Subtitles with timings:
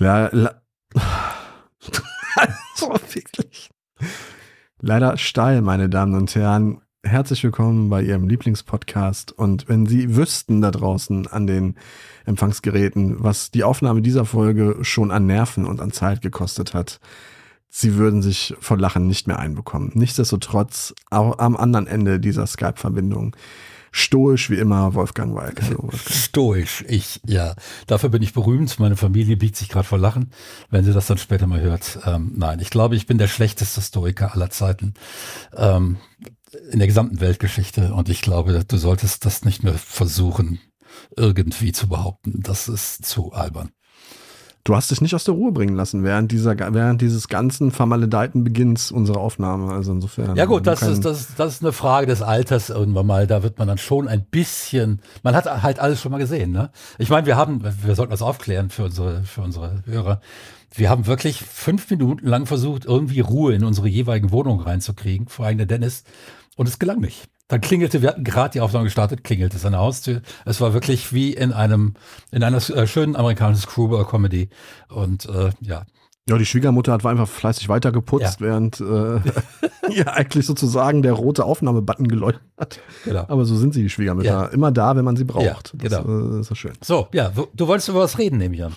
[0.00, 0.60] La, la,
[2.34, 3.70] also wirklich.
[4.80, 6.80] Leider steil, meine Damen und Herren.
[7.04, 9.30] Herzlich willkommen bei Ihrem Lieblingspodcast.
[9.30, 11.76] Und wenn Sie wüssten da draußen an den
[12.24, 16.98] Empfangsgeräten, was die Aufnahme dieser Folge schon an Nerven und an Zeit gekostet hat,
[17.68, 19.92] Sie würden sich vor Lachen nicht mehr einbekommen.
[19.94, 23.36] Nichtsdestotrotz, auch am anderen Ende dieser Skype-Verbindung
[23.94, 25.62] stoisch wie immer Wolfgang Walk.
[25.62, 26.16] Hallo, Wolfgang.
[26.16, 27.54] Stoisch, ich, ja.
[27.86, 28.80] Dafür bin ich berühmt.
[28.80, 30.32] Meine Familie biegt sich gerade vor Lachen,
[30.68, 32.00] wenn sie das dann später mal hört.
[32.04, 34.94] Ähm, nein, ich glaube, ich bin der schlechteste Stoiker aller Zeiten
[35.56, 35.98] ähm,
[36.72, 37.94] in der gesamten Weltgeschichte.
[37.94, 40.58] Und ich glaube, du solltest das nicht mehr versuchen,
[41.16, 42.42] irgendwie zu behaupten.
[42.42, 43.70] Das ist zu albern.
[44.64, 48.44] Du hast dich nicht aus der Ruhe bringen lassen während dieser, während dieses ganzen vermaledeiten
[48.44, 49.70] Beginns unserer Aufnahme.
[49.70, 50.36] Also insofern.
[50.36, 53.26] Ja gut, das ist, das, das ist eine Frage des Alters irgendwann mal.
[53.26, 56.70] Da wird man dann schon ein bisschen, man hat halt alles schon mal gesehen, ne?
[56.96, 60.22] Ich meine, wir haben, wir sollten das aufklären für unsere, für unsere Hörer.
[60.74, 65.44] Wir haben wirklich fünf Minuten lang versucht, irgendwie Ruhe in unsere jeweiligen Wohnungen reinzukriegen, vor
[65.44, 66.04] allem der Dennis.
[66.56, 67.28] Und es gelang nicht.
[67.48, 70.22] Dann klingelte, wir hatten gerade die Aufnahme gestartet, klingelte es an der Haustür.
[70.46, 71.94] Es war wirklich wie in einem,
[72.30, 74.48] in einer äh, schönen amerikanischen Screwball-Comedy.
[74.88, 75.84] Und äh, ja.
[76.26, 78.46] Ja, die Schwiegermutter hat einfach fleißig weitergeputzt, ja.
[78.46, 79.20] während äh,
[79.90, 82.80] ja eigentlich sozusagen der rote Aufnahmebutton geleuchtet hat.
[83.04, 83.26] Genau.
[83.28, 84.30] Aber so sind sie, die Schwiegermütter.
[84.30, 84.46] Ja.
[84.46, 85.74] Immer da, wenn man sie braucht.
[85.74, 86.02] Ja, genau.
[86.02, 86.72] Das, äh, ist so schön.
[86.82, 88.74] So, ja, du wolltest über was reden, nehme ich an.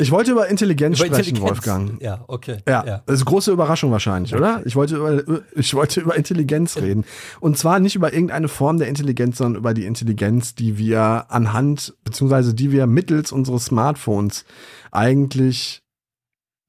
[0.00, 1.50] Ich wollte über Intelligenz über sprechen, Intelligenz.
[1.50, 2.02] Wolfgang.
[2.02, 2.58] Ja, okay.
[2.68, 4.40] Ja, ja, das ist eine große Überraschung wahrscheinlich, okay.
[4.40, 4.62] oder?
[4.64, 7.04] Ich wollte über, ich wollte über Intelligenz reden.
[7.40, 11.94] Und zwar nicht über irgendeine Form der Intelligenz, sondern über die Intelligenz, die wir anhand,
[12.04, 14.44] beziehungsweise die wir mittels unseres Smartphones
[14.92, 15.82] eigentlich,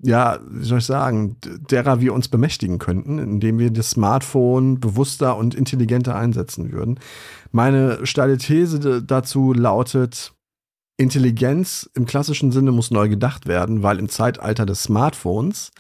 [0.01, 1.37] ja, wie soll ich sagen,
[1.69, 6.99] derer wir uns bemächtigen könnten, indem wir das Smartphone bewusster und intelligenter einsetzen würden.
[7.51, 10.33] Meine steile These dazu lautet,
[10.99, 15.71] Intelligenz im klassischen Sinne muss neu gedacht werden, weil im Zeitalter des Smartphones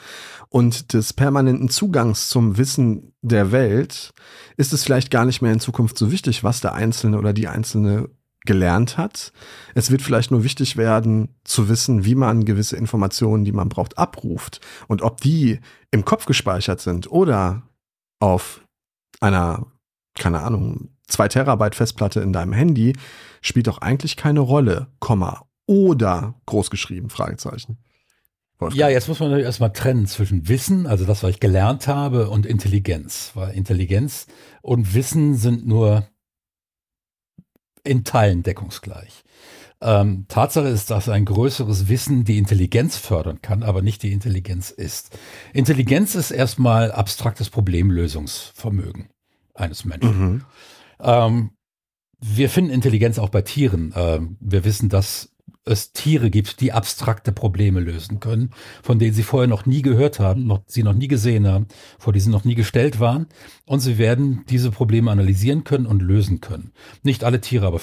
[0.47, 4.13] und des permanenten Zugangs zum Wissen der Welt
[4.55, 7.49] ist es vielleicht gar nicht mehr in Zukunft so wichtig, was der Einzelne oder die
[7.49, 8.09] Einzelne
[8.45, 9.33] gelernt hat.
[9.75, 13.97] Es wird vielleicht nur wichtig werden, zu wissen, wie man gewisse Informationen, die man braucht,
[13.97, 15.59] abruft und ob die
[15.91, 17.63] im Kopf gespeichert sind oder
[18.21, 18.61] auf
[19.19, 19.67] einer,
[20.17, 22.93] keine Ahnung, zwei Terabyte Festplatte in deinem Handy
[23.41, 27.77] spielt doch eigentlich keine Rolle, Komma, oder großgeschrieben, Fragezeichen.
[28.57, 28.79] Wolfgang.
[28.79, 32.45] Ja, jetzt muss man erstmal trennen zwischen Wissen, also das, was ich gelernt habe, und
[32.45, 33.31] Intelligenz.
[33.33, 34.27] Weil Intelligenz
[34.61, 36.07] und Wissen sind nur
[37.83, 39.23] in Teilen deckungsgleich.
[39.81, 44.71] Ähm, Tatsache ist, dass ein größeres Wissen die Intelligenz fördern kann, aber nicht die Intelligenz
[44.71, 45.17] ist.
[45.53, 49.07] Intelligenz ist erstmal abstraktes Problemlösungsvermögen
[49.53, 50.19] eines Menschen.
[50.19, 50.41] Mhm.
[51.01, 51.51] Ähm,
[52.21, 53.93] wir finden Intelligenz auch bei Tieren.
[53.95, 55.31] Ähm, wir wissen, dass
[55.65, 58.51] es Tiere gibt, die abstrakte Probleme lösen können,
[58.81, 61.67] von denen sie vorher noch nie gehört haben, noch, sie noch nie gesehen haben,
[61.97, 63.27] vor denen sie noch nie gestellt waren.
[63.65, 66.73] Und sie werden diese Probleme analysieren können und lösen können.
[67.03, 67.81] Nicht alle Tiere, aber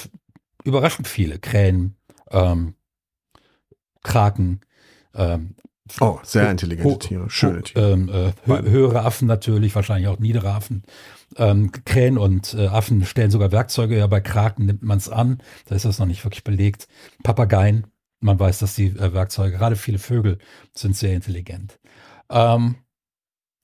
[0.64, 1.38] überraschend viele.
[1.38, 1.96] Krähen,
[2.30, 2.74] ähm,
[4.02, 4.60] Kraken,
[5.14, 5.54] ähm,
[6.00, 7.92] Oh, sehr intelligente Tiere, schöne Tiere.
[7.92, 10.82] Ähm, äh, höhere Affen natürlich, wahrscheinlich auch niedere Affen.
[11.36, 15.42] Ähm, Krähen und äh, Affen stellen sogar Werkzeuge, ja bei Kraken nimmt man es an,
[15.66, 16.88] da ist das noch nicht wirklich belegt.
[17.22, 17.86] Papageien,
[18.20, 20.38] man weiß, dass die äh, Werkzeuge, gerade viele Vögel
[20.72, 21.78] sind sehr intelligent.
[22.30, 22.76] Ähm,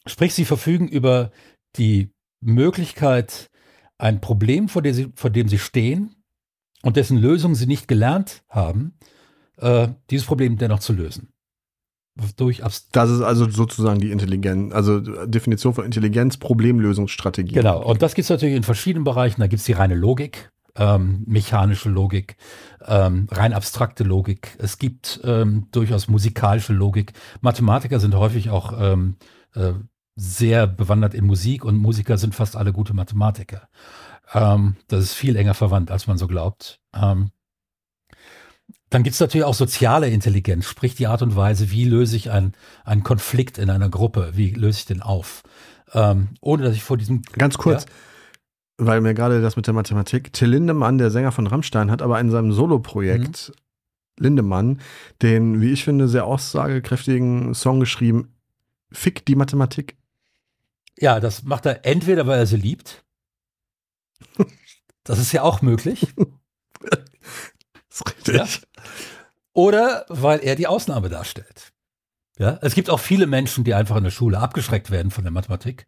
[0.07, 1.31] sprich, sie verfügen über
[1.77, 3.51] die Möglichkeit,
[3.97, 6.17] ein Problem, vor dem sie, vor dem sie stehen
[6.83, 8.99] und dessen Lösung sie nicht gelernt haben,
[9.59, 11.32] äh, dieses Problem dennoch zu lösen
[12.37, 12.63] durch
[12.93, 17.55] Das ist also sozusagen die Intelligenz, also Definition von Intelligenz, Problemlösungsstrategie.
[17.55, 19.41] Genau, und das gibt es natürlich in verschiedenen Bereichen.
[19.41, 22.37] Da gibt es die reine Logik, ähm, mechanische Logik,
[22.87, 24.57] ähm, rein abstrakte Logik.
[24.59, 27.13] Es gibt ähm, durchaus musikalische Logik.
[27.41, 29.17] Mathematiker sind häufig auch ähm,
[29.55, 29.73] äh,
[30.15, 33.69] sehr bewandert in Musik und Musiker sind fast alle gute Mathematiker.
[34.35, 36.81] Ähm, das ist viel enger verwandt, als man so glaubt.
[38.93, 42.31] Dann gibt es natürlich auch soziale Intelligenz, sprich die Art und Weise, wie löse ich
[42.31, 42.53] einen,
[42.85, 45.43] einen Konflikt in einer Gruppe, wie löse ich den auf,
[45.95, 47.23] ähm, ohne dass ich vor diesem...
[47.23, 48.87] Ganz kurz, ja?
[48.87, 52.21] weil mir gerade das mit der Mathematik, Till Lindemann, der Sänger von Rammstein, hat aber
[52.21, 54.25] in seinem Soloprojekt mhm.
[54.25, 54.81] Lindemann
[55.23, 58.35] den, wie ich finde, sehr aussagekräftigen Song geschrieben,
[58.91, 59.97] Fick die Mathematik.
[60.99, 63.03] Ja, das macht er entweder, weil er sie liebt.
[65.05, 66.15] Das ist ja auch möglich.
[67.93, 68.35] Ist richtig.
[68.35, 68.47] Ja?
[69.53, 71.73] Oder weil er die Ausnahme darstellt.
[72.39, 75.33] Ja, es gibt auch viele Menschen, die einfach in der Schule abgeschreckt werden von der
[75.33, 75.87] Mathematik,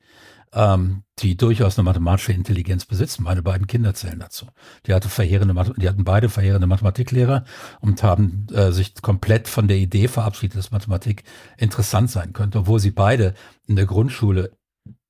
[0.52, 3.22] ähm, die durchaus eine mathematische Intelligenz besitzen.
[3.22, 4.46] Meine beiden Kinder zählen dazu.
[4.86, 7.44] Die, hatte verheerende, die hatten beide verheerende Mathematiklehrer
[7.80, 11.24] und haben äh, sich komplett von der Idee verabschiedet, dass Mathematik
[11.56, 13.32] interessant sein könnte, obwohl sie beide
[13.66, 14.52] in der Grundschule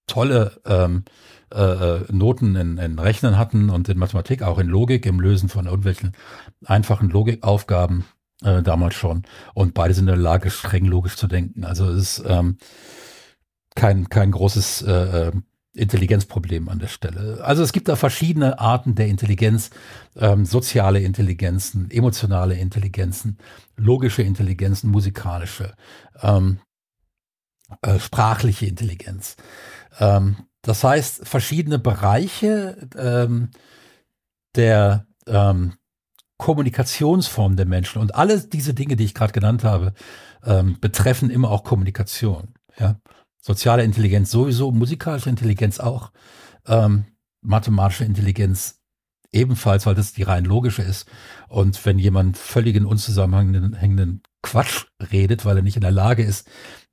[0.07, 1.05] tolle ähm,
[1.53, 5.49] äh, äh Noten in, in Rechnen hatten und in Mathematik, auch in Logik, im Lösen
[5.49, 6.13] von irgendwelchen
[6.65, 8.05] einfachen Logikaufgaben
[8.43, 9.23] äh, damals schon.
[9.55, 11.65] Und beide sind in der Lage, streng logisch zu denken.
[11.65, 12.59] Also es ist ähm,
[13.75, 15.33] kein, kein großes äh, äh,
[15.75, 17.43] Intelligenzproblem an der Stelle.
[17.43, 19.71] Also es gibt da verschiedene Arten der Intelligenz,
[20.17, 23.39] ähm, soziale Intelligenzen, emotionale Intelligenzen,
[23.77, 25.75] logische Intelligenzen, musikalische,
[26.23, 26.61] ähm,
[27.83, 29.37] äh, sprachliche Intelligenz.
[29.99, 33.51] Ähm, das heißt, verschiedene Bereiche ähm,
[34.57, 35.75] der ähm,
[36.39, 39.93] Kommunikationsform der Menschen und alle diese Dinge, die ich gerade genannt habe,
[40.43, 42.55] ähm, betreffen immer auch Kommunikation.
[42.79, 42.99] Ja?
[43.41, 46.13] Soziale Intelligenz sowieso, musikalische Intelligenz auch,
[46.67, 47.05] ähm,
[47.43, 48.81] mathematische Intelligenz
[49.33, 51.07] ebenfalls, weil das die rein logische ist.
[51.49, 56.49] Und wenn jemand völlig in unzusammenhängenden Quatsch redet, weil er nicht in der Lage ist,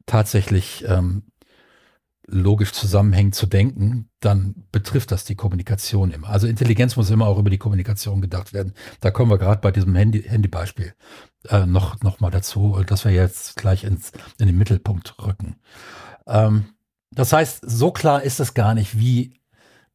[0.06, 1.31] tatsächlich ähm,
[2.32, 6.30] logisch zusammenhängend zu denken, dann betrifft das die Kommunikation immer.
[6.30, 8.74] Also Intelligenz muss immer auch über die Kommunikation gedacht werden.
[9.00, 10.94] Da kommen wir gerade bei diesem Handy, Handybeispiel
[11.50, 15.58] äh, noch, noch mal dazu, dass wir jetzt gleich ins, in den Mittelpunkt rücken.
[16.28, 16.66] Ähm,
[17.12, 19.42] das heißt, so klar ist es gar nicht, wie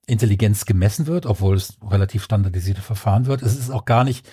[0.07, 3.43] Intelligenz gemessen wird, obwohl es relativ standardisierte Verfahren wird.
[3.43, 4.29] Es ist auch gar nicht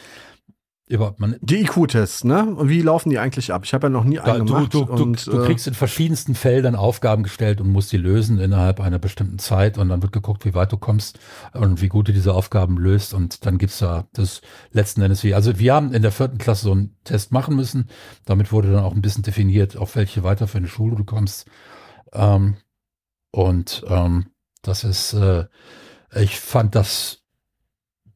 [0.88, 1.38] überhaupt man.
[1.42, 2.44] Die IQ-Tests, ne?
[2.44, 3.64] Und wie laufen die eigentlich ab?
[3.64, 4.74] Ich habe ja noch nie da, einen gemacht.
[4.74, 8.40] Du, du, und, du, äh, kriegst in verschiedensten Feldern Aufgaben gestellt und musst die lösen
[8.40, 11.20] innerhalb einer bestimmten Zeit und dann wird geguckt, wie weit du kommst
[11.54, 14.42] und wie gut du diese Aufgaben löst und dann gibt's da das
[14.72, 15.34] letzten Endes wie.
[15.34, 17.90] Also wir haben in der vierten Klasse so einen Test machen müssen.
[18.26, 21.46] Damit wurde dann auch ein bisschen definiert, auf welche weiterführende Schule du kommst.
[22.12, 22.58] Ähm,
[23.32, 24.28] und ähm,
[24.62, 25.46] das ist, äh,
[26.16, 27.24] ich fand das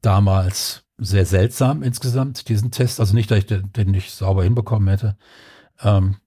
[0.02, 2.99] damals sehr seltsam insgesamt, diesen Test.
[2.99, 5.17] Also nicht, dass ich den, den nicht sauber hinbekommen hätte.
[5.81, 6.17] Ähm,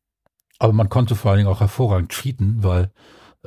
[0.58, 2.90] aber man konnte vor allen Dingen auch hervorragend cheaten, weil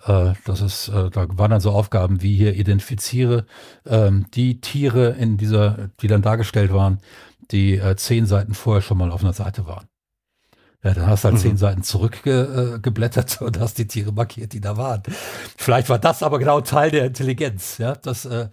[0.06, 3.46] äh, das ist, äh, da waren dann so Aufgaben wie hier identifiziere
[3.86, 7.00] ähm, die Tiere in dieser, die dann dargestellt waren,
[7.52, 9.88] die äh, zehn Seiten vorher schon mal auf einer Seite waren.
[10.84, 11.42] Ja, dann hast du halt mhm.
[11.42, 15.04] zehn Seiten zurückgeblättert äh, und hast die Tiere markiert, die da waren.
[15.56, 17.96] Vielleicht war das aber genau Teil der Intelligenz, ja.
[17.96, 18.50] Das, äh,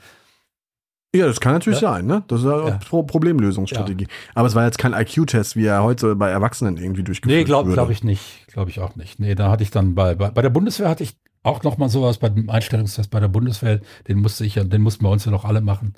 [1.14, 1.92] ja, das kann natürlich ja.
[1.92, 2.22] sein, ne?
[2.28, 2.78] Das ist ja, ja.
[2.78, 4.04] Problemlösungsstrategie.
[4.04, 4.10] Ja.
[4.34, 7.70] Aber es war jetzt kein IQ-Test, wie er heute bei Erwachsenen irgendwie durchgeführt glaub, wird.
[7.70, 8.46] Nee, glaube ich nicht.
[8.46, 9.18] Glaube ich auch nicht.
[9.18, 11.88] Nee, da hatte ich dann bei, bei, bei der Bundeswehr hatte ich auch noch mal
[11.88, 13.80] sowas bei dem Einstellungstest bei der Bundeswehr.
[14.06, 15.94] Den musste ich ja, den mussten wir uns ja noch alle machen.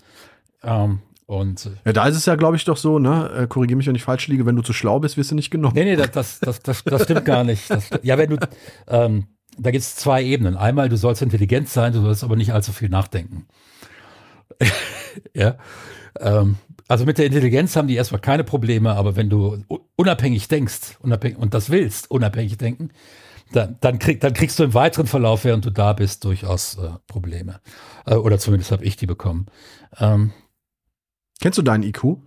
[0.63, 3.31] Ähm, und, ja, da ist es ja, glaube ich, doch so, ne?
[3.37, 5.51] Äh, Korrigiere mich, wenn ich falsch liege, wenn du zu schlau bist, wirst du nicht
[5.51, 5.75] genommen.
[5.75, 7.71] Nee, nee, das, das, das, das, das stimmt gar nicht.
[7.71, 8.37] Das, ja, wenn du,
[8.89, 9.27] ähm,
[9.59, 10.57] da gibt es zwei Ebenen.
[10.57, 13.47] Einmal, du sollst intelligent sein, du sollst aber nicht allzu viel nachdenken.
[15.35, 15.57] ja.
[16.21, 16.57] Ähm,
[16.89, 19.65] also mit der Intelligenz haben die erstmal keine Probleme, aber wenn du
[19.97, 22.91] unabhängig denkst unabhängig, und das willst, unabhängig denken,
[23.53, 26.91] dann, dann, krieg, dann kriegst du im weiteren Verlauf, während du da bist, durchaus äh,
[27.07, 27.61] Probleme.
[28.07, 29.47] Äh, oder zumindest habe ich die bekommen.
[29.99, 30.33] Ähm,
[31.43, 32.19] Kennst du deinen IQ?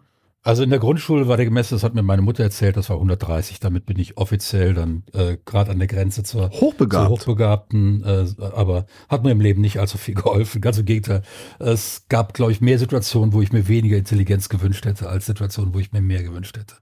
[0.46, 2.98] Also in der Grundschule war der gemessen, das hat mir meine Mutter erzählt, das war
[2.98, 3.60] 130.
[3.60, 7.08] Damit bin ich offiziell dann äh, gerade an der Grenze zur, Hochbegabt.
[7.08, 8.04] zur Hochbegabten.
[8.04, 10.62] Äh, aber hat mir im Leben nicht allzu viel geholfen.
[10.62, 11.24] Ganz im Gegenteil.
[11.58, 15.74] Es gab, glaube ich, mehr Situationen, wo ich mir weniger Intelligenz gewünscht hätte, als Situationen,
[15.74, 16.76] wo ich mir mehr gewünscht hätte.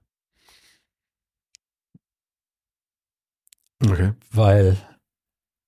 [3.82, 4.12] Okay.
[4.30, 4.76] Weil,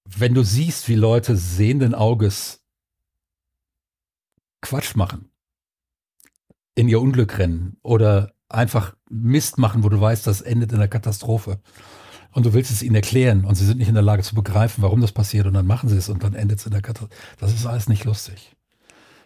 [0.05, 2.63] wenn du siehst, wie Leute sehenden Auges
[4.61, 5.31] Quatsch machen,
[6.77, 10.89] in ihr Unglück rennen oder einfach Mist machen, wo du weißt, das endet in einer
[10.89, 11.59] Katastrophe.
[12.33, 14.83] Und du willst es ihnen erklären und sie sind nicht in der Lage zu begreifen,
[14.83, 17.15] warum das passiert und dann machen sie es und dann endet es in der Katastrophe.
[17.41, 18.55] Das ist alles nicht lustig.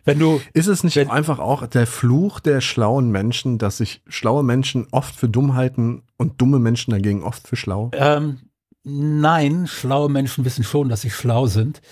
[0.05, 4.03] Wenn du, ist es nicht wenn, einfach auch der Fluch der schlauen Menschen, dass sich
[4.07, 7.91] schlaue Menschen oft für dumm halten und dumme Menschen dagegen oft für schlau?
[7.95, 8.39] Ähm,
[8.85, 11.83] nein, schlaue Menschen wissen schon, dass sie schlau sind.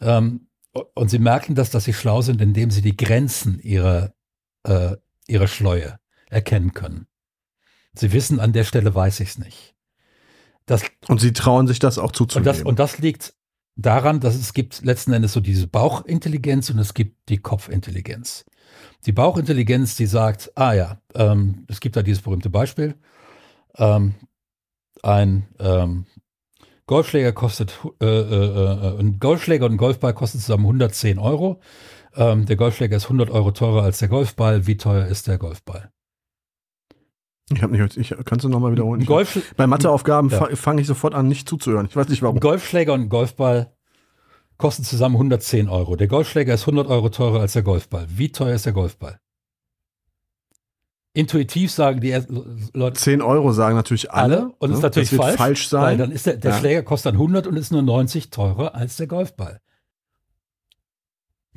[0.00, 0.48] Ähm,
[0.94, 4.12] und sie merken das, dass sie schlau sind, indem sie die Grenzen ihrer
[4.64, 7.06] äh, ihre Schleue erkennen können.
[7.94, 9.74] Sie wissen, an der Stelle weiß ich es nicht.
[10.66, 12.48] Das, und sie trauen sich das auch zuzugeben.
[12.48, 13.34] Und das, und das liegt
[13.76, 18.44] daran, dass es gibt letzten Endes so diese Bauchintelligenz und es gibt die Kopfintelligenz.
[19.06, 22.94] Die Bauchintelligenz, die sagt, ah ja, ähm, es gibt da dieses berühmte Beispiel.
[23.76, 24.14] Ähm,
[25.02, 26.06] ein ähm,
[26.86, 31.60] Golfschläger kostet, äh, äh, äh, ein Golfschläger und ein Golfball kostet zusammen 110 Euro.
[32.16, 34.66] Ähm, der Golfschläger ist 100 Euro teurer als der Golfball.
[34.66, 35.90] Wie teuer ist der Golfball?
[37.52, 39.04] Ich habe nicht, ich, kannst du nochmal wiederholen?
[39.04, 40.56] Golf, Bei Matheaufgaben ja.
[40.56, 41.86] fange ich sofort an, nicht zuzuhören.
[41.86, 42.40] Ich weiß nicht warum.
[42.40, 43.74] Golfschläger und Golfball
[44.56, 45.96] kosten zusammen 110 Euro.
[45.96, 48.06] Der Golfschläger ist 100 Euro teurer als der Golfball.
[48.08, 49.18] Wie teuer ist der Golfball?
[51.12, 52.18] Intuitiv sagen die
[52.72, 52.98] Leute.
[52.98, 54.36] 10 Euro sagen natürlich alle.
[54.38, 54.76] alle und ne?
[54.76, 55.82] ist natürlich falsch, falsch sein.
[55.82, 56.58] Weil dann ist der, der ja.
[56.58, 59.60] Schläger kostet dann 100 und ist nur 90 teurer als der Golfball.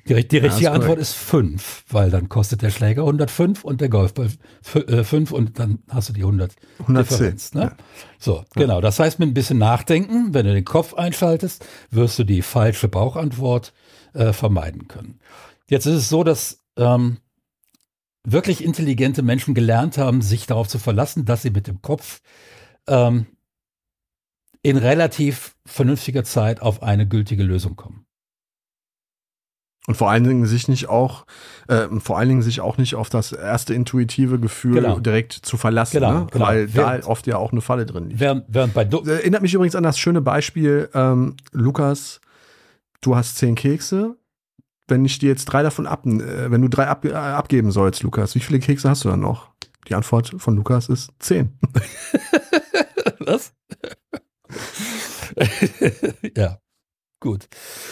[0.07, 3.89] Die, die richtige ja, Antwort ist 5, weil dann kostet der Schläger 105 und der
[3.89, 4.29] Golfball
[4.61, 7.17] 5 äh, und dann hast du die 100 110.
[7.17, 7.53] Differenz.
[7.53, 7.61] Ne?
[7.61, 7.75] Ja.
[8.17, 8.81] So, genau.
[8.81, 12.87] Das heißt, mit ein bisschen Nachdenken, wenn du den Kopf einschaltest, wirst du die falsche
[12.87, 13.73] Bauchantwort
[14.13, 15.19] äh, vermeiden können.
[15.69, 17.17] Jetzt ist es so, dass ähm,
[18.23, 22.21] wirklich intelligente Menschen gelernt haben, sich darauf zu verlassen, dass sie mit dem Kopf
[22.87, 23.27] ähm,
[24.61, 28.06] in relativ vernünftiger Zeit auf eine gültige Lösung kommen.
[29.87, 31.25] Und vor allen Dingen sich nicht auch,
[31.69, 34.99] äh, vor allen Dingen sich auch nicht auf das erste intuitive Gefühl genau.
[34.99, 36.27] direkt zu verlassen, genau, ne?
[36.29, 36.45] genau.
[36.45, 38.19] weil während, da oft ja auch eine Falle drin liegt.
[38.19, 42.19] Während, während bei du Erinnert mich übrigens an das schöne Beispiel, ähm, Lukas,
[42.99, 44.17] du hast zehn Kekse.
[44.89, 48.03] Wenn ich dir jetzt drei davon ab, äh, wenn du drei ab, äh, abgeben sollst,
[48.03, 49.51] Lukas, wie viele Kekse hast du dann noch?
[49.87, 51.57] Die Antwort von Lukas ist zehn.
[53.19, 53.53] Was?
[56.35, 56.59] ja,
[57.21, 57.47] gut.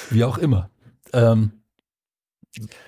[0.10, 0.70] Wie auch immer.
[1.14, 1.52] Ähm,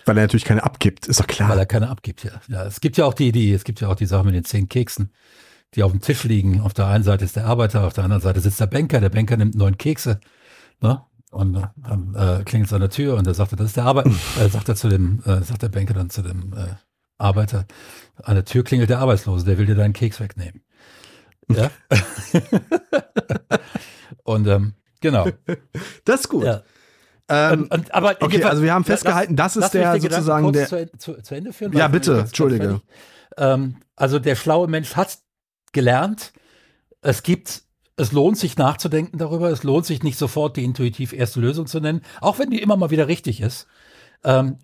[0.05, 1.49] weil er natürlich keine abgibt, ist doch klar.
[1.49, 2.31] Weil er keine abgibt, ja.
[2.47, 2.65] ja.
[2.65, 4.69] Es gibt ja auch die, die, es gibt ja auch die Sache mit den zehn
[4.69, 5.11] Keksen,
[5.75, 6.61] die auf dem Tisch liegen.
[6.61, 8.99] Auf der einen Seite ist der Arbeiter, auf der anderen Seite sitzt der Banker.
[8.99, 10.19] Der Banker nimmt neun Kekse,
[10.81, 11.01] ne?
[11.29, 14.11] Und dann äh, klingelt es an der Tür und er sagt, das ist der Arbeiter.
[14.39, 16.75] äh, sagt er zu dem, äh, sagt der Banker dann zu dem äh,
[17.17, 17.65] Arbeiter,
[18.23, 20.61] an der Tür klingelt der Arbeitslose, der will dir deinen Keks wegnehmen.
[21.49, 21.69] Ja.
[24.23, 25.27] und ähm, genau.
[26.05, 26.45] Das ist gut.
[26.45, 26.63] Ja.
[27.29, 30.67] Ähm, und, und, aber okay, also wir haben festgehalten, das, das ist der sozusagen der.
[30.67, 31.73] Zu, zu, zu, Ende führen.
[31.73, 32.81] Ja, bitte, entschuldige.
[33.37, 35.17] Ähm, also der schlaue Mensch hat
[35.73, 36.31] gelernt,
[37.01, 37.63] es gibt,
[37.97, 41.79] es lohnt sich nachzudenken darüber, es lohnt sich nicht sofort die intuitiv erste Lösung zu
[41.79, 43.67] nennen, auch wenn die immer mal wieder richtig ist.
[44.23, 44.59] Ähm,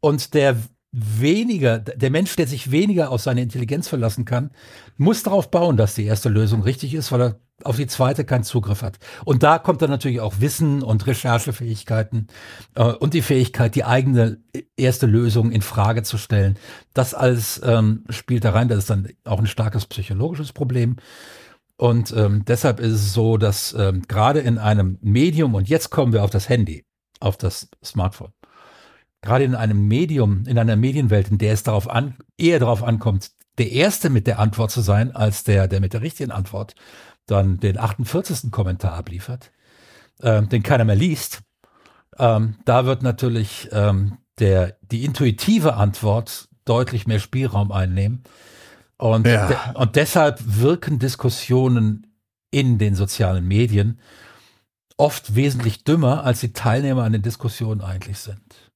[0.00, 0.56] und der
[1.00, 4.50] weniger, der Mensch, der sich weniger auf seine Intelligenz verlassen kann,
[4.96, 8.44] muss darauf bauen, dass die erste Lösung richtig ist, weil er auf die zweite keinen
[8.44, 8.98] Zugriff hat.
[9.24, 12.28] Und da kommt dann natürlich auch Wissen und Recherchefähigkeiten
[12.74, 14.38] äh, und die Fähigkeit, die eigene
[14.76, 16.56] erste Lösung in Frage zu stellen.
[16.94, 18.68] Das alles ähm, spielt da rein.
[18.68, 20.96] Das ist dann auch ein starkes psychologisches Problem.
[21.76, 26.12] Und ähm, deshalb ist es so, dass ähm, gerade in einem Medium, und jetzt kommen
[26.12, 26.84] wir auf das Handy,
[27.20, 28.32] auf das Smartphone,
[29.22, 33.30] gerade in einem Medium, in einer Medienwelt, in der es darauf an, eher darauf ankommt,
[33.58, 36.74] der Erste mit der Antwort zu sein, als der, der mit der richtigen Antwort
[37.26, 38.50] dann den 48.
[38.50, 39.50] Kommentar abliefert,
[40.20, 41.42] äh, den keiner mehr liest,
[42.18, 48.24] ähm, da wird natürlich ähm, der, die intuitive Antwort deutlich mehr Spielraum einnehmen.
[48.96, 49.46] Und, ja.
[49.46, 52.12] de und deshalb wirken Diskussionen
[52.50, 54.00] in den sozialen Medien
[54.96, 58.67] oft wesentlich dümmer, als die Teilnehmer an den Diskussionen eigentlich sind.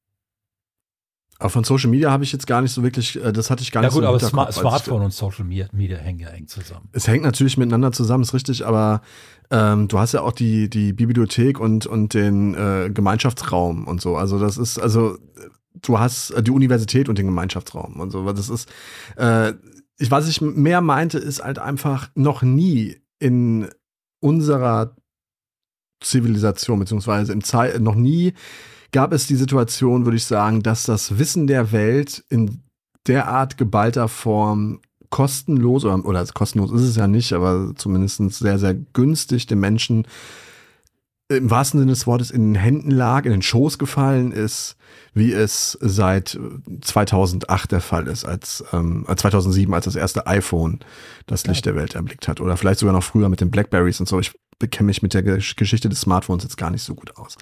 [1.43, 3.73] Aber von Social Media habe ich jetzt gar nicht so wirklich, äh, das hatte ich
[3.73, 6.89] gar ja nicht gut, so aber Smart Smartphone und Social Media hängen ja eng zusammen.
[6.93, 9.03] Es hängt natürlich miteinander zusammen, ist richtig, aber
[9.51, 14.17] ähm, du hast ja auch die, die Bibliothek und, und den äh, Gemeinschaftsraum und so.
[14.17, 15.19] Also das ist, also
[15.83, 18.25] du hast äh, die Universität und den Gemeinschaftsraum und so.
[18.33, 18.71] Das ist,
[19.17, 19.53] äh,
[19.99, 23.69] ich, was ich mehr meinte, ist halt einfach noch nie in
[24.21, 24.95] unserer
[26.01, 28.33] Zivilisation, beziehungsweise im Zeit, noch nie
[28.93, 32.63] gab es die Situation, würde ich sagen, dass das Wissen der Welt in
[33.07, 34.81] derart geballter Form
[35.11, 40.07] kostenlos oder, oder kostenlos ist es ja nicht, aber zumindest sehr, sehr günstig den Menschen
[41.29, 44.77] im wahrsten Sinne des Wortes in den Händen lag, in den Schoß gefallen ist,
[45.15, 46.39] wie es seit
[46.83, 50.81] 2008 der Fall ist, als ähm, 2007, als das erste iPhone
[51.27, 51.73] das Licht ja.
[51.73, 52.41] der Welt erblickt hat.
[52.41, 54.21] Oder vielleicht sogar noch früher mit den Blackberries und so.
[54.21, 57.37] Ich bekenne mich mit der Geschichte des Smartphones jetzt gar nicht so gut aus.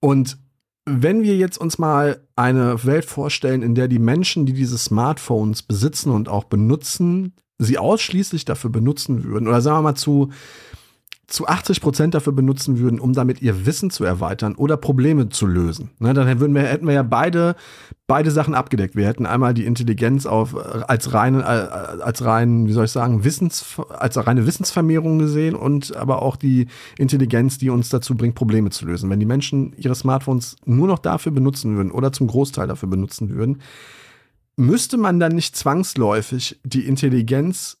[0.00, 0.38] Und
[0.86, 5.62] wenn wir jetzt uns mal eine Welt vorstellen, in der die Menschen, die diese Smartphones
[5.62, 10.30] besitzen und auch benutzen, sie ausschließlich dafür benutzen würden, oder sagen wir mal zu
[11.26, 15.46] zu 80 Prozent dafür benutzen würden, um damit ihr Wissen zu erweitern oder Probleme zu
[15.46, 15.90] lösen.
[15.98, 17.56] Ne, dann würden wir, hätten wir ja beide,
[18.06, 18.94] beide Sachen abgedeckt.
[18.96, 20.54] Wir hätten einmal die Intelligenz auf,
[20.88, 25.96] als reine, äh, als rein, wie soll ich sagen, Wissens, als reine Wissensvermehrung gesehen und
[25.96, 26.66] aber auch die
[26.98, 29.08] Intelligenz, die uns dazu bringt, Probleme zu lösen.
[29.10, 33.30] Wenn die Menschen ihre Smartphones nur noch dafür benutzen würden oder zum Großteil dafür benutzen
[33.30, 33.60] würden,
[34.56, 37.78] müsste man dann nicht zwangsläufig die Intelligenz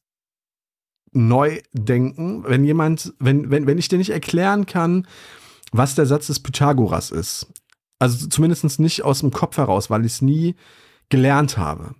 [1.14, 2.44] neu denken.
[2.46, 5.06] Wenn jemand, wenn, wenn, wenn ich dir nicht erklären kann,
[5.72, 7.46] was der Satz des Pythagoras ist,
[7.98, 10.54] also zumindest nicht aus dem Kopf heraus, weil ich es nie
[11.08, 11.94] gelernt habe.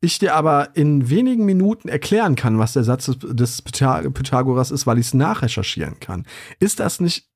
[0.00, 4.98] Ich dir aber in wenigen Minuten erklären kann, was der Satz des Pythagoras ist, weil
[4.98, 6.26] ich es nachrecherchieren kann.
[6.58, 7.28] Ist das nicht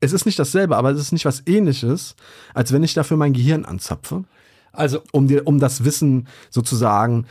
[0.00, 2.14] es ist nicht dasselbe, aber es ist nicht was ähnliches,
[2.54, 4.24] als wenn ich dafür mein Gehirn anzapfe.
[4.72, 7.26] Also, um dir, um das Wissen sozusagen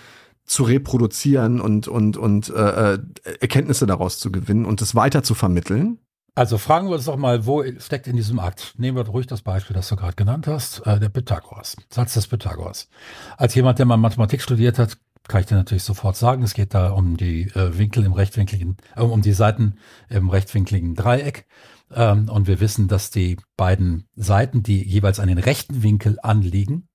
[0.47, 2.99] zu reproduzieren und, und, und äh, äh,
[3.41, 5.99] Erkenntnisse daraus zu gewinnen und es weiter zu vermitteln.
[6.35, 8.75] Also fragen wir uns doch mal, wo steckt in diesem Akt?
[8.77, 12.27] Nehmen wir ruhig das Beispiel, das du gerade genannt hast, äh, der Pythagoras, Satz des
[12.27, 12.89] Pythagoras.
[13.37, 16.73] Als jemand, der mal Mathematik studiert hat, kann ich dir natürlich sofort sagen, es geht
[16.73, 19.77] da um die äh, Winkel im rechtwinkligen, äh, um die Seiten
[20.09, 21.45] im rechtwinkligen Dreieck.
[21.91, 26.87] Ähm, und wir wissen, dass die beiden Seiten, die jeweils den rechten Winkel anliegen,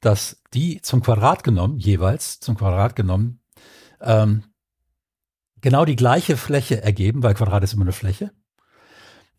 [0.00, 3.40] dass die zum Quadrat genommen, jeweils zum Quadrat genommen,
[4.00, 4.44] ähm,
[5.60, 8.32] genau die gleiche Fläche ergeben, weil Quadrat ist immer eine Fläche,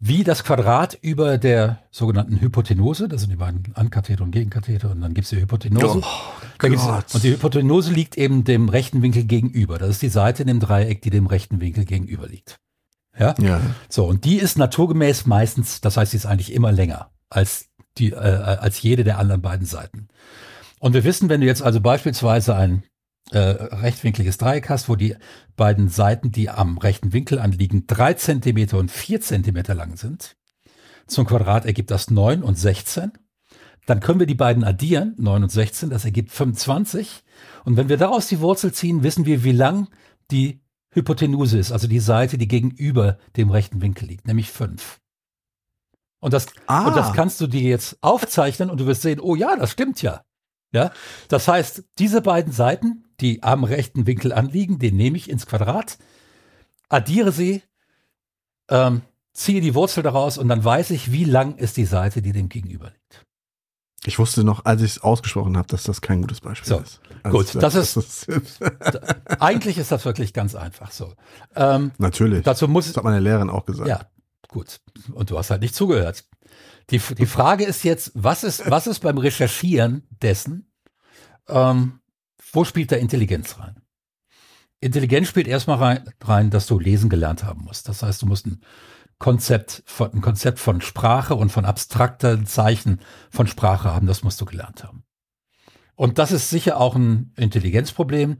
[0.03, 5.01] wie das Quadrat über der sogenannten Hypotenuse, das sind die beiden Ankatheter und Gegenkatheter, und
[5.01, 6.00] dann gibt es die Hypotenuse.
[6.00, 6.03] Oh,
[7.13, 9.77] und die Hypotenuse liegt eben dem rechten Winkel gegenüber.
[9.77, 12.60] Das ist die Seite in dem Dreieck, die dem rechten Winkel gegenüber liegt.
[13.18, 13.36] Ja?
[13.39, 13.62] ja.
[13.89, 17.68] So, und die ist naturgemäß meistens, das heißt, sie ist eigentlich immer länger als
[18.00, 20.08] die, äh, als jede der anderen beiden Seiten.
[20.82, 22.84] Und wir wissen, wenn du jetzt also beispielsweise ein
[23.30, 25.16] äh, rechtwinkliges Dreieck hast, wo die
[25.56, 30.36] beiden Seiten, die am rechten Winkel anliegen, drei Zentimeter und vier Zentimeter lang sind,
[31.06, 33.12] zum Quadrat ergibt das neun und 16.
[33.86, 37.24] Dann können wir die beiden addieren, neun und 16, das ergibt 25.
[37.64, 39.88] Und wenn wir daraus die Wurzel ziehen, wissen wir, wie lang
[40.32, 40.62] die
[40.96, 45.00] Hypotenuse ist, also die Seite, die gegenüber dem rechten Winkel liegt, nämlich fünf.
[46.20, 46.88] Und das, Ah.
[46.88, 50.02] und das kannst du dir jetzt aufzeichnen und du wirst sehen, oh ja, das stimmt
[50.02, 50.24] ja.
[50.74, 50.92] Ja,
[51.28, 55.98] das heißt, diese beiden Seiten, die am rechten Winkel anliegen, den nehme ich ins Quadrat,
[56.90, 57.62] addiere sie,
[58.70, 59.01] ähm,
[59.34, 62.48] ziehe die Wurzel daraus und dann weiß ich, wie lang ist die Seite, die dem
[62.50, 63.25] gegenüber liegt.
[64.06, 67.01] Ich wusste noch, als ich es ausgesprochen habe, dass das kein gutes Beispiel So, ist.
[67.22, 68.28] Also gut, das ist-
[69.40, 71.13] Eigentlich ist das wirklich ganz einfach so.
[71.56, 72.44] Ähm, natürlich.
[72.44, 73.88] dazu muss Das hat meine Lehrerin auch gesagt.
[73.90, 74.10] Ja,
[74.48, 74.80] gut.
[75.13, 76.24] Und du hast halt nicht zugehört.
[76.92, 80.72] Die, die Frage ist jetzt, was ist, was ist beim Recherchieren dessen,
[81.48, 82.02] ähm,
[82.52, 83.82] wo spielt da Intelligenz rein?
[84.82, 87.88] Intelligenz spielt erstmal rein, rein, dass du lesen gelernt haben musst.
[87.88, 88.62] Das heißt, du musst ein
[89.20, 93.00] Konzept von, ein Konzept von Sprache und von abstrakten Zeichen
[93.30, 94.08] von Sprache haben.
[94.08, 95.04] Das musst du gelernt haben.
[95.96, 98.40] Und das ist sicher auch ein Intelligenzproblem,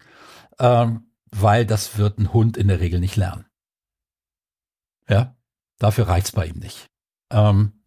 [0.60, 3.46] ähm, weil das wird ein Hund in der Regel nicht lernen.
[5.08, 5.36] Ja,
[5.78, 6.88] dafür reicht's bei ihm nicht.
[7.30, 7.81] Ähm,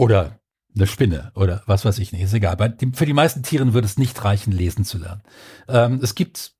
[0.00, 0.40] oder
[0.74, 2.56] eine Spinne oder was weiß ich nicht, ist egal.
[2.80, 5.22] Die, für die meisten Tieren würde es nicht reichen, lesen zu lernen.
[5.68, 6.54] Ähm, es gibt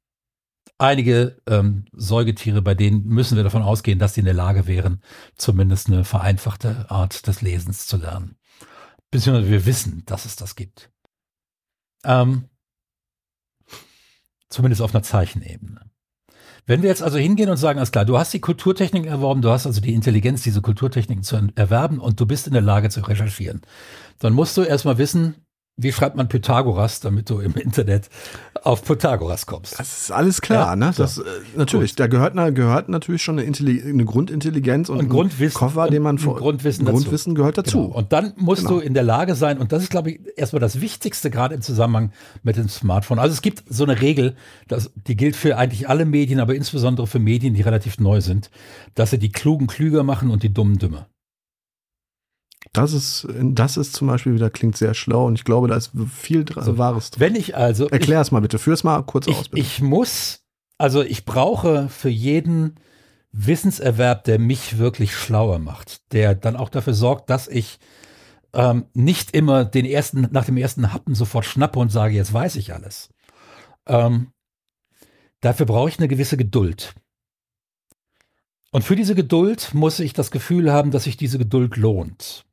[0.76, 5.02] einige ähm, Säugetiere, bei denen müssen wir davon ausgehen, dass sie in der Lage wären,
[5.36, 8.36] zumindest eine vereinfachte Art des Lesens zu lernen.
[9.10, 10.90] Beziehungsweise wir wissen, dass es das gibt.
[12.04, 12.50] Ähm,
[14.50, 15.89] zumindest auf einer Zeichenebene.
[16.66, 19.50] Wenn wir jetzt also hingehen und sagen, alles klar, du hast die Kulturtechniken erworben, du
[19.50, 23.00] hast also die Intelligenz, diese Kulturtechniken zu erwerben und du bist in der Lage zu
[23.00, 23.62] recherchieren,
[24.18, 25.34] dann musst du erstmal wissen,
[25.82, 28.08] wie schreibt man Pythagoras, damit du im Internet
[28.62, 29.78] auf Pythagoras kommst.
[29.78, 30.92] Das ist alles klar, Ja, ne?
[30.92, 31.02] so.
[31.02, 31.22] Das, äh,
[31.56, 35.88] natürlich, da gehört, gehört natürlich schon eine, Intelli eine Grundintelligenz und, Und ein Grundwissen- Koffer,
[35.88, 36.98] den man vor Grundwissen dazu.
[36.98, 37.84] Grundwissen gehört dazu.
[37.84, 37.96] Genau.
[37.96, 38.80] Und dann musst Genau.
[38.80, 41.62] du in der Lage sein, und das ist, glaube ich, erstmal das Wichtigste gerade im
[41.62, 42.12] Zusammenhang
[42.42, 43.18] mit dem Smartphone.
[43.18, 44.34] Also es gibt so eine Regel,
[44.68, 48.50] das, die gilt für eigentlich alle Medien, aber insbesondere für Medien, die relativ neu sind,
[48.94, 51.06] dass sie die Klugen klüger machen und die Dummen dümmer.
[52.72, 55.90] Das ist, das ist zum Beispiel wieder, klingt sehr schlau und ich glaube, da ist
[56.14, 56.78] viel dra- So.
[56.78, 57.20] Wahres drin.
[57.20, 59.60] Wenn ich also, Erklär es mal bitte, führ es mal kurz aus, ich, bitte.
[59.60, 60.44] ich muss,
[60.78, 62.76] also ich brauche für jeden
[63.32, 67.78] Wissenserwerb, der mich wirklich schlauer macht, der dann auch dafür sorgt, dass ich
[68.52, 72.54] ähm, nicht immer den ersten, nach dem ersten Happen sofort schnappe und sage, jetzt weiß
[72.56, 73.10] ich alles.
[73.86, 74.28] Ähm,
[75.40, 76.94] dafür brauche ich eine gewisse Geduld.
[78.72, 82.44] Und für diese Geduld muss ich das Gefühl haben, dass sich diese Geduld lohnt.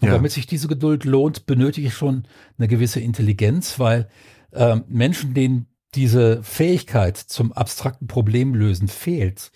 [0.00, 0.14] Und Ja.
[0.14, 2.26] damit sich diese Geduld lohnt, benötige ich schon
[2.58, 4.08] eine gewisse Intelligenz, weil
[4.52, 9.52] ähm, Menschen, denen diese Fähigkeit zum abstrakten Problemlösen fehlt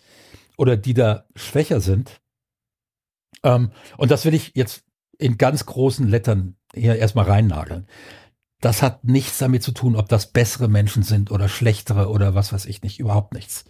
[0.56, 2.20] oder die da schwächer sind,
[3.42, 4.84] ähm, und das will ich jetzt
[5.18, 7.86] in ganz großen Lettern hier erstmal reinnageln.
[8.60, 12.52] Das hat nichts damit zu tun, ob das bessere Menschen sind oder schlechtere oder was
[12.52, 13.64] weiß ich nicht, überhaupt nichts.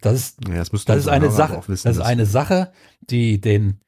[0.00, 3.80] Das ist ja, das müssten das ist eine Sache, das ist eine Sache, die den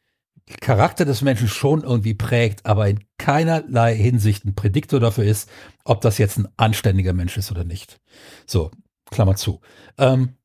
[0.61, 5.49] Charakter des Menschen schon irgendwie prägt, aber in keinerlei Hinsicht ein Prädiktor dafür ist,
[5.85, 8.01] ob das jetzt ein anständiger Mensch ist oder nicht.
[8.47, 8.71] So,
[9.11, 9.61] Klammer zu.
[9.99, 10.37] Ähm,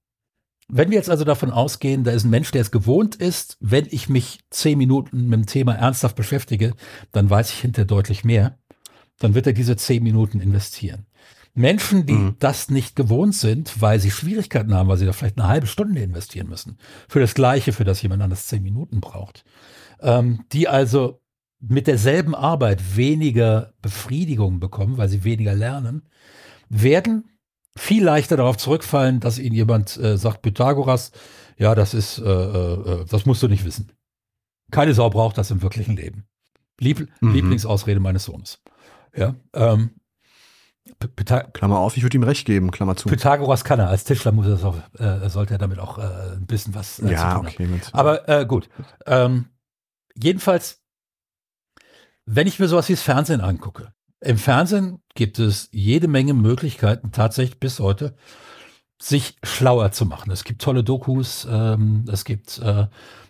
[0.69, 3.87] wenn wir jetzt also davon ausgehen, da ist ein Mensch, der es gewohnt ist, wenn
[3.89, 6.73] ich mich zehn Minuten mit dem Thema ernsthaft beschäftige,
[7.13, 8.59] dann weiß ich hinterher deutlich mehr,
[9.19, 11.05] dann wird er diese zehn Minuten investieren.
[11.53, 12.35] Menschen, die mhm.
[12.37, 16.01] das nicht gewohnt sind, weil sie Schwierigkeiten haben, weil sie da vielleicht eine halbe Stunde
[16.01, 19.43] investieren müssen, für das Gleiche, für das jemand anders zehn Minuten braucht,
[20.01, 21.21] ähm, die also
[21.59, 26.07] mit derselben Arbeit weniger Befriedigung bekommen, weil sie weniger lernen,
[26.69, 27.29] werden
[27.75, 31.11] viel leichter darauf zurückfallen, dass ihnen jemand äh, sagt, Pythagoras,
[31.57, 33.91] ja, das ist, äh, äh, das musst du nicht wissen.
[34.71, 36.25] Keine Sau braucht das im wirklichen Leben.
[36.79, 37.33] Lieb mhm.
[37.33, 38.61] Lieblingsausrede meines Sohnes.
[39.15, 39.91] Ja, ähm,
[41.53, 43.09] Klammer auf, ich würde ihm recht geben, Klammer zu.
[43.09, 46.45] Pythagoras kann er, als Tischler muss er auch, äh, sollte er damit auch äh, ein
[46.45, 48.69] bisschen was äh, ja, okay, Aber äh, gut.
[49.05, 49.45] Ähm,
[50.21, 50.81] jedenfalls,
[52.25, 57.11] wenn ich mir sowas wie das Fernsehen angucke, im Fernsehen gibt es jede Menge Möglichkeiten,
[57.11, 58.15] tatsächlich bis heute,
[58.99, 60.31] sich schlauer zu machen.
[60.31, 62.87] Es gibt tolle Dokus, ähm, es gibt äh,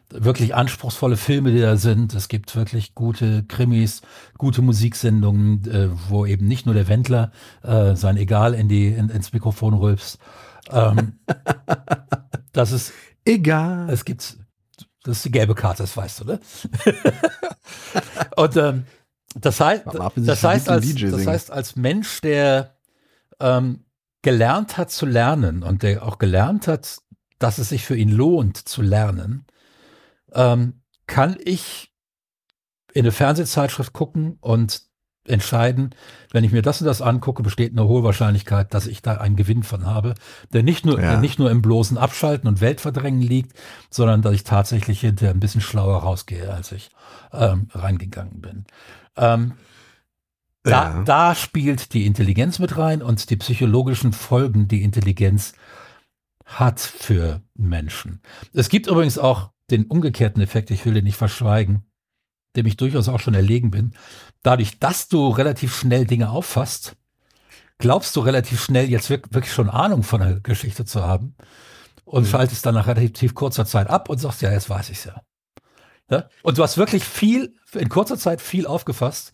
[0.10, 2.14] wirklich anspruchsvolle Filme, die da sind.
[2.14, 4.02] Es gibt wirklich gute Krimis,
[4.38, 7.32] gute Musiksendungen, äh, wo eben nicht nur der Wendler
[7.64, 10.20] äh, sein Egal in die, in, ins Mikrofon rülpst.
[10.72, 11.20] Ähm,
[12.54, 12.94] das ist
[13.26, 13.90] egal.
[13.90, 14.38] Es gibt,
[15.08, 16.40] das ist die gelbe Karte, das weißt du, ne?
[18.36, 18.86] Und ähm,
[19.36, 19.84] das heißt,
[20.16, 22.78] das heißt, als, das heißt, als Mensch, der
[23.40, 23.86] ähm,
[24.22, 26.98] gelernt hat zu lernen und der auch gelernt hat,
[27.40, 29.46] dass es sich für ihn lohnt zu lernen,
[30.34, 31.94] ähm, kann ich
[32.94, 34.87] in eine Fernsehzeitschrift gucken und
[35.28, 35.94] entscheiden,
[36.32, 39.36] wenn ich mir das und das angucke, besteht eine hohe Wahrscheinlichkeit, dass ich da einen
[39.36, 40.16] Gewinn von habe,
[40.54, 41.12] der nicht nur, ja.
[41.12, 43.54] der nicht nur im bloßen Abschalten und Weltverdrängen liegt,
[43.90, 46.90] sondern dass ich tatsächlich hinterher ein bisschen schlauer rausgehe, als ich
[47.34, 48.66] ähm, reingegangen bin.
[49.16, 49.54] Ähm,
[50.64, 51.04] da, ja.
[51.04, 55.54] da spielt die Intelligenz mit rein und die psychologischen Folgen, die Intelligenz
[56.46, 58.22] hat für Menschen.
[58.54, 61.84] Es gibt übrigens auch den umgekehrten Effekt, ich will den nicht verschweigen,
[62.58, 63.94] dem ich durchaus auch schon erlegen bin.
[64.44, 66.96] Dadurch, dass du relativ schnell Dinge auffasst,
[67.78, 71.36] glaubst du relativ schnell jetzt wirklich schon Ahnung von der Geschichte zu haben
[72.06, 72.28] und mhm.
[72.28, 75.22] schaltest dann nach relativ kurzer Zeit ab und sagst, ja, jetzt weiß ich's ja.
[76.10, 76.30] ja.
[76.42, 79.34] Und du hast wirklich viel, in kurzer Zeit viel aufgefasst,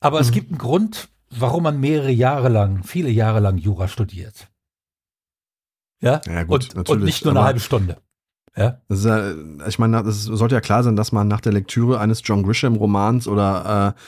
[0.00, 0.22] aber mhm.
[0.22, 4.48] es gibt einen Grund, warum man mehrere Jahre lang, viele Jahre lang Jura studiert.
[6.02, 7.98] Ja, ja gut, und, und nicht nur eine halbe Stunde.
[8.56, 8.80] Ja.
[8.88, 9.34] Ja,
[9.68, 12.74] ich meine, es sollte ja klar sein, dass man nach der Lektüre eines John Grisham
[12.74, 14.00] Romans oder äh,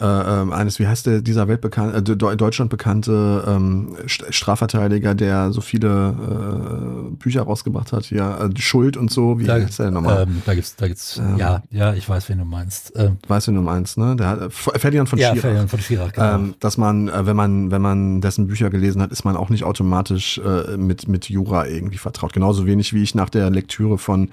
[0.00, 5.60] äh, ähm, eines, wie heißt der, dieser weltbekannte, äh, Deutschland bekannte ähm, Strafverteidiger, der so
[5.60, 10.22] viele äh, Bücher rausgebracht hat, ja, äh, Schuld und so, wie da, heißt der nochmal?
[10.22, 12.92] Ähm, da gibt's, da gibt's, ähm, ja, ja, ich weiß, wen du meinst.
[12.96, 14.16] Ähm, weißt, wen du meinst, ne?
[14.16, 15.40] Der hat, Ferdinand von ja, Schirach.
[15.42, 16.34] Ferdinand von Schirach, genau.
[16.34, 19.50] Ähm, dass man, äh, wenn man, wenn man dessen Bücher gelesen hat, ist man auch
[19.50, 22.32] nicht automatisch äh, mit, mit Jura irgendwie vertraut.
[22.32, 24.30] Genauso wenig wie ich nach der Lektüre von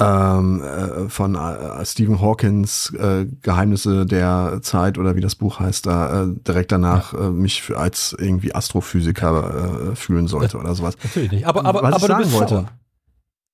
[0.00, 5.86] ähm, äh, von äh, Stephen Hawkins äh, Geheimnisse der Zeit oder wie das Buch heißt,
[5.86, 10.96] da äh, direkt danach äh, mich als irgendwie Astrophysiker äh, fühlen sollte oder sowas.
[11.02, 11.46] Natürlich nicht.
[11.46, 12.66] Aber, aber, was aber ich sagen wollte.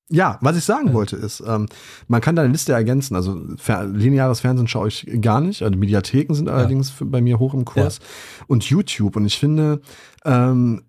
[0.09, 0.95] Ja, was ich sagen ja.
[0.95, 1.67] wollte ist, ähm,
[2.07, 3.17] man kann deine Liste ergänzen.
[3.17, 5.63] Also fer lineares Fernsehen schaue ich gar nicht.
[5.63, 7.07] Also Mediatheken sind allerdings ja.
[7.09, 7.99] bei mir hoch im Kurs.
[7.99, 8.45] Ja.
[8.47, 9.17] Und YouTube.
[9.17, 9.81] Und ich finde,
[10.25, 10.86] ähm, äh,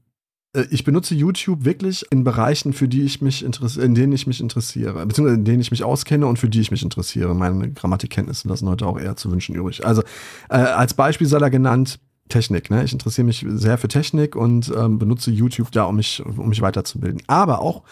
[0.70, 5.06] ich benutze YouTube wirklich in Bereichen, für die ich mich in denen ich mich interessiere,
[5.06, 7.34] beziehungsweise in denen ich mich auskenne und für die ich mich interessiere.
[7.36, 9.86] Meine Grammatikkenntnisse lassen heute auch eher zu wünschen übrig.
[9.86, 10.04] Also
[10.50, 12.70] äh, als Beispiel sei da genannt Technik.
[12.70, 12.84] Ne?
[12.84, 16.62] Ich interessiere mich sehr für Technik und ähm, benutze YouTube da, um mich, um mich
[16.62, 17.22] weiterzubilden.
[17.28, 17.84] Aber auch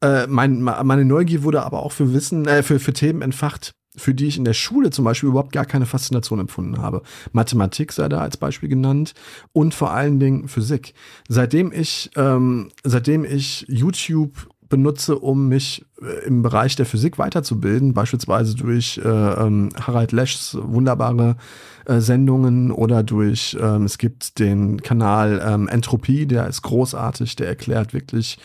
[0.00, 4.14] äh, mein, meine Neugier wurde aber auch für Wissen, äh, für, für Themen entfacht, für
[4.14, 7.02] die ich in der Schule zum Beispiel überhaupt gar keine Faszination empfunden habe.
[7.32, 9.14] Mathematik sei da als Beispiel genannt
[9.52, 10.94] und vor allen Dingen Physik.
[11.28, 17.94] Seitdem ich, ähm, seitdem ich YouTube benutze, um mich äh, im Bereich der Physik weiterzubilden,
[17.94, 21.36] beispielsweise durch äh, ähm, Harald Leschs wunderbare
[21.86, 27.48] äh, Sendungen oder durch, ähm, es gibt den Kanal ähm, Entropie, der ist großartig, der
[27.48, 28.38] erklärt wirklich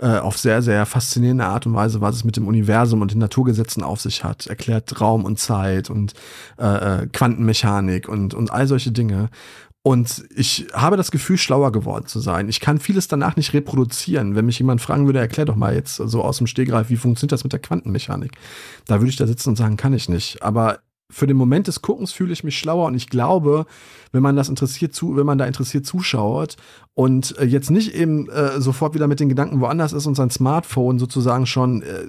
[0.00, 3.20] äh, auf sehr, sehr faszinierende Art und Weise, was es mit dem Universum und den
[3.20, 6.14] Naturgesetzen auf sich hat, erklärt Raum und Zeit und
[6.58, 9.30] äh, äh Quantenmechanik und, und all solche Dinge.
[9.82, 12.50] Und ich habe das Gefühl, schlauer geworden zu sein.
[12.50, 14.34] Ich kann vieles danach nicht reproduzieren.
[14.34, 17.32] Wenn mich jemand fragen würde, erklär doch mal jetzt so aus dem Stegreif, wie funktioniert
[17.32, 18.32] das mit der Quantenmechanik?
[18.86, 20.42] Da würde ich da sitzen und sagen, kann ich nicht.
[20.42, 23.66] Aber für den Moment des Guckens fühle ich mich schlauer und ich glaube,
[24.12, 26.56] wenn man das interessiert zu, wenn man da interessiert zuschaut
[26.94, 30.30] und äh, jetzt nicht eben äh, sofort wieder mit den Gedanken woanders ist und sein
[30.30, 32.04] Smartphone sozusagen schon äh,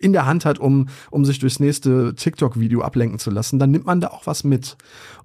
[0.00, 3.86] in der Hand hat, um, um sich durchs nächste TikTok-Video ablenken zu lassen, dann nimmt
[3.86, 4.76] man da auch was mit.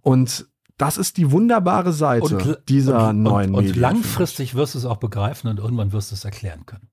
[0.01, 3.75] Und das ist die wunderbare Seite und, dieser und, neuen und, Medien.
[3.75, 6.88] Und langfristig wirst du es auch begreifen und irgendwann wirst du es erklären können.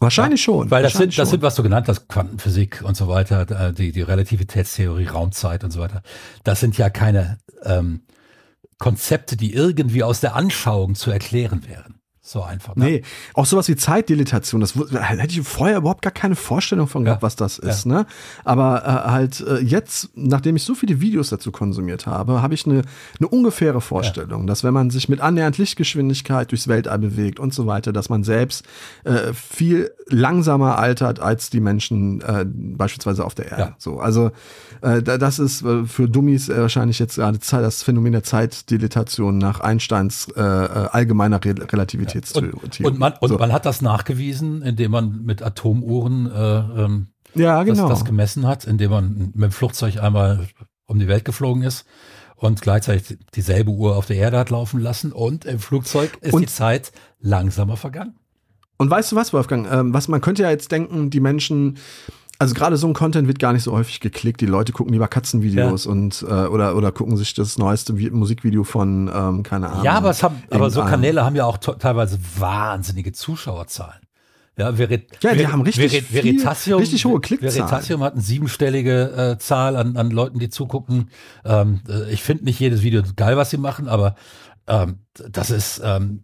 [0.00, 0.70] Wahrscheinlich ja, schon.
[0.70, 4.02] Weil das sind, das sind, was du genannt hast, Quantenphysik und so weiter, die, die
[4.02, 6.02] Relativitätstheorie, Raumzeit und so weiter.
[6.44, 8.02] Das sind ja keine, ähm,
[8.78, 11.97] Konzepte, die irgendwie aus der Anschauung zu erklären wären.
[12.28, 12.76] So einfach.
[12.76, 12.84] Ne?
[12.84, 17.22] Nee, auch sowas wie Zeitdilatation, das hätte ich vorher überhaupt gar keine Vorstellung von gehabt,
[17.22, 17.26] ja.
[17.26, 17.86] was das ist.
[17.86, 17.92] Ja.
[17.92, 18.06] Ne?
[18.44, 22.66] Aber äh, halt äh, jetzt, nachdem ich so viele Videos dazu konsumiert habe, habe ich
[22.66, 22.82] eine,
[23.18, 24.46] eine ungefähre Vorstellung, ja.
[24.46, 28.24] dass wenn man sich mit annähernd Lichtgeschwindigkeit durchs Weltall bewegt und so weiter, dass man
[28.24, 28.62] selbst
[29.04, 33.74] äh, viel langsamer altert als die Menschen äh, beispielsweise auf der Erde.
[33.78, 34.32] So, also
[34.82, 40.28] äh, das ist äh, für Dummies wahrscheinlich jetzt gerade das Phänomen der Zeitdilatation nach Einsteins
[40.34, 42.17] allgemeiner Re Relativitätstheorie.
[42.34, 43.38] Und, und, man, und so.
[43.38, 47.88] man hat das nachgewiesen, indem man mit Atomuhren äh, ähm, ja, genau.
[47.88, 50.48] das, das gemessen hat, indem man mit dem Flugzeug einmal
[50.86, 51.86] um die Welt geflogen ist
[52.36, 56.42] und gleichzeitig dieselbe Uhr auf der Erde hat laufen lassen und im Flugzeug ist und,
[56.42, 58.16] die Zeit langsamer vergangen.
[58.78, 59.70] Und weißt du was, Wolfgang?
[59.70, 61.78] Ähm, was man könnte ja jetzt denken, die Menschen
[62.38, 64.40] also gerade so ein Content wird gar nicht so häufig geklickt.
[64.40, 65.90] Die Leute gucken lieber Katzenvideos ja.
[65.90, 69.84] und äh, oder oder gucken sich das neueste Musikvideo von ähm, keine Ahnung.
[69.84, 74.00] Ja, aber es haben, aber so Kanäle haben ja auch teilweise wahnsinnige Zuschauerzahlen.
[74.56, 77.54] Ja, Verit, ja, die Ver haben richtig, Verit, Veritasium, richtig hohe Klickzahlen.
[77.54, 81.10] Veritasium hat eine siebenstellige äh, Zahl an, an Leuten, die zugucken.
[81.44, 84.16] Ähm, äh, ich finde nicht jedes Video geil, was sie machen, aber
[84.66, 86.22] ähm, das ist ähm,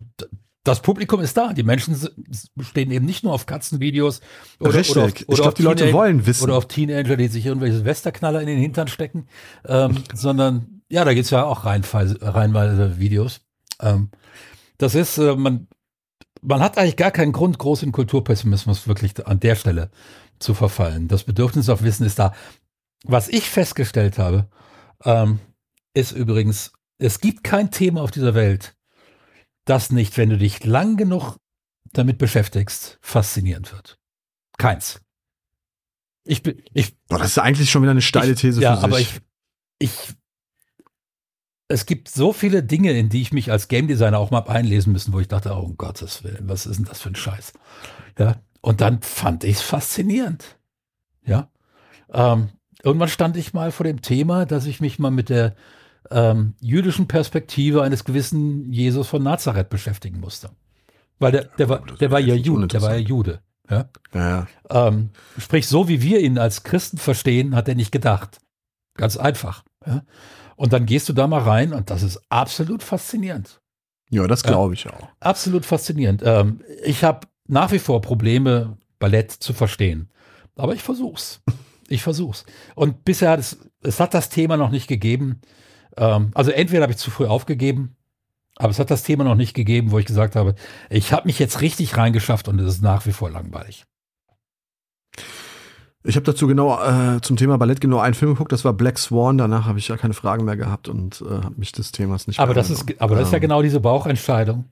[0.65, 1.53] das Publikum ist da.
[1.53, 1.97] Die Menschen
[2.61, 4.21] stehen eben nicht nur auf Katzenvideos
[4.59, 4.97] oder, Richtig.
[4.97, 6.45] oder auf, oder ich glaube, die Leute wollen wissen.
[6.45, 9.29] Oder auf Teenager, die sich irgendwelche Westerknaller in den Hintern stecken,
[9.67, 13.43] ähm, sondern ja, da geht's ja auch reinweise, reinweise Videos.
[13.81, 14.11] Ähm,
[14.79, 15.69] das ist, äh, man,
[16.41, 19.91] man hat eigentlich gar keinen Grund, groß in Kulturpessimismus wirklich an der Stelle
[20.39, 21.09] zu verfallen.
[21.09, 22.33] Das Bedürfnis auf Wissen ist da.
[23.05, 24.49] Was ich festgestellt habe,
[25.05, 25.41] ähm,
[25.93, 28.74] ist übrigens, es gibt kein Thema auf dieser Welt,
[29.65, 31.39] das nicht, wenn du dich lang genug
[31.93, 33.99] damit beschäftigst, faszinierend wird.
[34.59, 35.01] Keins.
[36.25, 36.97] Ich bin, ich.
[37.07, 38.85] Boah, das ist eigentlich schon wieder eine steile These ich, ja, für sich.
[38.85, 39.21] aber ich,
[39.79, 40.15] ich,
[41.69, 44.93] es gibt so viele Dinge, in die ich mich als Game Designer auch mal einlesen
[44.93, 47.53] müssen, wo ich dachte, oh um Gottes Willen, was ist denn das für ein Scheiß?
[48.19, 48.37] Ja.
[48.61, 50.59] Und dann fand ich es faszinierend.
[51.27, 51.51] Ja.
[52.11, 52.49] Ähm,
[52.83, 55.55] irgendwann stand ich mal vor dem Thema, dass ich mich mal mit der
[56.11, 60.51] ähm, jüdischen Perspektive eines gewissen Jesus von Nazareth beschäftigen musste.
[61.19, 63.41] Weil der, der, war, der war ja Jude, der war ja Jude.
[63.71, 63.89] Ja?
[64.13, 68.39] Ja, Ähm, sprich, so wie wir ihn als Christen verstehen, hat er nicht gedacht.
[68.95, 69.65] Ganz einfach.
[69.87, 70.03] Ja?
[70.57, 73.61] Und dann gehst du da mal rein und das ist absolut faszinierend.
[74.11, 75.09] Ja, das glaube ich auch.
[75.21, 76.23] Absolut faszinierend.
[76.25, 80.11] Ähm, ich habe nach wie vor Probleme, Ballett zu verstehen.
[80.57, 81.41] Aber ich versuch's.
[81.89, 82.47] Ich versuch's.
[82.75, 85.43] Und bisher hat es, es hat das Thema noch nicht gegeben,
[85.97, 87.97] ähm, also entweder habe ich zu früh aufgegeben,
[88.57, 90.55] aber es hat das Thema noch nicht gegeben, wo ich gesagt habe,
[90.91, 93.85] ich habe mich jetzt richtig reingeschafft und es ist nach wie vor langweilig.
[96.07, 98.99] Ich habe dazu genau äh, zum Thema Ballett genau einen Film geguckt, das war Black
[98.99, 99.39] Swan.
[99.39, 102.39] Danach habe ich ja keine Fragen mehr gehabt und äh, habe mich des Themas nicht
[102.39, 103.43] aber mehr das ist Aber das ist ja ähm.
[103.43, 104.67] genau diese Bauchentscheidung,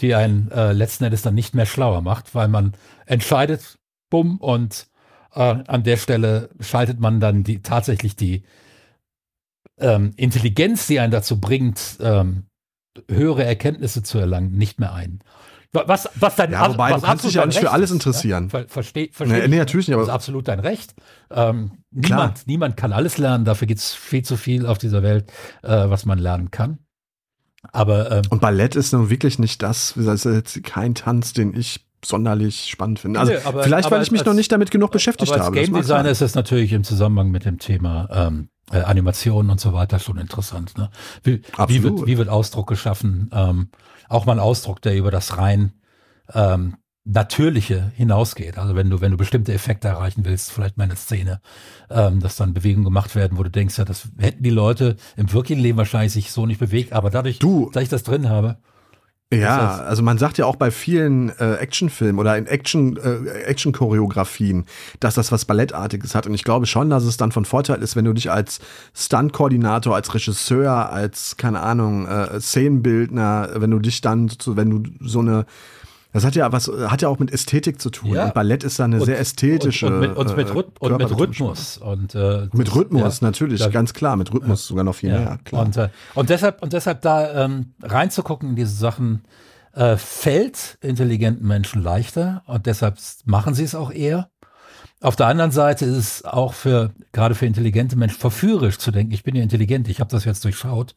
[0.00, 2.74] die einen äh, letzten Endes dann nicht mehr schlauer macht, weil man
[3.06, 3.78] entscheidet,
[4.10, 4.88] bumm, und
[5.34, 8.42] äh, an der Stelle schaltet man dann die tatsächlich die
[9.80, 12.46] ähm, Intelligenz, die einen dazu bringt, ähm,
[13.08, 15.20] höhere Erkenntnisse zu erlangen, nicht mehr ein.
[15.72, 18.44] Was, was dein, ja, wobei, was du kannst dich ja nicht für alles interessieren.
[18.44, 18.50] Ja?
[18.50, 19.94] Ver, versteh, versteh nee, nee, natürlich nicht.
[19.94, 20.94] Aber das ist absolut dein Recht.
[21.30, 23.44] Ähm, niemand, niemand kann alles lernen.
[23.44, 25.30] Dafür gibt es viel zu viel auf dieser Welt,
[25.62, 26.78] äh, was man lernen kann.
[27.72, 29.94] Aber ähm, und Ballett ist nun wirklich nicht das.
[29.96, 33.20] Das ist jetzt kein Tanz, den ich sonderlich spannend finde.
[33.20, 35.46] Also nee, aber, vielleicht, weil ich mich als, noch nicht damit genug beschäftigt aber als
[35.46, 35.58] habe.
[35.58, 39.60] Als Game Designer ist es natürlich im Zusammenhang mit dem Thema ähm, äh, Animationen und
[39.60, 40.76] so weiter schon interessant.
[40.78, 40.90] Ne?
[41.22, 43.30] Wie, wie, wird, wie wird Ausdruck geschaffen?
[43.32, 43.68] Ähm,
[44.08, 45.72] auch mal ein Ausdruck, der über das rein
[46.34, 48.58] ähm, Natürliche hinausgeht.
[48.58, 51.40] Also wenn du, wenn du bestimmte Effekte erreichen willst, vielleicht mal eine Szene,
[51.88, 55.32] ähm, dass dann Bewegungen gemacht werden, wo du denkst, ja, das hätten die Leute im
[55.32, 58.58] wirklichen Leben wahrscheinlich sich so nicht bewegt, aber dadurch, du, dass ich das drin habe,
[59.32, 64.66] ja, also man sagt ja auch bei vielen äh, Actionfilmen oder in Action äh, Action-Choreografien,
[64.98, 66.26] dass das was Ballettartiges hat.
[66.26, 68.58] Und ich glaube schon, dass es dann von Vorteil ist, wenn du dich als
[68.92, 74.82] Stunt-Koordinator, als Regisseur, als keine Ahnung äh, Szenenbildner, wenn du dich dann, so, wenn du
[75.00, 75.46] so eine
[76.12, 78.12] das hat ja was, hat ja auch mit Ästhetik zu tun.
[78.12, 78.26] Ja.
[78.26, 79.86] Und Ballett ist da eine und, sehr ästhetische.
[79.86, 81.78] Und, und, mit, und, mit, äh, und mit Rhythmus.
[81.78, 84.16] Und, äh, mit Rhythmus, ja, natürlich, da, ganz klar.
[84.16, 85.62] Mit Rhythmus ja, sogar noch viel mehr, klar.
[85.62, 89.22] Und, äh, und, deshalb, und deshalb da ähm, reinzugucken in diese Sachen
[89.72, 94.30] äh, fällt intelligenten Menschen leichter und deshalb machen sie es auch eher.
[95.00, 99.12] Auf der anderen Seite ist es auch für, gerade für intelligente Menschen verführerisch zu denken,
[99.12, 100.94] ich bin ja intelligent, ich habe das jetzt durchschaut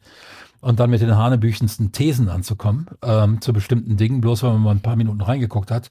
[0.64, 4.70] und dann mit den hanebüchensten Thesen anzukommen ähm, zu bestimmten Dingen, bloß weil man mal
[4.70, 5.90] ein paar Minuten reingeguckt hat.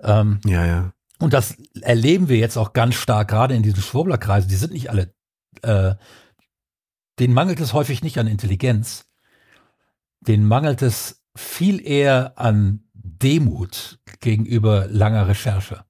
[0.00, 0.92] Ähm, ja, ja.
[1.18, 4.48] Und das erleben wir jetzt auch ganz stark, gerade in diesen Schwurblerkreisen.
[4.48, 5.14] Die sind nicht alle,
[5.62, 5.94] äh,
[7.18, 9.06] denen mangelt es häufig nicht an Intelligenz,
[10.20, 15.84] den mangelt es viel eher an Demut gegenüber langer Recherche.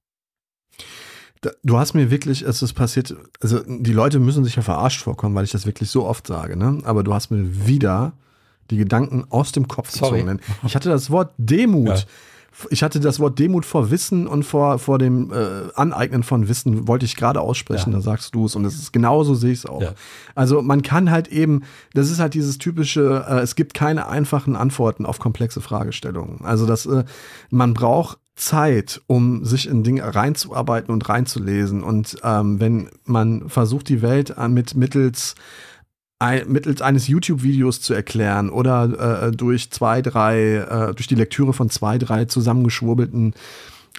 [1.63, 5.35] Du hast mir wirklich, es ist passiert, also die Leute müssen sich ja verarscht vorkommen,
[5.35, 6.79] weil ich das wirklich so oft sage, ne?
[6.85, 8.13] Aber du hast mir wieder
[8.71, 10.23] die Gedanken aus dem Kopf Sorry.
[10.23, 10.41] gezogen.
[10.67, 11.89] Ich hatte das Wort Demut.
[11.89, 12.05] Ja.
[12.71, 16.89] Ich hatte das Wort Demut vor Wissen und vor, vor dem äh, Aneignen von Wissen,
[16.89, 17.99] wollte ich gerade aussprechen, ja.
[17.99, 18.57] da sagst du es.
[18.57, 19.83] Und es ist genauso sehe ich es auch.
[19.83, 19.93] Ja.
[20.35, 24.57] Also man kann halt eben, das ist halt dieses typische, äh, es gibt keine einfachen
[24.57, 26.41] Antworten auf komplexe Fragestellungen.
[26.45, 27.05] Also das, äh,
[27.51, 31.83] man braucht Zeit, um sich in Dinge reinzuarbeiten und reinzulesen.
[31.83, 35.35] Und ähm, wenn man versucht, die Welt äh, mit mittels
[36.19, 41.53] ein, mittels eines YouTube-Videos zu erklären oder äh, durch zwei, drei, äh, durch die Lektüre
[41.53, 43.35] von zwei, drei zusammengeschwurbelten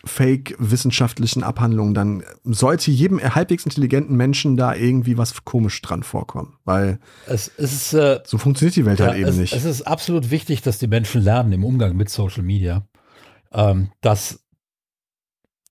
[0.05, 6.53] fake-wissenschaftlichen Abhandlungen, dann sollte jedem halbwegs intelligenten Menschen da irgendwie was komisch dran vorkommen.
[6.65, 9.53] Weil es, es ist, äh, so funktioniert die Welt ja, halt eben es, nicht.
[9.53, 12.87] Es ist absolut wichtig, dass die Menschen lernen im Umgang mit Social Media,
[13.51, 14.45] ähm, dass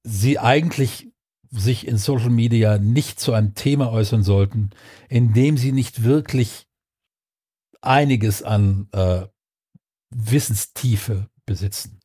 [0.02, 1.12] sie eigentlich
[1.50, 4.70] sich in Social Media nicht zu einem Thema äußern sollten,
[5.08, 6.66] in dem sie nicht wirklich
[7.80, 9.26] einiges an äh,
[10.10, 12.00] Wissenstiefe besitzen.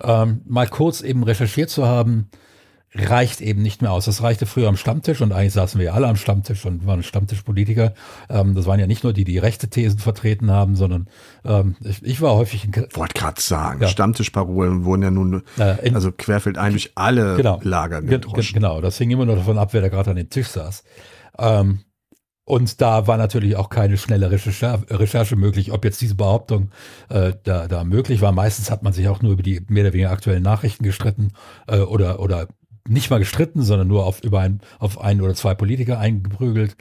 [0.00, 2.30] Ähm, mal kurz eben recherchiert zu haben,
[2.94, 4.06] reicht eben nicht mehr aus.
[4.06, 7.92] Das reichte früher am Stammtisch und eigentlich saßen wir alle am Stammtisch und waren Stammtischpolitiker.
[8.30, 11.08] Ähm, das waren ja nicht nur die, die rechte Thesen vertreten haben, sondern
[11.44, 12.74] ähm, ich, ich, war häufig in.
[12.74, 13.88] Wollte gerade sagen, ja.
[13.88, 18.54] Stammtischparolen wurden ja nun, äh, in, also querfeld durch alle genau, Lager gedroschen.
[18.54, 20.82] Genau, das hing immer nur davon ab, wer da gerade an dem Tisch saß.
[21.38, 21.80] Ähm,
[22.48, 26.70] und da war natürlich auch keine schnelle Recherche, Recherche möglich, ob jetzt diese Behauptung
[27.10, 28.32] äh, da, da möglich war.
[28.32, 31.32] Meistens hat man sich auch nur über die mehr oder weniger aktuellen Nachrichten gestritten
[31.66, 32.48] äh, oder, oder
[32.88, 36.76] nicht mal gestritten, sondern nur auf, über ein, auf ein oder zwei Politiker eingeprügelt.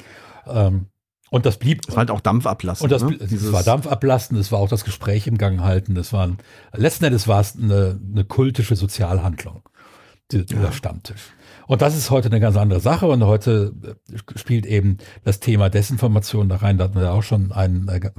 [0.48, 0.88] Ähm,
[1.30, 1.82] und das blieb.
[1.88, 2.84] Es war halt auch Dampf ablassen.
[2.84, 3.15] Und das, ne?
[3.15, 5.96] es war Dampf ablassen, es war auch das Gespräch im Gang halten.
[5.96, 6.38] Das waren,
[6.74, 9.63] letzten Endes war es eine, eine kultische Sozialhandlung,
[10.32, 10.72] dieser ja.
[10.72, 11.34] Stammtisch.
[11.67, 13.08] Und das ist heute eine ganz andere Sache.
[13.08, 16.78] Und heute äh, spielt eben das Thema Desinformation da rein.
[16.78, 18.10] Da hatten wir auch schon einen, äh,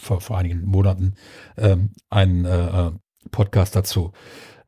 [0.00, 1.14] vor, vor einigen Monaten
[1.56, 2.90] ähm, einen äh, äh
[3.32, 4.12] Podcast dazu.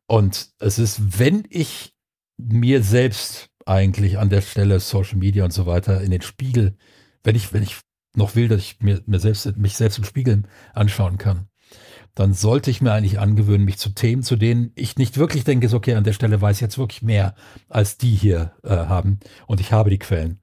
[0.09, 1.95] Und es ist, wenn ich
[2.39, 6.77] mir selbst eigentlich an der Stelle Social Media und so weiter in den Spiegel,
[7.23, 7.77] wenn ich, wenn ich
[8.15, 11.49] noch will, dass ich mir, mir selbst, mich selbst im Spiegel anschauen kann,
[12.15, 15.73] dann sollte ich mir eigentlich angewöhnen, mich zu Themen, zu denen ich nicht wirklich denke,
[15.75, 17.35] okay, an der Stelle weiß ich jetzt wirklich mehr,
[17.69, 20.41] als die hier äh, haben und ich habe die Quellen.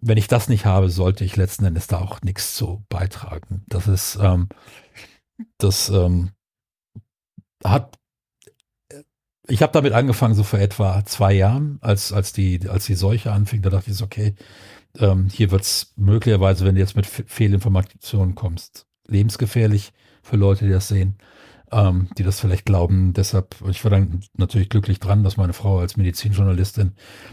[0.00, 3.64] Wenn ich das nicht habe, sollte ich letzten Endes da auch nichts zu beitragen.
[3.68, 4.48] Das ist, ähm,
[5.56, 6.30] das ähm,
[7.64, 7.97] hat
[9.48, 13.32] ich habe damit angefangen, so vor etwa zwei Jahren, als, als, die, als die Seuche
[13.32, 13.62] anfing.
[13.62, 14.34] Da dachte ich, okay,
[14.98, 20.70] ähm, hier wird es möglicherweise, wenn du jetzt mit Fehlinformationen kommst, lebensgefährlich für Leute, die
[20.70, 21.16] das sehen,
[21.72, 23.14] ähm, die das vielleicht glauben.
[23.14, 26.92] Deshalb, ich war dann natürlich glücklich dran, dass meine Frau als Medizinjournalistin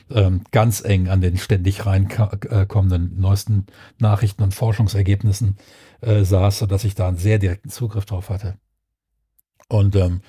[0.09, 3.65] ähm, ganz eng an den ständig reinkommenden neuesten
[3.99, 5.57] Nachrichten und Forschungsergebnissen
[5.99, 8.57] äh, saß, sodass ich da einen sehr direkten Zugriff drauf hatte.
[9.67, 10.21] Und ähm,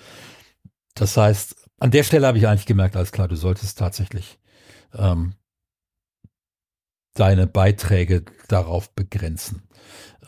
[0.95, 4.39] das heißt, an der Stelle habe ich eigentlich gemerkt, alles klar, du solltest tatsächlich
[4.95, 5.35] ähm,
[7.15, 9.63] deine Beiträge darauf begrenzen.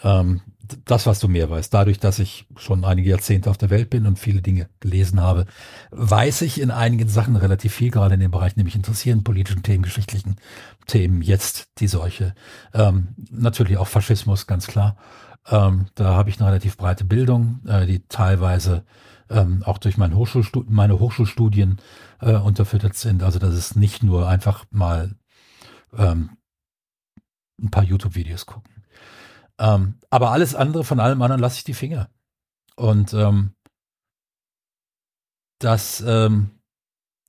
[0.03, 0.41] Ähm,
[0.85, 4.07] das, was du mehr weißt, dadurch, dass ich schon einige Jahrzehnte auf der Welt bin
[4.07, 5.47] und viele Dinge gelesen habe,
[5.91, 9.83] weiß ich in einigen Sachen relativ viel, gerade in dem Bereich, mich interessieren, politischen Themen,
[9.83, 10.37] geschichtlichen
[10.87, 12.35] Themen, jetzt die Seuche.
[12.75, 14.97] Ähm, natürlich auch Faschismus, ganz klar.
[15.49, 18.85] Ähm, da habe ich eine relativ breite Bildung, äh, die teilweise
[19.31, 21.79] ähm, auch durch mein Hochschulstud meine Hochschulstudien
[22.21, 23.23] äh, unterfüttert sind.
[23.23, 25.15] Also das ist nicht nur einfach mal
[25.97, 26.37] ähm,
[27.61, 28.85] ein paar YouTube-Videos gucken.
[29.59, 32.09] Ähm, aber alles andere, von allem anderen lasse ich die Finger.
[32.77, 33.55] Und ähm,
[35.59, 36.51] das ähm,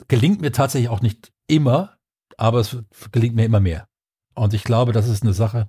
[0.07, 1.97] gelingt mir tatsächlich auch nicht immer,
[2.37, 2.77] aber es
[3.11, 3.87] gelingt mir immer mehr.
[4.35, 5.67] Und ich glaube, das ist eine Sache,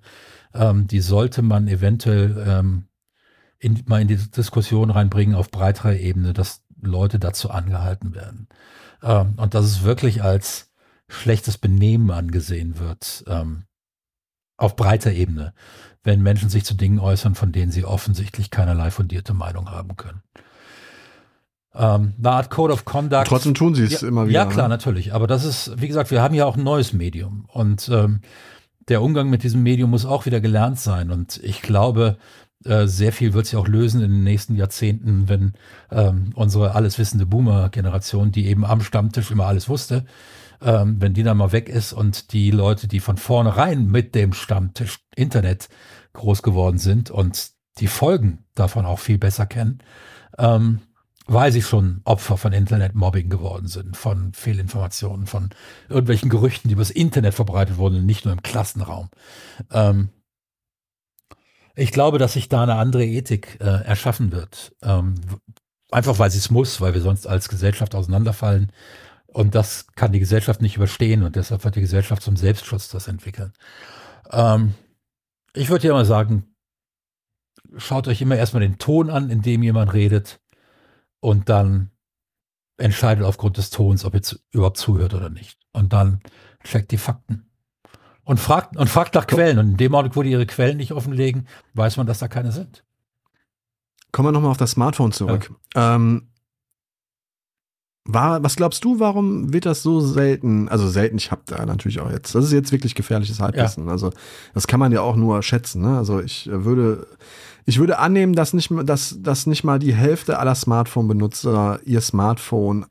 [0.52, 2.89] ähm, die sollte man eventuell ähm,
[3.60, 8.48] in, mal in die Diskussion reinbringen auf breiterer Ebene, dass Leute dazu angehalten werden.
[9.02, 10.70] Ähm, und dass es wirklich als
[11.08, 13.64] schlechtes Benehmen angesehen wird, ähm,
[14.56, 15.52] auf breiter Ebene,
[16.02, 20.22] wenn Menschen sich zu Dingen äußern, von denen sie offensichtlich keinerlei fundierte Meinung haben können.
[21.74, 23.26] Ähm, eine Art Code of Conduct.
[23.26, 24.40] Trotzdem tun sie es ja, immer wieder.
[24.40, 24.74] Ja, klar, ne?
[24.74, 25.14] natürlich.
[25.14, 27.44] Aber das ist, wie gesagt, wir haben ja auch ein neues Medium.
[27.48, 28.20] Und ähm,
[28.88, 31.10] der Umgang mit diesem Medium muss auch wieder gelernt sein.
[31.10, 32.16] Und ich glaube,
[32.64, 35.52] äh, sehr viel wird sich auch lösen in den nächsten Jahrzehnten, wenn
[35.90, 40.04] ähm, unsere alles wissende Boomer-Generation, die eben am Stammtisch immer alles wusste,
[40.60, 44.32] ähm, wenn die dann mal weg ist und die Leute, die von vornherein mit dem
[44.34, 45.68] Stammtisch Internet
[46.12, 49.78] groß geworden sind und die Folgen davon auch viel besser kennen,
[50.38, 50.80] ähm,
[51.26, 55.50] weil sie schon Opfer von Internetmobbing geworden sind, von Fehlinformationen, von
[55.88, 59.08] irgendwelchen Gerüchten, die übers Internet verbreitet wurden, nicht nur im Klassenraum.
[59.70, 60.10] Ähm,
[61.80, 64.76] ich glaube, dass sich da eine andere Ethik äh, erschaffen wird.
[64.82, 65.14] Ähm,
[65.90, 68.70] einfach weil sie es muss, weil wir sonst als Gesellschaft auseinanderfallen.
[69.26, 73.08] Und das kann die Gesellschaft nicht überstehen und deshalb wird die Gesellschaft zum Selbstschutz das
[73.08, 73.54] entwickeln.
[74.30, 74.74] Ähm,
[75.54, 76.54] ich würde ja mal sagen,
[77.76, 80.38] schaut euch immer erstmal den Ton an, in dem jemand redet
[81.20, 81.92] und dann
[82.76, 85.58] entscheidet aufgrund des Tons, ob ihr überhaupt zuhört oder nicht.
[85.72, 86.20] Und dann
[86.62, 87.49] checkt die Fakten.
[88.24, 89.58] Und fragt, und fragt nach Quellen.
[89.58, 92.52] Und in dem Augenblick, wo die ihre Quellen nicht offenlegen, weiß man, dass da keine
[92.52, 92.84] sind.
[94.12, 95.50] Kommen wir nochmal auf das Smartphone zurück.
[95.74, 95.96] Ja.
[95.96, 96.30] Ähm,
[98.04, 100.68] war, was glaubst du, warum wird das so selten?
[100.68, 103.86] Also selten, ich habe da natürlich auch jetzt, das ist jetzt wirklich gefährliches Halbwissen.
[103.86, 103.92] Ja.
[103.92, 104.10] Also
[104.54, 105.82] das kann man ja auch nur schätzen.
[105.82, 105.96] Ne?
[105.96, 107.06] Also ich würde,
[107.66, 112.86] ich würde annehmen, dass nicht, dass, dass nicht mal die Hälfte aller Smartphone-Benutzer ihr Smartphone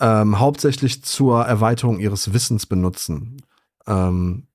[0.00, 3.42] ähm, hauptsächlich zur Erweiterung ihres Wissens benutzen.
[3.86, 4.48] Ähm,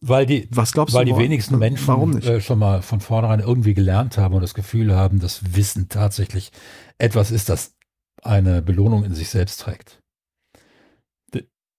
[0.00, 2.26] weil die, was glaubst weil du, die wenigsten Menschen warum nicht?
[2.26, 6.52] Äh, schon mal von vornherein irgendwie gelernt haben und das Gefühl haben, dass Wissen tatsächlich
[6.98, 7.74] etwas ist, das
[8.22, 10.02] eine Belohnung in sich selbst trägt.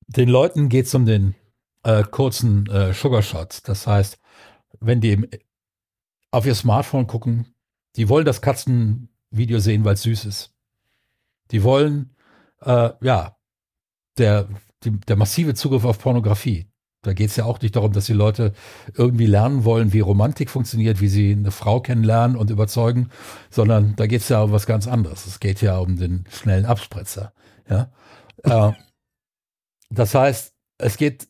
[0.08, 1.36] Den Leuten geht es um den
[1.84, 3.68] äh, kurzen äh, Sugarshot.
[3.68, 4.20] Das heißt,
[4.80, 5.28] wenn die
[6.32, 7.54] auf ihr Smartphone gucken,
[7.96, 10.54] die wollen das Katzenvideo sehen, weil es süß ist.
[11.52, 12.16] Die wollen,
[12.62, 13.38] äh, ja,
[14.18, 14.50] der,
[14.84, 16.68] die, der massive Zugriff auf Pornografie.
[17.06, 18.54] Da geht es ja auch nicht darum, dass die Leute
[18.94, 23.10] irgendwie lernen wollen, wie Romantik funktioniert, wie sie eine Frau kennenlernen und überzeugen,
[23.50, 25.26] sondern da geht es ja um was ganz anderes.
[25.26, 27.34] Es geht ja um den schnellen Abspritzer.
[27.70, 27.92] Ja?
[28.44, 28.74] äh,
[29.90, 31.28] das heißt, es geht,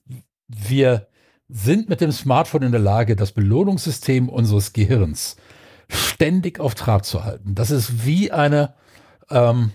[0.47, 1.07] wir
[1.47, 5.35] sind mit dem Smartphone in der Lage, das Belohnungssystem unseres Gehirns
[5.89, 7.53] ständig auf Trab zu halten.
[7.53, 8.73] Das ist wie eine
[9.29, 9.71] ähm,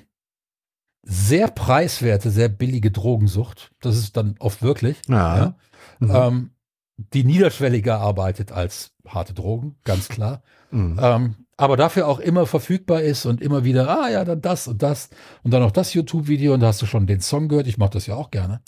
[1.03, 3.71] sehr preiswerte, sehr billige Drogensucht.
[3.81, 4.97] Das ist dann oft wirklich.
[5.09, 5.37] Ja.
[5.37, 5.55] ja
[5.99, 6.11] mhm.
[6.15, 6.51] ähm,
[6.97, 10.43] die niederschwelliger arbeitet als harte Drogen, ganz klar.
[10.71, 10.99] Mhm.
[11.01, 14.83] Ähm, aber dafür auch immer verfügbar ist und immer wieder, ah ja, dann das und
[14.83, 15.11] das
[15.43, 17.91] und dann noch das YouTube-Video und da hast du schon den Song gehört, ich mache
[17.91, 18.63] das ja auch gerne.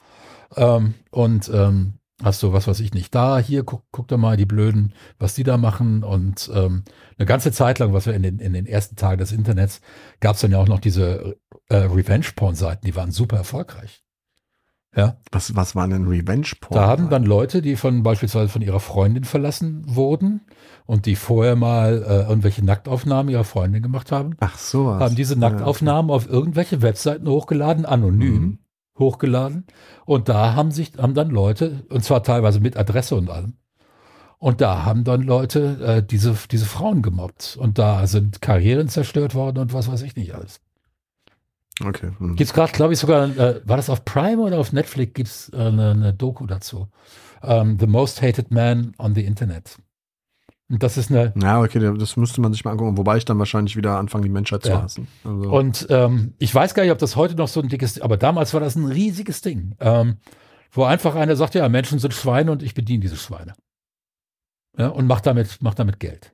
[0.56, 4.36] Ähm, und ähm, hast du was weiß ich nicht da, hier guck, guck da mal
[4.36, 6.84] die Blöden, was die da machen und ähm,
[7.18, 9.80] eine ganze Zeit lang, was wir in den, in den ersten Tagen des Internets,
[10.20, 11.36] gab es dann ja auch noch diese
[11.68, 14.02] äh, Revenge-Porn-Seiten, die waren super erfolgreich.
[14.94, 15.16] Ja.
[15.30, 16.78] Was, was waren denn Revenge-Porn?
[16.78, 20.42] Da haben dann Leute, die von beispielsweise von ihrer Freundin verlassen wurden
[20.84, 24.36] und die vorher mal äh, irgendwelche Nacktaufnahmen ihrer Freundin gemacht haben.
[24.40, 24.88] Ach so.
[24.94, 26.26] Haben diese Nacktaufnahmen ja, okay.
[26.26, 28.58] auf irgendwelche Webseiten hochgeladen, anonym mhm.
[28.98, 29.66] hochgeladen.
[30.04, 33.54] Und da haben sich, haben dann Leute, und zwar teilweise mit Adresse und allem,
[34.38, 37.56] und da haben dann Leute äh, diese, diese Frauen gemobbt.
[37.60, 40.60] Und da sind Karrieren zerstört worden und was weiß ich nicht alles.
[41.84, 42.10] Okay.
[42.18, 42.36] Hm.
[42.36, 45.28] Gibt es gerade, glaube ich, sogar, äh, war das auf Prime oder auf Netflix, gibt
[45.28, 46.88] es äh, eine, eine, Doku dazu.
[47.42, 49.76] Um, ähm, the Most Hated Man on the Internet.
[50.70, 51.34] Und das ist eine.
[51.36, 54.30] Ja, okay, das müsste man sich mal angucken, wobei ich dann wahrscheinlich wieder anfange, die
[54.30, 54.76] Menschheit ja.
[54.76, 55.08] zu hassen.
[55.24, 55.50] Also.
[55.50, 58.54] Und ähm, ich weiß gar nicht, ob das heute noch so ein dickes, aber damals
[58.54, 60.18] war das ein riesiges Ding, ähm,
[60.70, 63.54] wo einfach einer sagt, ja, Menschen sind Schweine und ich bediene diese Schweine.
[64.78, 66.32] Ja, und mach damit, mach damit Geld.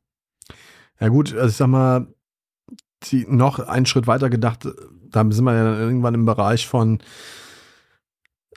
[1.00, 2.06] Ja, gut, also ich sag mal,
[3.04, 4.68] die, noch einen Schritt weiter gedacht,
[5.10, 6.98] da sind wir ja irgendwann im Bereich von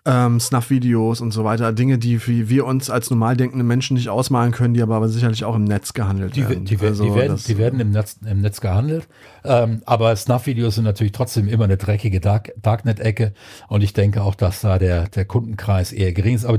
[0.04, 4.52] ähm, Snuff-Videos und so weiter, Dinge, die wir uns als normal denkende Menschen nicht ausmalen
[4.52, 6.66] können, die aber, aber sicherlich auch im Netz gehandelt die, werden.
[6.66, 9.08] Die, also, die, werden, die werden im Netz, im Netz gehandelt,
[9.44, 13.34] ähm, aber Snuff-Videos sind natürlich trotzdem immer eine dreckige Dark, Darknet-Ecke
[13.68, 16.46] und ich denke auch, dass da der, der Kundenkreis eher gering ist.
[16.46, 16.58] Aber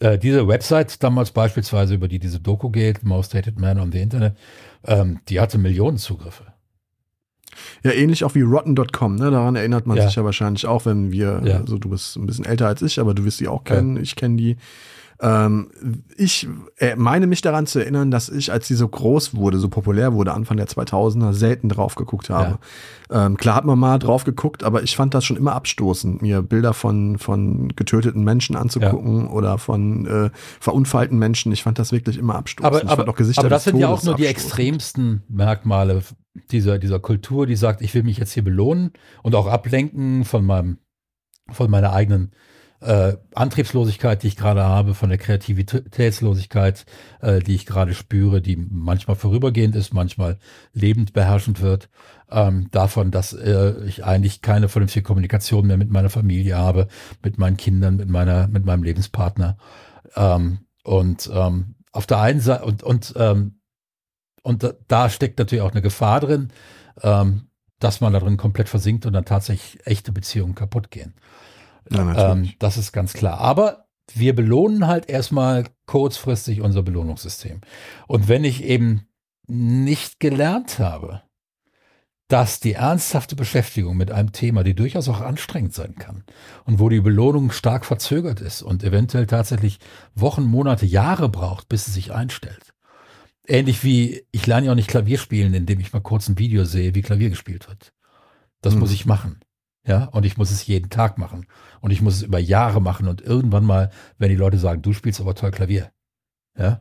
[0.00, 4.00] äh, diese Website damals beispielsweise, über die diese Doku geht, Most Hated Man on the
[4.00, 4.36] Internet,
[4.86, 6.49] ähm, die hatte Millionen Zugriffe.
[7.82, 9.30] Ja, ähnlich auch wie Rotten.com, ne?
[9.30, 10.06] Daran erinnert man ja.
[10.06, 11.56] sich ja wahrscheinlich auch, wenn wir, ja.
[11.58, 14.02] also du bist ein bisschen älter als ich, aber du wirst die auch kennen, ja.
[14.02, 14.56] ich kenne die.
[15.22, 15.70] Ähm,
[16.16, 16.48] ich
[16.78, 20.14] äh, meine mich daran zu erinnern, dass ich, als sie so groß wurde, so populär
[20.14, 22.58] wurde, Anfang der 2000er, selten drauf geguckt habe.
[23.10, 23.26] Ja.
[23.26, 26.42] Ähm, klar hat man mal drauf geguckt, aber ich fand das schon immer abstoßend, mir
[26.42, 29.30] Bilder von, von getöteten Menschen anzugucken ja.
[29.30, 31.52] oder von äh, verunfallten Menschen.
[31.52, 32.66] Ich fand das wirklich immer abstoßend.
[32.66, 36.02] Aber, aber, aber das sind ja auch nur die extremsten Merkmale
[36.50, 38.92] dieser, dieser Kultur, die sagt, ich will mich jetzt hier belohnen
[39.22, 40.78] und auch ablenken von meinem,
[41.50, 42.32] von meiner eigenen
[42.80, 46.86] äh, Antriebslosigkeit, die ich gerade habe, von der Kreativitätslosigkeit,
[47.20, 50.38] äh, die ich gerade spüre, die manchmal vorübergehend ist, manchmal
[50.72, 51.90] lebend beherrschend wird,
[52.30, 56.88] ähm, davon, dass äh, ich eigentlich keine vernünftige Kommunikation mehr mit meiner Familie habe,
[57.22, 59.56] mit meinen Kindern, mit meiner, mit meinem Lebenspartner.
[60.16, 63.56] Ähm, und ähm, auf der einen Seite und, und ähm,
[64.42, 66.50] und da, da, steckt natürlich auch eine Gefahr drin,
[67.02, 71.14] ähm, dass man da drin komplett versinkt und dann tatsächlich echte Beziehungen kaputt gehen.
[71.90, 73.38] Ja, ähm, das ist ganz klar.
[73.38, 77.60] Aber wir belohnen halt erstmal kurzfristig unser Belohnungssystem.
[78.06, 79.06] Und wenn ich eben
[79.46, 81.22] nicht gelernt habe,
[82.30, 86.22] dass die ernsthafte Beschäftigung mit einem Thema, die durchaus auch anstrengend sein kann
[86.64, 89.80] und wo die Belohnung stark verzögert ist und eventuell tatsächlich
[90.14, 92.72] Wochen, Monate, Jahre braucht, bis sie sich einstellt.
[93.48, 96.64] Ähnlich wie ich lerne ja auch nicht Klavier spielen, indem ich mal kurz ein Video
[96.64, 97.92] sehe, wie Klavier gespielt wird.
[98.62, 98.80] Das hm.
[98.80, 99.40] muss ich machen.
[99.84, 101.46] Ja, und ich muss es jeden Tag machen.
[101.80, 104.92] Und ich muss es über Jahre machen und irgendwann mal, wenn die Leute sagen, du
[104.92, 105.90] spielst aber toll Klavier.
[106.58, 106.80] Ja,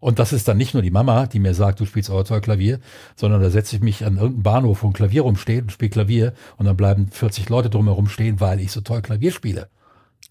[0.00, 2.40] und das ist dann nicht nur die Mama, die mir sagt, du spielst aber toll
[2.40, 2.78] Klavier,
[3.16, 6.34] sondern da setze ich mich an irgendeinen Bahnhof, wo ein Klavier rumsteht und spiele Klavier
[6.56, 9.68] und dann bleiben 40 Leute drumherum stehen, weil ich so toll Klavier spiele.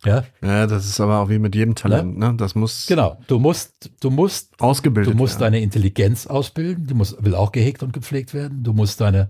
[0.05, 2.33] Ja, ja das ist aber auch wie mit jedem Talent, ne?
[2.37, 2.85] Das muss.
[2.87, 5.53] Genau, du musst, du musst ausgebildet Du musst werden.
[5.53, 8.63] deine Intelligenz ausbilden, die muss, will auch gehegt und gepflegt werden.
[8.63, 9.29] Du musst deine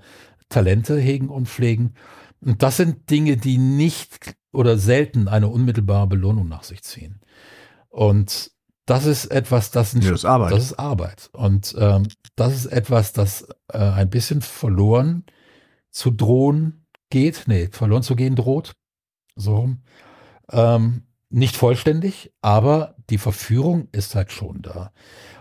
[0.49, 1.93] Talente hegen und pflegen.
[2.41, 7.21] Und das sind Dinge, die nicht oder selten eine unmittelbare Belohnung nach sich ziehen.
[7.89, 8.51] Und
[8.85, 10.51] das ist etwas, das, ja, das, ist Arbeit.
[10.53, 11.29] das ist Arbeit.
[11.33, 15.25] Und ähm, das ist etwas, das äh, ein bisschen verloren
[15.91, 18.73] zu drohen geht, nee, verloren zu gehen droht.
[19.35, 19.83] So rum.
[20.51, 24.91] Ähm, nicht vollständig, aber die Verführung ist halt schon da.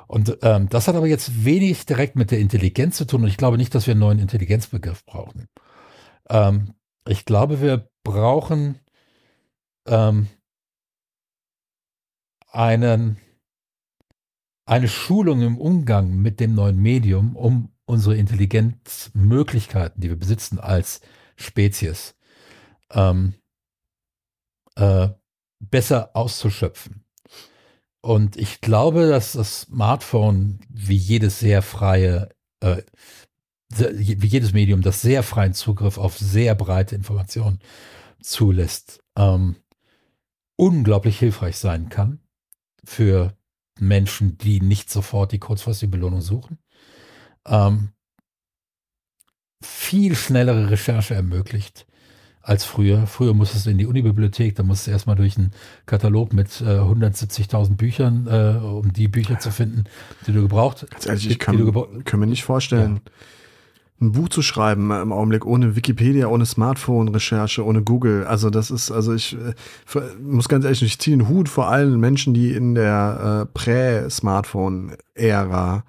[0.08, 3.22] Und ähm, das hat aber jetzt wenig direkt mit der Intelligenz zu tun.
[3.22, 5.46] Und ich glaube nicht, dass wir einen neuen Intelligenzbegriff brauchen.
[6.28, 6.74] Ähm,
[7.06, 8.80] ich glaube, wir brauchen
[9.86, 10.28] ähm,
[12.50, 13.18] einen
[14.66, 21.00] eine Schulung im Umgang mit dem neuen Medium, um unsere Intelligenzmöglichkeiten, die wir besitzen als
[21.36, 22.16] Spezies,
[22.90, 23.34] ähm,
[24.74, 25.08] äh,
[25.60, 27.04] besser auszuschöpfen.
[28.00, 32.30] Und ich glaube, dass das Smartphone wie jedes sehr freie,
[32.60, 32.82] äh,
[33.72, 37.60] wie jedes Medium, das sehr freien Zugriff auf sehr breite Informationen
[38.20, 39.56] zulässt, ähm,
[40.56, 42.20] unglaublich hilfreich sein kann
[42.84, 43.36] für
[43.78, 46.58] Menschen, die nicht sofort die kurzfristige Belohnung suchen.
[47.46, 47.90] Ähm,
[49.62, 51.86] viel schnellere Recherche ermöglicht
[52.40, 53.06] als früher.
[53.06, 55.52] Früher musstest du in die Unibibliothek, da musst du erstmal durch einen
[55.84, 59.84] Katalog mit äh, 170.000 Büchern, äh, um die Bücher zu finden,
[60.26, 60.90] die du gebraucht hast.
[60.90, 63.12] Ganz ehrlich, ich kann, kann mir nicht vorstellen, ja
[64.00, 68.26] ein Buch zu schreiben im Augenblick ohne Wikipedia, ohne Smartphone-Recherche, ohne Google.
[68.26, 69.54] Also das ist, also ich äh,
[70.22, 75.84] muss ganz ehrlich, ich ziehe den Hut vor allen Menschen, die in der äh, Prä-Smartphone-Ära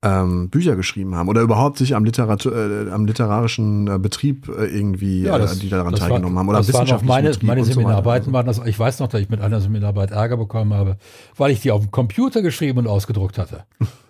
[0.00, 4.66] ähm, Bücher geschrieben haben oder überhaupt sich am, Literatur, äh, am literarischen äh, Betrieb äh,
[4.66, 6.48] irgendwie, ja, das, äh, die daran teilgenommen war, haben.
[6.50, 9.28] Oder das waren auch meine, meine Seminararbeiten so waren das, ich weiß noch, dass ich
[9.28, 10.98] mit einer Seminararbeit Ärger bekommen habe,
[11.36, 13.64] weil ich die auf dem Computer geschrieben und ausgedruckt hatte.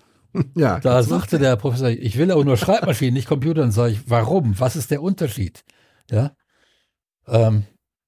[0.54, 3.62] Ja, da sagte der Professor, ich will aber nur Schreibmaschinen, nicht Computer.
[3.62, 4.58] Und sage ich, warum?
[4.60, 5.64] Was ist der Unterschied?
[6.10, 6.32] Ja.
[7.26, 7.64] Ähm,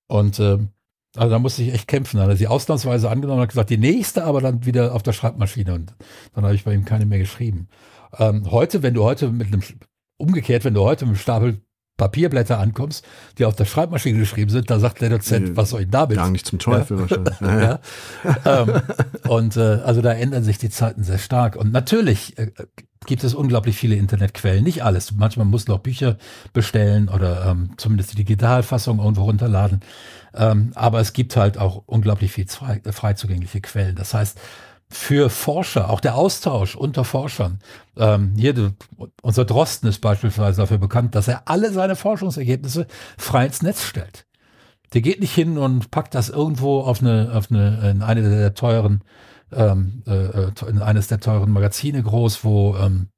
[0.07, 0.71] und ähm,
[1.16, 2.18] also da musste ich echt kämpfen.
[2.18, 5.12] Dann hat er sie ausnahmsweise angenommen und gesagt, die nächste aber dann wieder auf der
[5.12, 5.75] Schreibmaschine.
[5.75, 5.95] Und
[6.35, 7.68] dann habe ich bei ihm keine mehr geschrieben.
[8.18, 9.62] Ähm, heute, wenn du heute mit einem,
[10.16, 11.62] umgekehrt, wenn du heute mit einem Stapel
[12.01, 13.05] Papierblätter ankommst,
[13.36, 16.16] die auf der Schreibmaschine geschrieben sind, da sagt der Dozent, was soll ich damit?
[16.16, 17.03] Gar nicht zum Teufel ja.
[17.03, 17.40] wahrscheinlich.
[17.40, 17.80] ja.
[18.46, 18.82] ähm,
[19.28, 21.57] und äh, also da ändern sich die Zeiten sehr stark.
[21.57, 22.53] Und natürlich äh,
[23.05, 24.64] gibt es unglaublich viele Internetquellen.
[24.64, 25.12] Nicht alles.
[25.12, 26.16] Manchmal muss man auch Bücher
[26.55, 29.80] bestellen oder ähm, zumindest die Digitalfassung irgendwo runterladen.
[30.32, 33.94] Ähm, aber es gibt halt auch unglaublich viel frei, frei zugängliche Quellen.
[33.94, 34.40] Das heißt,
[34.91, 37.61] für Forscher, auch der Austausch unter Forschern.
[37.97, 38.74] Ähm, hier,
[39.22, 44.26] unser Drosten ist beispielsweise dafür bekannt, dass er alle seine Forschungsergebnisse frei ins Netz stellt.
[44.93, 48.55] Der geht nicht hin und packt das irgendwo auf eine, auf eine, in eine der
[48.55, 49.03] teuren,
[49.53, 53.11] ähm, äh, in eines der teuren Magazine groß, wo, ähm,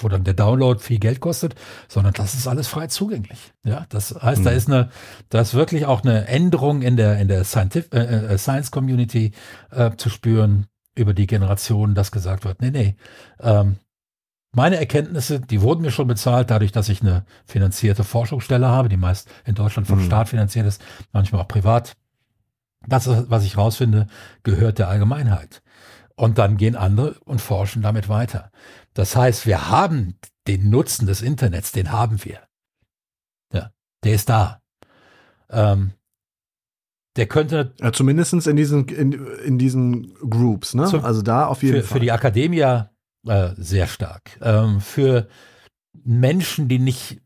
[0.00, 1.54] wo dann der Download viel Geld kostet,
[1.88, 3.52] sondern das ist alles frei zugänglich.
[3.64, 4.44] Ja, das heißt, mhm.
[4.44, 4.88] da ist eine,
[5.28, 9.32] da ist wirklich auch eine Änderung in der in der Scientific, äh, äh Science Community
[9.70, 10.66] äh, zu spüren,
[10.98, 12.96] über die Generationen, dass gesagt wird, nee, nee,
[13.40, 13.76] ähm,
[14.52, 18.96] meine Erkenntnisse, die wurden mir schon bezahlt, dadurch, dass ich eine finanzierte Forschungsstelle habe, die
[18.96, 20.06] meist in Deutschland vom mhm.
[20.06, 20.82] Staat finanziert ist,
[21.12, 21.96] manchmal auch privat.
[22.86, 24.06] Das, was ich rausfinde,
[24.42, 25.62] gehört der Allgemeinheit.
[26.16, 28.50] Und dann gehen andere und forschen damit weiter.
[28.94, 32.40] Das heißt, wir haben den Nutzen des Internets, den haben wir.
[33.52, 33.70] Ja,
[34.02, 34.62] der ist da.
[35.50, 35.92] Ähm,
[37.18, 37.74] der könnte.
[37.80, 39.12] Ja, zumindest in diesen, in,
[39.44, 40.86] in diesen Groups, ne?
[40.86, 41.96] Zum, also da auf jeden für, Fall.
[41.96, 44.38] Für die Akademie äh, sehr stark.
[44.40, 45.28] Ähm, für
[45.92, 47.20] Menschen, die nicht,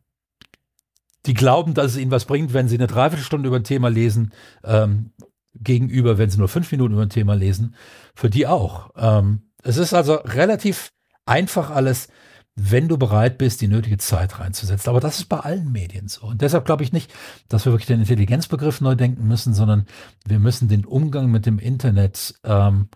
[1.26, 4.32] die glauben, dass es ihnen was bringt, wenn sie eine Dreiviertelstunde über ein Thema lesen,
[4.64, 5.12] ähm,
[5.54, 7.76] gegenüber, wenn sie nur fünf Minuten über ein Thema lesen,
[8.14, 8.90] für die auch.
[8.96, 10.90] Ähm, es ist also relativ
[11.26, 12.08] einfach alles.
[12.54, 14.90] Wenn du bereit bist, die nötige Zeit reinzusetzen.
[14.90, 16.26] Aber das ist bei allen Medien so.
[16.26, 17.12] Und deshalb glaube ich nicht,
[17.48, 19.86] dass wir wirklich den Intelligenzbegriff neu denken müssen, sondern
[20.26, 22.88] wir müssen den Umgang mit dem Internet ähm,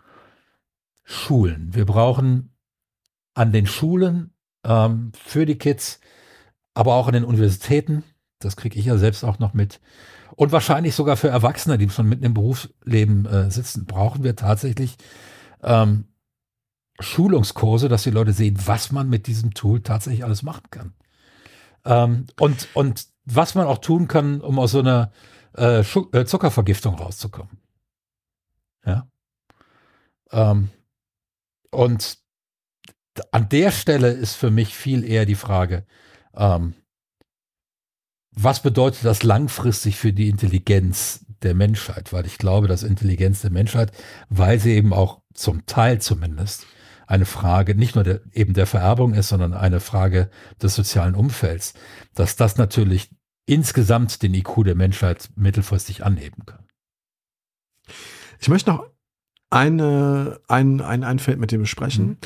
[1.05, 1.75] schulen.
[1.75, 2.55] Wir brauchen
[3.35, 4.35] an den Schulen
[4.65, 6.01] ähm, für die Kids,
[6.75, 8.03] aber auch an den Universitäten,
[8.41, 9.81] das kriege ich ja selbst auch noch mit,
[10.35, 14.97] und wahrscheinlich sogar für Erwachsene, die schon mitten im Berufsleben äh, sitzen, brauchen wir tatsächlich
[15.63, 16.05] ähm,
[17.01, 20.95] Schulungskurse, dass die Leute sehen, was man mit diesem Tool tatsächlich alles machen kann.
[21.85, 25.13] Ähm, und, und was man auch tun kann, um aus so einer
[25.57, 27.59] äh, äh Zuckervergiftung rauszukommen.
[28.85, 29.09] Ja.
[30.31, 30.71] Ähm,
[31.71, 32.19] und
[33.31, 35.87] an der Stelle ist für mich viel eher die Frage,
[36.35, 36.75] ähm,
[38.33, 42.13] was bedeutet das langfristig für die Intelligenz der Menschheit?
[42.13, 43.93] Weil ich glaube, dass Intelligenz der Menschheit,
[44.29, 46.67] weil sie eben auch zum Teil zumindest
[47.07, 50.31] eine Frage nicht nur der, eben der Vererbung ist, sondern eine Frage
[50.61, 51.75] des sozialen Umfelds,
[52.15, 53.11] dass das natürlich
[53.47, 56.67] insgesamt den IQ der Menschheit mittelfristig anheben kann.
[58.41, 58.87] Ich möchte noch
[59.51, 62.07] eine, ein, ein, ein Feld mit dir besprechen.
[62.07, 62.17] Mhm.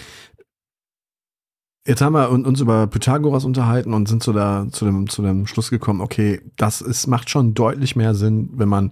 [1.86, 5.46] Jetzt haben wir uns über Pythagoras unterhalten und sind zu, der, zu, dem, zu dem
[5.46, 8.90] Schluss gekommen, okay, das ist, macht schon deutlich mehr Sinn, wenn man,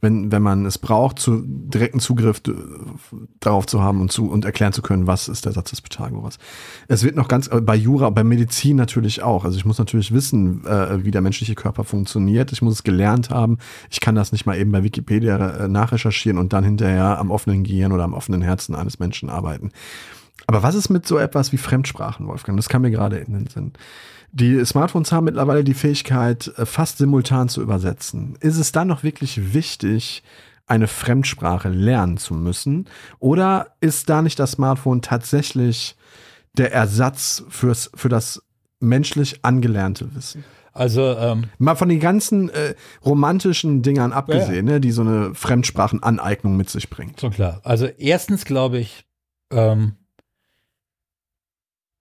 [0.00, 2.40] wenn, wenn man es braucht, zu, direkten Zugriff
[3.40, 6.38] darauf zu haben und, zu, und erklären zu können, was ist der Satz des Pythagoras.
[6.86, 9.44] Es wird noch ganz, äh, bei Jura, bei Medizin natürlich auch.
[9.44, 12.52] Also ich muss natürlich wissen, äh, wie der menschliche Körper funktioniert.
[12.52, 13.58] Ich muss es gelernt haben.
[13.90, 17.64] Ich kann das nicht mal eben bei Wikipedia äh, nachrecherchieren und dann hinterher am offenen
[17.64, 19.72] Gehirn oder am offenen Herzen eines Menschen arbeiten.
[20.48, 22.58] Aber was ist mit so etwas wie Fremdsprachen, Wolfgang?
[22.58, 23.74] Das kam mir gerade in den Sinn.
[24.32, 28.36] Die Smartphones haben mittlerweile die Fähigkeit, äh, fast simultan zu übersetzen.
[28.40, 30.22] Ist es dann noch wirklich wichtig,
[30.66, 32.86] eine Fremdsprache lernen zu müssen?
[33.18, 35.96] Oder ist da nicht das Smartphone tatsächlich
[36.54, 38.42] der Ersatz fürs, für das
[38.80, 40.44] menschlich angelernte Wissen?
[40.72, 42.74] Also ähm, mal von den ganzen äh,
[43.04, 44.74] romantischen Dingern abgesehen, ja.
[44.74, 47.20] ne, die so eine Fremdsprachenaneignung mit sich bringt.
[47.20, 47.60] So klar.
[47.64, 49.04] Also erstens glaube ich,
[49.50, 49.96] ähm,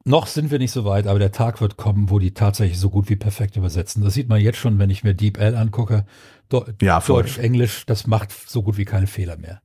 [0.08, 2.90] noch sind wir nicht so weit, aber der Tag wird kommen, wo die tatsächlich so
[2.90, 4.04] gut wie perfekt übersetzen.
[4.04, 6.06] Das sieht man jetzt schon, wenn ich mir DeepL angucke.
[6.50, 9.62] Do ja, Deutsch, Englisch, das macht so gut wie keine Fehler mehr.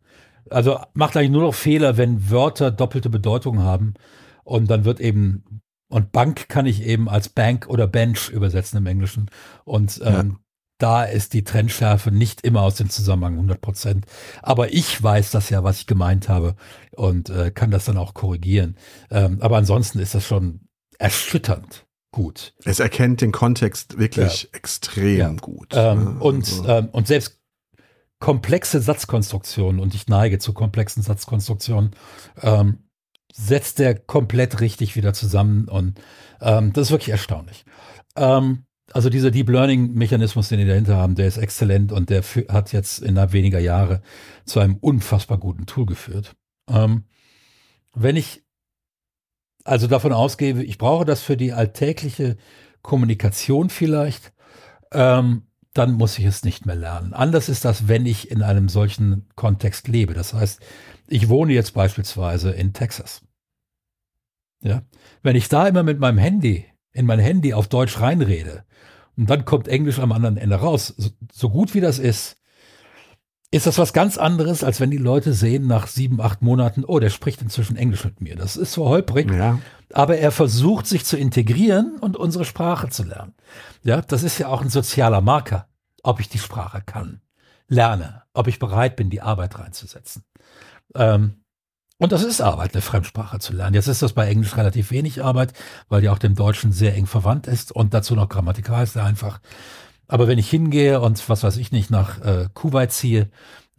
[0.50, 3.94] Also macht eigentlich nur noch Fehler, wenn Wörter doppelte Bedeutung haben.
[4.42, 8.86] Und dann wird eben, und Bank kann ich eben als Bank oder Bench übersetzen im
[8.86, 9.30] Englischen.
[9.64, 10.38] Und ähm,
[10.78, 14.06] da ist die Trendschärfe nicht immer aus dem Zusammenhang 100 Prozent.
[14.42, 16.56] Aber ich weiß das ja, was ich gemeint habe
[16.94, 18.76] und äh, kann das dann auch korrigieren.
[19.10, 20.68] Ähm, aber ansonsten ist das schon
[20.98, 22.54] erschütternd gut.
[22.64, 24.48] Es erkennt den Kontext wirklich ja.
[24.52, 25.32] extrem ja.
[25.32, 25.68] gut.
[25.72, 26.68] Ähm, und, also.
[26.68, 27.40] ähm, und selbst
[28.20, 31.90] komplexe Satzkonstruktionen, und ich neige zu komplexen Satzkonstruktionen,
[32.40, 32.84] ähm,
[33.32, 35.98] setzt der komplett richtig wieder zusammen und
[36.40, 37.64] ähm, das ist wirklich erstaunlich.
[38.14, 42.22] Ähm, also dieser Deep Learning Mechanismus, den die dahinter haben, der ist exzellent und der
[42.48, 44.02] hat jetzt innerhalb weniger Jahre
[44.44, 46.34] zu einem unfassbar guten Tool geführt.
[46.68, 47.04] Ähm,
[47.94, 48.42] wenn ich
[49.64, 52.36] also davon ausgehe, ich brauche das für die alltägliche
[52.82, 54.32] Kommunikation vielleicht,
[54.92, 57.14] ähm, dann muss ich es nicht mehr lernen.
[57.14, 60.14] Anders ist das, wenn ich in einem solchen Kontext lebe.
[60.14, 60.60] Das heißt,
[61.08, 63.22] ich wohne jetzt beispielsweise in Texas.
[64.60, 64.82] Ja,
[65.22, 68.64] wenn ich da immer mit meinem Handy in mein Handy auf Deutsch reinrede,
[69.16, 70.88] und dann kommt Englisch am anderen Ende raus.
[70.96, 72.40] So, so, gut wie das ist,
[73.52, 76.98] ist das was ganz anderes, als wenn die Leute sehen nach sieben, acht Monaten, oh,
[76.98, 78.34] der spricht inzwischen Englisch mit mir.
[78.34, 79.58] Das ist so holprig, ja.
[79.92, 83.34] aber er versucht sich zu integrieren und unsere Sprache zu lernen.
[83.84, 85.68] Ja, das ist ja auch ein sozialer Marker,
[86.02, 87.20] ob ich die Sprache kann,
[87.68, 90.24] lerne, ob ich bereit bin, die Arbeit reinzusetzen.
[90.94, 91.42] Ähm,
[91.98, 93.74] und das ist Arbeit, eine Fremdsprache zu lernen.
[93.74, 95.52] Jetzt ist das bei Englisch relativ wenig Arbeit,
[95.90, 99.04] weil die auch dem Deutschen sehr eng verwandt ist und dazu noch grammatikal ist sehr
[99.04, 99.40] einfach.
[100.12, 103.30] Aber wenn ich hingehe und was weiß ich nicht nach äh, Kuwait ziehe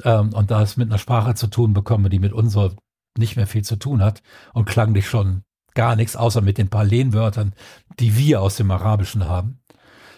[0.03, 2.75] ähm, und da es mit einer Sprache zu tun bekomme, die mit unserer
[3.15, 5.43] nicht mehr viel zu tun hat und klanglich schon
[5.75, 7.53] gar nichts, außer mit den paar Lehnwörtern,
[7.99, 9.59] die wir aus dem Arabischen haben,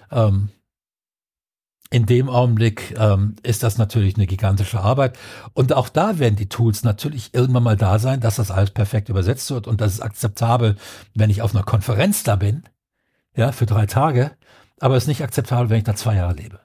[0.09, 0.51] ähm,
[1.89, 5.19] in dem Augenblick ähm, ist das natürlich eine gigantische Arbeit.
[5.53, 9.09] Und auch da werden die Tools natürlich irgendwann mal da sein, dass das alles perfekt
[9.09, 10.77] übersetzt wird und das ist akzeptabel,
[11.13, 12.63] wenn ich auf einer Konferenz da bin,
[13.35, 14.31] ja, für drei Tage,
[14.79, 16.61] aber es ist nicht akzeptabel, wenn ich da zwei Jahre lebe.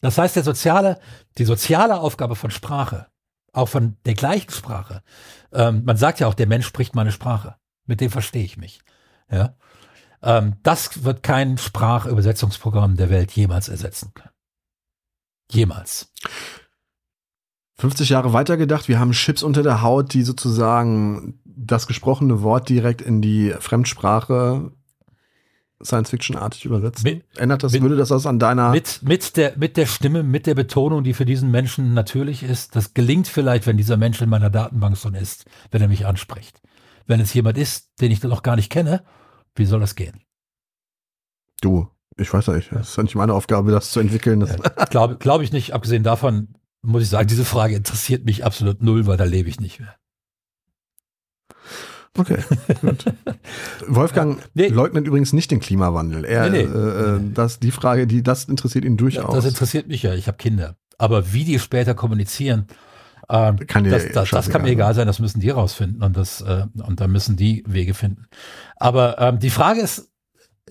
[0.00, 1.00] Das heißt, der soziale,
[1.38, 3.08] die soziale Aufgabe von Sprache,
[3.52, 5.02] auch von der gleichen Sprache,
[5.52, 7.56] ähm, man sagt ja auch, der Mensch spricht meine Sprache,
[7.86, 8.80] mit dem verstehe ich mich.
[9.30, 9.56] Ja,
[10.22, 14.30] ähm, das wird kein Sprachübersetzungsprogramm der Welt jemals ersetzen können.
[15.50, 16.12] Jemals.
[17.76, 23.00] 50 Jahre weitergedacht, wir haben Chips unter der Haut, die sozusagen das gesprochene Wort direkt
[23.00, 24.72] in die Fremdsprache
[25.82, 27.04] Science-Fiction-artig übersetzt?
[27.04, 30.22] Mit- Ändert das, mit- würde das was an deiner Mit, mit, der, mit der Stimme,
[30.22, 32.74] mit der Betonung, die für diesen Menschen natürlich ist.
[32.76, 36.60] Das gelingt vielleicht, wenn dieser Mensch in meiner Datenbank schon ist, wenn er mich anspricht.
[37.06, 39.04] Wenn es jemand ist, den ich dann noch gar nicht kenne,
[39.54, 40.20] wie soll das gehen?
[41.60, 42.70] Du, ich weiß ja nicht.
[42.72, 44.40] Das ist ja nicht meine Aufgabe, das zu entwickeln.
[44.40, 44.56] Das,
[44.90, 45.72] Glaube glaub ich nicht.
[45.74, 49.58] Abgesehen davon muss ich sagen, diese Frage interessiert mich absolut null, weil da lebe ich
[49.60, 49.94] nicht mehr.
[52.16, 52.38] Okay.
[52.80, 53.04] gut.
[53.86, 54.68] Wolfgang Nee.
[54.68, 56.24] leugnet übrigens nicht den Klimawandel.
[56.24, 56.72] Er, Nee, nee.
[56.72, 59.34] Äh, äh, das, die Frage, die, das interessiert ihn durchaus.
[59.34, 60.14] das interessiert mich ja.
[60.14, 60.76] Ich habe Kinder.
[60.98, 62.66] Aber wie die später kommunizieren,
[63.30, 65.06] ähm, Kann das, das, das kann mir egal sein.
[65.06, 68.26] Das müssen die rausfinden und das äh, und da müssen die Wege finden.
[68.76, 70.10] Aber ähm, die Frage ist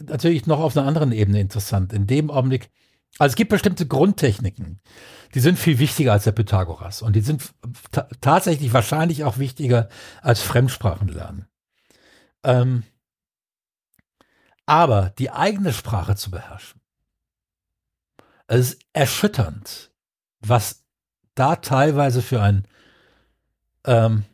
[0.05, 1.93] natürlich noch auf einer anderen Ebene interessant.
[1.93, 2.69] In dem Augenblick,
[3.17, 4.79] also es gibt bestimmte Grundtechniken,
[5.33, 7.53] die sind viel wichtiger als der Pythagoras und die sind
[7.91, 9.89] ta tatsächlich wahrscheinlich auch wichtiger
[10.21, 11.47] als Fremdsprachenlernen.
[12.43, 12.83] Ähm,
[14.65, 16.81] aber die eigene Sprache zu beherrschen,
[18.47, 19.91] es ist erschütternd,
[20.39, 20.83] was
[21.35, 22.67] da teilweise für ein
[23.85, 24.25] ähm,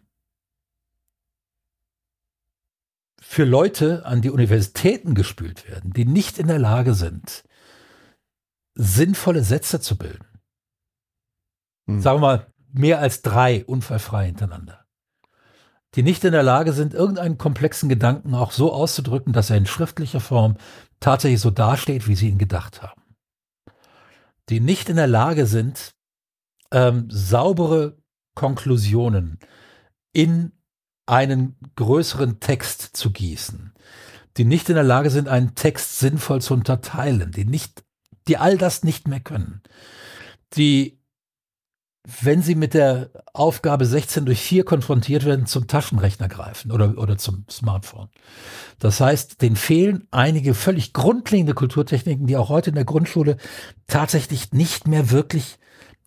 [3.21, 7.43] für Leute an die Universitäten gespült werden, die nicht in der Lage sind,
[8.75, 10.27] sinnvolle Sätze zu bilden.
[11.87, 12.01] Hm.
[12.01, 14.85] Sagen wir mal, mehr als drei unfallfrei hintereinander.
[15.95, 19.67] Die nicht in der Lage sind, irgendeinen komplexen Gedanken auch so auszudrücken, dass er in
[19.67, 20.57] schriftlicher Form
[20.99, 23.01] tatsächlich so dasteht, wie sie ihn gedacht haben.
[24.49, 25.93] Die nicht in der Lage sind,
[26.71, 27.97] ähm, saubere
[28.33, 29.37] Konklusionen
[30.13, 30.51] in
[31.05, 33.73] einen größeren Text zu gießen,
[34.37, 37.83] die nicht in der Lage sind, einen Text sinnvoll zu unterteilen, die nicht,
[38.27, 39.61] die all das nicht mehr können,
[40.55, 40.99] die,
[42.21, 47.17] wenn sie mit der Aufgabe 16 durch 4 konfrontiert werden, zum Taschenrechner greifen oder, oder
[47.17, 48.09] zum Smartphone.
[48.79, 53.37] Das heißt, denen fehlen einige völlig grundlegende Kulturtechniken, die auch heute in der Grundschule
[53.87, 55.57] tatsächlich nicht mehr wirklich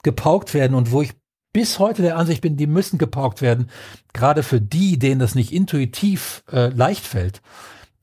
[0.02, 1.14] gepaukt werden und wo ich
[1.56, 3.70] bis heute der Ansicht bin, die müssen gepaukt werden,
[4.12, 7.40] gerade für die, denen das nicht intuitiv äh, leicht fällt,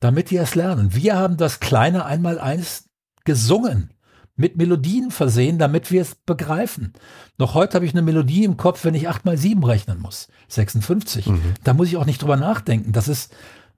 [0.00, 0.92] damit die es lernen.
[0.92, 2.90] Wir haben das kleine Einmaleins
[3.24, 3.93] gesungen,
[4.36, 6.92] mit Melodien versehen, damit wir es begreifen.
[7.38, 10.28] Noch heute habe ich eine Melodie im Kopf, wenn ich 8 mal 7 rechnen muss.
[10.48, 11.30] 56.
[11.62, 12.92] Da muss ich auch nicht drüber nachdenken.
[12.92, 13.34] Das ist,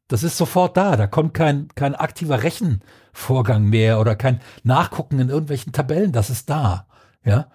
[0.09, 0.97] das ist sofort da.
[0.97, 6.13] Da kommt kein, kein aktiver Rechenvorgang mehr oder kein Nachgucken in irgendwelchen Tabellen.
[6.13, 6.87] Das ist da.
[7.25, 7.49] Ja.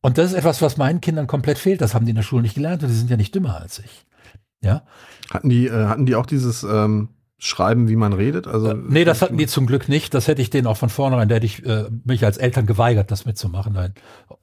[0.00, 1.80] Und das ist etwas, was meinen Kindern komplett fehlt.
[1.80, 3.80] Das haben die in der Schule nicht gelernt und die sind ja nicht dümmer als
[3.80, 4.06] ich.
[4.60, 4.82] Ja.
[5.30, 7.08] Hatten die, äh, hatten die auch dieses ähm,
[7.38, 8.46] Schreiben, wie man redet?
[8.46, 10.14] Also, Nee, das hatten die zum Glück nicht.
[10.14, 13.10] Das hätte ich denen auch von vornherein, da hätte ich äh, mich als Eltern geweigert,
[13.10, 13.74] das mitzumachen.
[13.74, 13.92] Nein.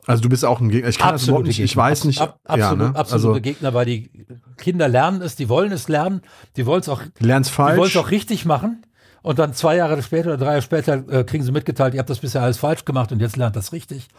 [0.06, 0.90] also du bist auch ein Gegner.
[0.90, 1.60] Ich kann das überhaupt nicht.
[1.60, 2.22] Ich weiß nicht.
[2.22, 2.96] Ab, absolut, ja, ne?
[2.96, 4.12] absolute Also Gegner, weil die
[4.58, 6.22] Kinder lernen es, die wollen es lernen,
[6.56, 7.96] die wollen es auch, du lernst die wollen falsch.
[7.96, 8.86] es auch richtig machen.
[9.24, 12.10] Und dann zwei Jahre später oder drei Jahre später äh, kriegen sie mitgeteilt, ihr habt
[12.10, 14.10] das bisher alles falsch gemacht und jetzt lernt das richtig.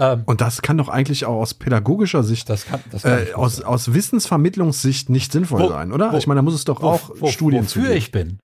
[0.00, 3.32] Ähm, Und das kann doch eigentlich auch aus pädagogischer Sicht, das kann, das kann äh,
[3.34, 6.12] aus, aus Wissensvermittlungssicht nicht sinnvoll Wo- sein, oder?
[6.12, 7.98] wo- ich meine, da muss es doch Wo- auch Studien zu Wofür geben.
[7.98, 8.38] ich bin,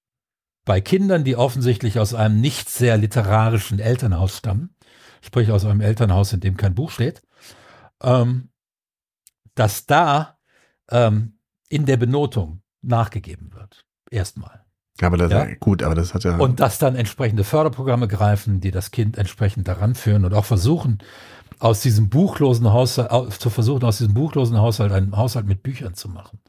[0.64, 4.74] bei Kindern, die offensichtlich aus einem nicht sehr literarischen Elternhaus stammen,
[5.22, 7.22] sprich aus einem Elternhaus, in dem kein Buch steht,
[8.02, 8.48] ähm,
[9.54, 10.38] dass da
[10.90, 11.38] ähm,
[11.68, 13.84] in der Benotung nachgegeben wird.
[14.10, 14.64] Erstmal.
[15.00, 15.46] Ja, aber das Ja.
[15.58, 16.36] gut, aber das hat ja.
[16.36, 20.98] Und dass dann entsprechende Förderprogramme greifen, die das Kind entsprechend daran führen und auch versuchen,
[21.58, 25.94] aus diesem buchlosen Haushalt, au- zu versuchen, aus diesem buchlosen Haushalt einen Haushalt mit Büchern
[25.94, 26.40] zu machen.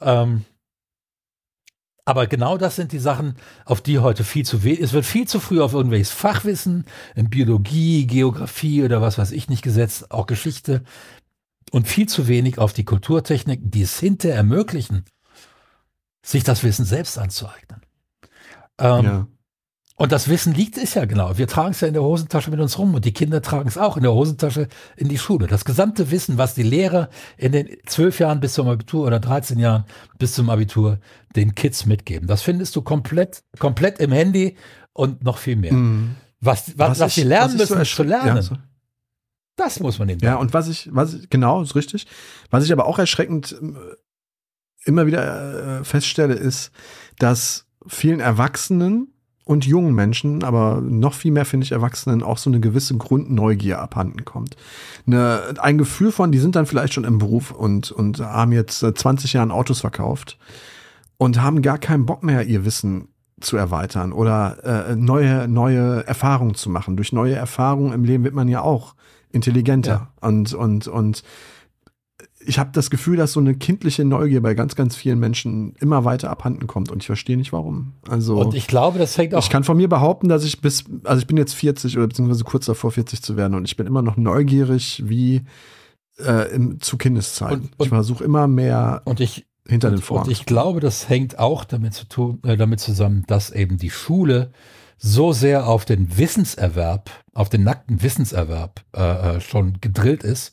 [0.00, 0.44] Ähm,
[2.04, 5.28] aber genau das sind die Sachen, auf die heute viel zu wenig, es wird viel
[5.28, 10.26] zu früh auf irgendwelches Fachwissen, in Biologie, Geografie oder was weiß ich nicht gesetzt, auch
[10.26, 10.82] Geschichte
[11.70, 15.04] und viel zu wenig auf die Kulturtechniken, die es hinterher ermöglichen,
[16.24, 17.82] sich das Wissen selbst anzueignen.
[18.78, 19.26] Ähm, ja.
[19.96, 21.36] Und das Wissen liegt es ja genau.
[21.38, 23.76] Wir tragen es ja in der Hosentasche mit uns rum und die Kinder tragen es
[23.78, 25.46] auch in der Hosentasche in die Schule.
[25.46, 29.58] Das gesamte Wissen, was die Lehrer in den zwölf Jahren bis zum Abitur oder 13
[29.58, 29.84] Jahren
[30.18, 30.98] bis zum Abitur
[31.36, 34.56] den Kids mitgeben, das findest du komplett, komplett im Handy
[34.92, 35.72] und noch viel mehr.
[35.74, 36.16] Mhm.
[36.40, 38.56] Was, was, was, ich- sie lernen was ich so müssen, zu lernen, Ja, so.
[39.56, 42.06] das muss man ihnen Ja, und was ich, was ich, genau, ist richtig.
[42.50, 43.74] Was ich aber auch erschreckend äh,
[44.84, 46.72] immer wieder äh, feststelle, ist,
[47.18, 49.14] dass vielen Erwachsenen
[49.44, 53.80] und jungen Menschen, aber noch viel mehr finde ich Erwachsenen, auch so eine gewisse Grundneugier
[53.80, 54.56] abhanden kommt.
[55.06, 58.82] Eine, ein Gefühl von, die sind dann vielleicht schon im Beruf und, und haben jetzt
[58.82, 60.38] äh, 20 Jahre Autos verkauft
[61.18, 63.08] und haben gar keinen Bock mehr, ihr Wissen
[63.40, 66.96] zu erweitern oder äh, neue, neue Erfahrungen zu machen.
[66.96, 68.94] Durch neue Erfahrungen im Leben wird man ja auch
[69.32, 71.24] intelligenter und, und, und
[72.46, 76.04] ich habe das Gefühl, dass so eine kindliche Neugier bei ganz, ganz vielen Menschen immer
[76.04, 77.92] weiter abhanden kommt und ich verstehe nicht warum.
[78.08, 79.42] Also und ich glaube, das hängt auch.
[79.42, 82.44] Ich kann von mir behaupten, dass ich bis, also ich bin jetzt 40 oder beziehungsweise
[82.44, 85.42] kurz davor 40 zu werden und ich bin immer noch neugierig wie
[86.18, 87.54] äh, im, zu Kindeszeiten.
[87.54, 90.26] Und, und, ich versuche immer mehr und ich, hinter und, den Vorhang.
[90.26, 93.90] Und ich glaube, das hängt auch damit, zu tun, äh, damit zusammen, dass eben die
[93.90, 94.52] Schule
[94.98, 100.52] so sehr auf den Wissenserwerb, auf den nackten Wissenserwerb äh, äh schon gedrillt ist,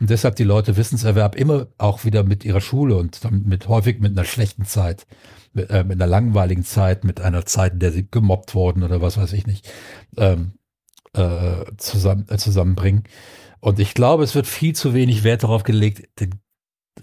[0.00, 4.00] und deshalb die Leute Wissenserwerb immer auch wieder mit ihrer Schule und dann mit häufig
[4.00, 5.06] mit einer schlechten Zeit,
[5.52, 9.00] mit, äh, mit einer langweiligen Zeit, mit einer Zeit, in der sie gemobbt wurden oder
[9.00, 9.70] was weiß ich nicht,
[10.16, 10.54] ähm,
[11.12, 13.04] äh, zusammen, äh, zusammenbringen.
[13.60, 16.40] Und ich glaube, es wird viel zu wenig Wert darauf gelegt, den,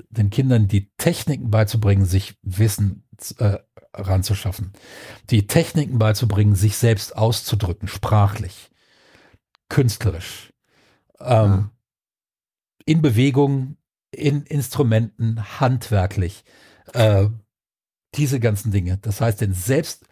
[0.09, 3.57] den Kindern die Techniken beizubringen, sich Wissen äh,
[3.93, 4.73] ranzuschaffen.
[5.29, 8.69] Die Techniken beizubringen, sich selbst auszudrücken, sprachlich,
[9.69, 10.51] künstlerisch.
[11.19, 11.71] Ähm, ja
[12.85, 13.77] in Bewegung,
[14.11, 16.43] in Instrumenten, handwerklich.
[16.93, 17.27] Äh,
[18.15, 18.97] diese ganzen Dinge.
[18.97, 20.05] Das heißt, denn selbst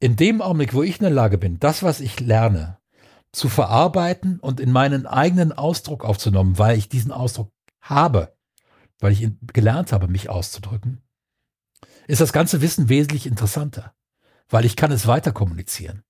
[0.00, 2.78] in dem Augenblick, wo ich in der Lage bin, das, was ich lerne,
[3.32, 8.36] zu verarbeiten und in meinen eigenen Ausdruck aufzunehmen, weil ich diesen Ausdruck habe,
[9.00, 11.02] weil ich gelernt habe, mich auszudrücken,
[12.06, 13.94] ist das ganze Wissen wesentlich interessanter,
[14.48, 16.04] weil ich kann es weiter kommunizieren.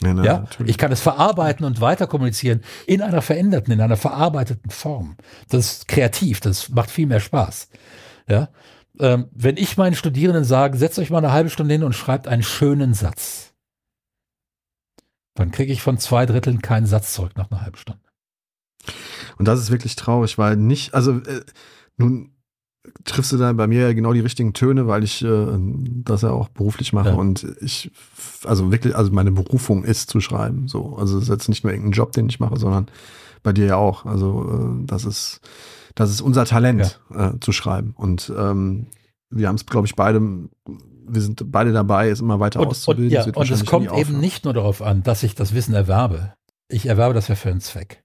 [0.00, 0.44] Ja, na, ja?
[0.64, 5.16] Ich kann es verarbeiten und weiter kommunizieren in einer veränderten, in einer verarbeiteten Form.
[5.48, 7.68] Das ist kreativ, das macht viel mehr Spaß.
[8.28, 8.48] Ja?
[8.98, 12.26] Ähm, wenn ich meinen Studierenden sage, setzt euch mal eine halbe Stunde hin und schreibt
[12.26, 13.52] einen schönen Satz,
[15.34, 18.02] dann kriege ich von zwei Dritteln keinen Satz zurück nach einer halben Stunde.
[19.38, 21.42] Und das ist wirklich traurig, weil nicht, also äh,
[21.96, 22.31] nun
[23.04, 25.46] triffst du da bei mir ja genau die richtigen Töne, weil ich äh,
[26.04, 27.14] das ja auch beruflich mache ja.
[27.14, 27.90] und ich,
[28.44, 30.68] also wirklich, also meine Berufung ist zu schreiben.
[30.68, 32.88] So, also es ist jetzt nicht nur irgendein Job, den ich mache, sondern
[33.42, 34.04] bei dir ja auch.
[34.04, 35.40] Also äh, das ist,
[35.94, 37.30] das ist unser Talent ja.
[37.30, 38.86] äh, zu schreiben und ähm,
[39.30, 40.20] wir haben es, glaube ich, beide
[41.04, 43.18] wir sind beide dabei, es immer weiter und, auszubilden.
[43.18, 46.34] Und, ja, und es kommt eben nicht nur darauf an, dass ich das Wissen erwerbe.
[46.68, 48.02] Ich erwerbe das ja für einen Zweck.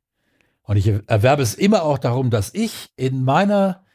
[0.64, 3.86] Und ich erwerbe es immer auch darum, dass ich in meiner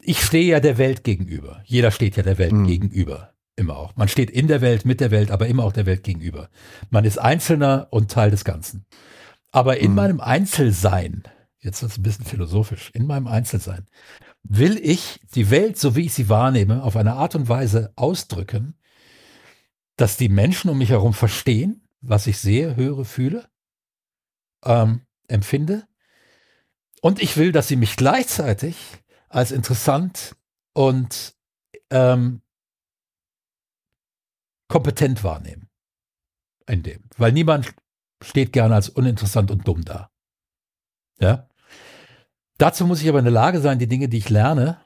[0.00, 1.62] ich stehe ja der Welt gegenüber.
[1.64, 2.66] Jeder steht ja der Welt mhm.
[2.66, 3.34] gegenüber.
[3.56, 3.96] Immer auch.
[3.96, 6.48] Man steht in der Welt, mit der Welt, aber immer auch der Welt gegenüber.
[6.90, 8.86] Man ist Einzelner und Teil des Ganzen.
[9.50, 9.96] Aber in mhm.
[9.96, 11.24] meinem Einzelsein,
[11.58, 13.86] jetzt wird es ein bisschen philosophisch, in meinem Einzelsein,
[14.44, 18.74] will ich die Welt, so wie ich sie wahrnehme, auf eine Art und Weise ausdrücken,
[19.96, 23.48] dass die Menschen um mich herum verstehen, was ich sehe, höre, fühle,
[24.64, 25.88] ähm, empfinde
[27.00, 28.76] und ich will, dass sie mich gleichzeitig
[29.28, 30.36] als interessant
[30.74, 31.36] und
[31.90, 32.42] ähm,
[34.68, 35.68] kompetent wahrnehmen.
[36.66, 37.02] In dem.
[37.16, 37.74] Weil niemand
[38.22, 40.10] steht gerne als uninteressant und dumm da.
[41.18, 41.48] Ja.
[42.58, 44.84] Dazu muss ich aber in der Lage sein, die Dinge, die ich lerne,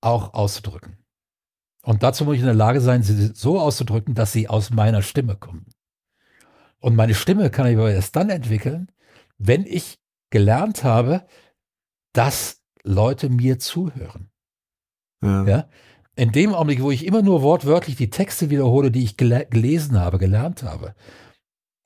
[0.00, 0.98] auch auszudrücken.
[1.82, 5.02] Und dazu muss ich in der Lage sein, sie so auszudrücken, dass sie aus meiner
[5.02, 5.66] Stimme kommen.
[6.78, 8.92] Und meine Stimme kann ich aber erst dann entwickeln,
[9.38, 9.98] wenn ich
[10.30, 11.26] gelernt habe,
[12.12, 12.55] dass
[12.86, 14.30] Leute mir zuhören.
[15.22, 15.44] Ja.
[15.44, 15.68] ja.
[16.14, 19.98] In dem Augenblick, wo ich immer nur wortwörtlich die Texte wiederhole, die ich gel gelesen
[19.98, 20.94] habe, gelernt habe,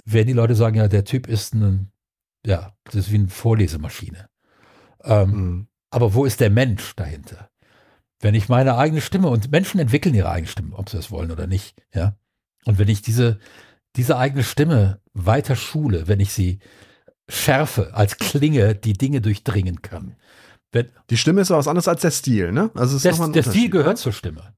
[0.04, 1.90] werden die Leute sagen, ja, der Typ ist ein,
[2.46, 4.28] ja, das ist wie eine Vorlesemaschine.
[5.02, 5.66] Ähm, mhm.
[5.90, 7.50] Aber wo ist der Mensch dahinter?
[8.20, 11.30] Wenn ich meine eigene Stimme und Menschen entwickeln ihre eigene Stimme, ob sie es wollen
[11.30, 12.16] oder nicht, ja.
[12.66, 13.40] Und wenn ich diese,
[13.96, 16.60] diese eigene Stimme weiter schule, wenn ich sie
[17.28, 20.16] Schärfe, als Klinge, die Dinge durchdringen kann.
[20.72, 22.70] Wenn, die Stimme ist was anderes als der Stil, ne?
[22.74, 24.54] Also der, der Stil gehört zur Stimme.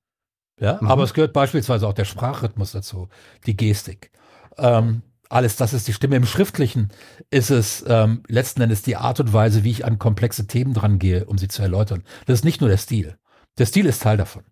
[0.60, 0.88] Ja, mhm.
[0.88, 3.08] aber es gehört beispielsweise auch der Sprachrhythmus dazu,
[3.46, 4.10] die Gestik.
[4.58, 6.16] Ähm, alles, das ist die Stimme.
[6.16, 6.90] Im Schriftlichen
[7.30, 10.98] ist es ähm, letzten Endes die Art und Weise, wie ich an komplexe Themen dran
[10.98, 12.04] gehe, um sie zu erläutern.
[12.26, 13.16] Das ist nicht nur der Stil.
[13.58, 14.44] Der Stil ist Teil davon.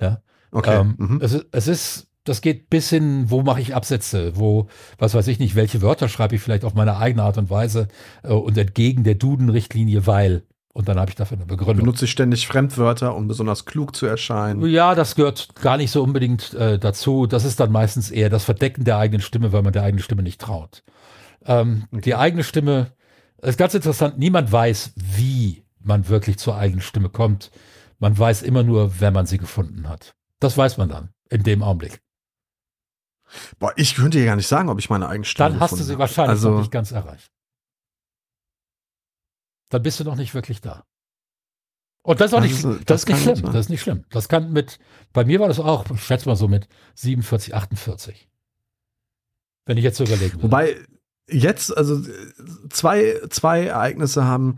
[0.00, 0.22] Ja.
[0.50, 0.80] Okay.
[0.80, 1.20] Ähm, mhm.
[1.22, 4.68] es, es ist das geht bis hin, wo mache ich Absätze, wo,
[4.98, 7.88] was weiß ich nicht, welche Wörter schreibe ich vielleicht auf meine eigene Art und Weise
[8.22, 10.44] äh, und entgegen der Duden-Richtlinie, weil.
[10.78, 11.86] Und dann habe ich dafür eine Begründung.
[11.86, 14.64] Benutze ich ständig Fremdwörter, um besonders klug zu erscheinen?
[14.64, 17.26] Ja, das gehört gar nicht so unbedingt äh, dazu.
[17.26, 20.22] Das ist dann meistens eher das Verdecken der eigenen Stimme, weil man der eigenen Stimme
[20.22, 20.84] nicht traut.
[21.44, 22.02] Ähm, okay.
[22.02, 22.92] Die eigene Stimme,
[23.42, 27.50] ist ganz interessant, niemand weiß, wie man wirklich zur eigenen Stimme kommt.
[27.98, 30.14] Man weiß immer nur, wenn man sie gefunden hat.
[30.38, 32.00] Das weiß man dann, in dem Augenblick.
[33.58, 35.82] Boah, ich könnte ja gar nicht sagen, ob ich meine eigene Stimme Dann hast du
[35.82, 37.32] sie wahrscheinlich also, noch nicht ganz erreicht.
[39.68, 40.84] Dann bist du noch nicht wirklich da.
[42.02, 43.52] Und das ist auch nicht, das, das ist nicht schlimm.
[43.52, 44.04] Das ist nicht schlimm.
[44.10, 44.78] Das kann mit,
[45.12, 48.28] bei mir war das auch, ich schätze mal so mit 47, 48.
[49.66, 50.44] Wenn ich jetzt so überlegen will.
[50.44, 50.76] Wobei,
[51.28, 52.00] jetzt, also
[52.70, 54.56] zwei, zwei Ereignisse haben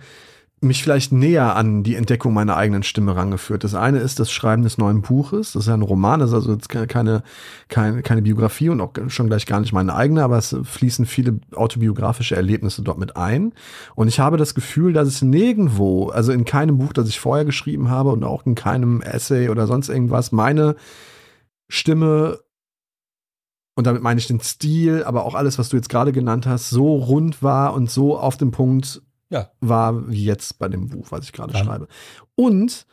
[0.62, 3.64] mich vielleicht näher an die Entdeckung meiner eigenen Stimme rangeführt.
[3.64, 5.52] Das eine ist das Schreiben des neuen Buches.
[5.52, 7.22] Das ist ja ein Roman, das ist also jetzt keine,
[7.68, 11.40] keine, keine Biografie und auch schon gleich gar nicht meine eigene, aber es fließen viele
[11.54, 13.54] autobiografische Erlebnisse dort mit ein.
[13.94, 17.46] Und ich habe das Gefühl, dass es nirgendwo, also in keinem Buch, das ich vorher
[17.46, 20.76] geschrieben habe und auch in keinem Essay oder sonst irgendwas, meine
[21.70, 22.38] Stimme
[23.76, 26.68] und damit meine ich den Stil, aber auch alles, was du jetzt gerade genannt hast,
[26.68, 29.00] so rund war und so auf dem Punkt
[29.30, 29.50] Ja.
[29.60, 31.86] war wie jetzt bei dem Buch, was ich gerade schreibe.
[32.34, 32.86] Und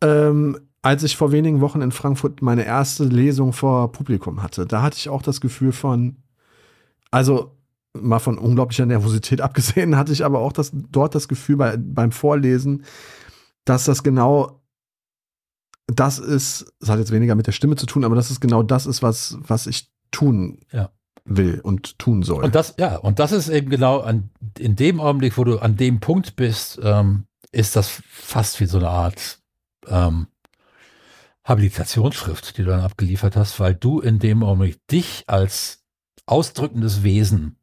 [0.00, 4.82] ähm, als ich vor wenigen Wochen in Frankfurt meine erste Lesung vor Publikum hatte, da
[4.82, 6.16] hatte ich auch das Gefühl von,
[7.10, 7.56] also
[7.92, 12.12] mal von unglaublicher Nervosität abgesehen, hatte ich aber auch das, dort das Gefühl bei, beim
[12.12, 12.84] Vorlesen,
[13.64, 14.60] dass das genau
[15.86, 18.62] das ist, das hat jetzt weniger mit der Stimme zu tun, aber das ist genau
[18.62, 20.90] das ist, was, was ich tun Ja.
[21.24, 22.44] Will und tun soll.
[22.44, 25.76] Und das, ja, und das ist eben genau an, in dem Augenblick, wo du an
[25.76, 29.38] dem Punkt bist, ähm, ist das fast wie so eine Art
[29.86, 30.26] ähm,
[31.44, 35.84] Habilitationsschrift, die du dann abgeliefert hast, weil du in dem Augenblick dich als
[36.26, 37.56] ausdrückendes Wesen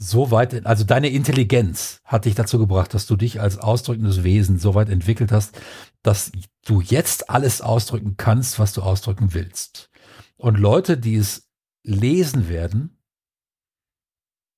[0.00, 4.58] so weit, also deine Intelligenz hat dich dazu gebracht, dass du dich als ausdrückendes Wesen
[4.58, 5.60] so weit entwickelt hast,
[6.02, 6.30] dass
[6.64, 9.90] du jetzt alles ausdrücken kannst, was du ausdrücken willst.
[10.36, 11.47] Und Leute, die es
[11.82, 12.98] lesen werden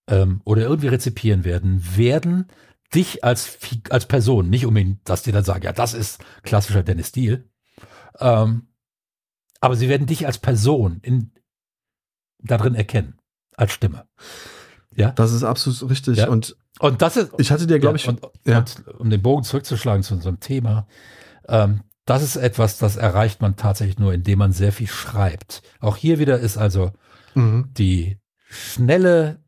[0.08, 2.48] ähm, oder irgendwie rezipieren werden, werden
[2.94, 3.58] dich als,
[3.90, 7.44] als Person, nicht unbedingt, dass die dann sagen, ja, das ist klassischer Dennis Steele,
[8.18, 8.68] ähm,
[9.60, 11.32] aber sie werden dich als Person in,
[12.38, 13.18] darin erkennen,
[13.56, 14.08] als Stimme.
[14.96, 15.12] Ja.
[15.12, 16.18] das ist absolut richtig.
[16.18, 16.28] Ja.
[16.28, 18.58] Und Und das ist, ich hatte dir, glaube ich, und, ja.
[18.58, 20.88] und um den Bogen zurückzuschlagen zu unserem Thema,
[21.46, 25.62] ähm, das ist etwas, das erreicht man tatsächlich nur, indem man sehr viel schreibt.
[25.78, 26.90] Auch hier wieder ist also
[27.36, 27.70] mhm.
[27.72, 29.44] die schnelle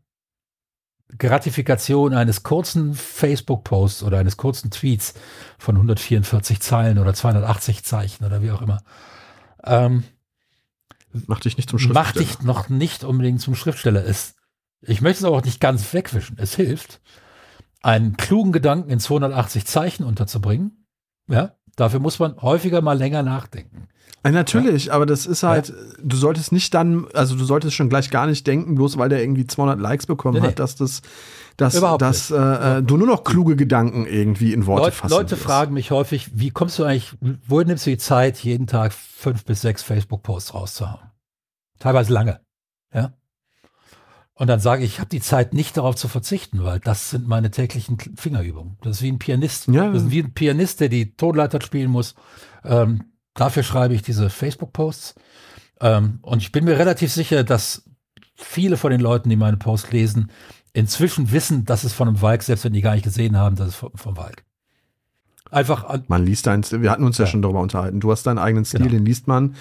[1.19, 5.15] Gratifikation eines kurzen Facebook-Posts oder eines kurzen Tweets
[5.59, 8.85] von 144 Zeilen oder 280 Zeichen oder wie auch immer,
[9.65, 10.05] ähm,
[11.27, 12.05] mach dich nicht zum Schriftsteller.
[12.05, 14.05] macht dich noch nicht unbedingt zum Schriftsteller.
[14.07, 14.37] Es,
[14.83, 16.39] ich möchte es aber auch nicht ganz wegwischen.
[16.39, 17.01] Es hilft,
[17.83, 20.87] einen klugen Gedanken in 280 Zeichen unterzubringen.
[21.27, 23.89] Ja, dafür muss man häufiger mal länger nachdenken.
[24.25, 28.11] Äh, Natürlich, aber das ist halt, du solltest nicht dann, also du solltest schon gleich
[28.11, 30.47] gar nicht denken, bloß weil der irgendwie 200 Likes bekommen Nee, nee.
[30.49, 31.03] hat, dass das,
[31.57, 32.37] dass, Überhaupt dass äh,
[32.79, 35.43] äh, du nur noch kluge Gedanken irgendwie in Worte Leut, fassen Leute wirst.
[35.43, 37.15] fragen mich häufig, wie kommst du eigentlich,
[37.47, 41.01] woher nimmst du die Zeit, jeden Tag fünf bis sechs Facebook-Posts rauszuhauen?
[41.81, 42.41] Teilweise lange.
[44.35, 47.29] Und dann sage ich, ich habe die Zeit nicht darauf zu verzichten, weil das sind
[47.29, 48.79] meine täglichen Fingerübungen.
[48.83, 49.69] Das ist wie ein Pianist.
[49.69, 49.91] Ja.
[49.91, 52.15] Das ist wie ein Pianist, der die Tonleiter spielen muss.
[52.65, 53.05] Ähm,
[53.35, 55.15] dafür schreibe ich diese Facebook-Posts.
[55.81, 57.85] Ähm, und ich bin mir relativ sicher, dass
[58.35, 60.31] viele von den Leuten, die meine Posts lesen,
[60.73, 63.69] inzwischen wissen, dass es von einem Walk, selbst wenn die gar nicht gesehen haben, dass
[63.69, 64.45] es vom, vom Walk.
[65.51, 67.31] Einfach an, Man liest deinen Stil, wir hatten uns ja, Ja.
[67.31, 68.01] schon darüber unterhalten.
[68.01, 68.91] Du hast deinen eigenen Stil, Genau.
[68.93, 69.55] den liest man.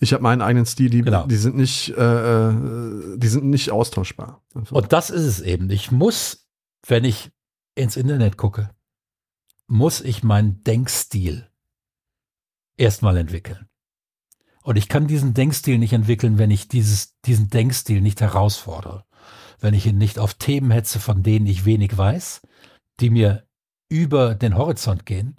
[0.00, 1.26] Ich habe meinen eigenen Stil, die, Genau.
[1.26, 4.42] die sind nicht, äh, äh, die sind nicht austauschbar.
[4.54, 4.76] Einfach.
[4.76, 5.70] Und das ist es eben.
[5.70, 6.46] Ich muss,
[6.86, 7.30] wenn ich
[7.74, 8.70] ins Internet gucke,
[9.66, 11.48] muss ich meinen Denkstil
[12.76, 13.68] erstmal entwickeln.
[14.62, 19.04] Und ich kann diesen Denkstil nicht entwickeln, wenn ich dieses, diesen Denkstil nicht herausfordere.
[19.60, 22.42] Wenn ich ihn nicht auf Themen hetze, von denen ich wenig weiß,
[23.00, 23.46] die mir
[23.88, 25.36] über den Horizont gehen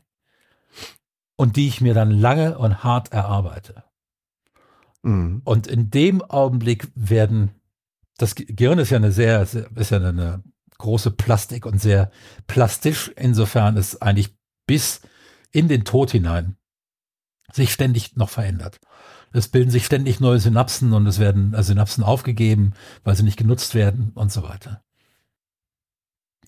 [1.36, 3.84] und die ich mir dann lange und hart erarbeite.
[5.04, 5.41] Mhm.
[5.43, 7.52] Und in dem Augenblick werden,
[8.18, 10.43] das Ge- Gehirn ist ja eine sehr, ist ja eine
[10.78, 12.12] große Plastik und sehr
[12.45, 14.36] plastisch, insofern es eigentlich
[14.68, 15.02] bis
[15.52, 16.56] in den Tod hinein
[17.54, 18.80] sich ständig noch verändert.
[19.32, 22.74] Es bilden sich ständig neue Synapsen und es werden äh, Synapsen aufgegeben,
[23.04, 24.84] weil sie nicht genutzt werden und so weiter.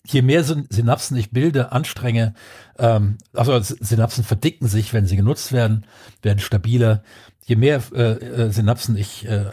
[0.06, 2.34] Je mehr Syn- Synapsen ich bilde, anstrenge,
[2.78, 5.86] ähm, also Synapsen verdicken sich, wenn sie genutzt werden,
[6.22, 7.02] werden stabiler.
[7.50, 9.50] Je mehr äh, äh, Synapsen ich äh,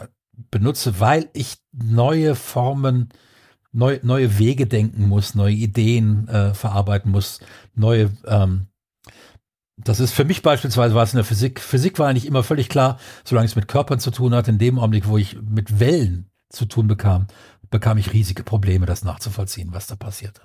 [0.52, 3.08] benutze, weil ich neue Formen,
[3.72, 7.40] neu, neue Wege denken muss, neue Ideen äh, verarbeiten muss,
[7.74, 8.68] neue ähm,
[9.76, 11.58] das ist für mich beispielsweise war es in der Physik.
[11.58, 14.46] Physik war eigentlich immer völlig klar, solange es mit Körpern zu tun hat.
[14.46, 17.26] In dem Augenblick, wo ich mit Wellen zu tun bekam,
[17.68, 20.42] bekam ich riesige Probleme, das nachzuvollziehen, was da passierte.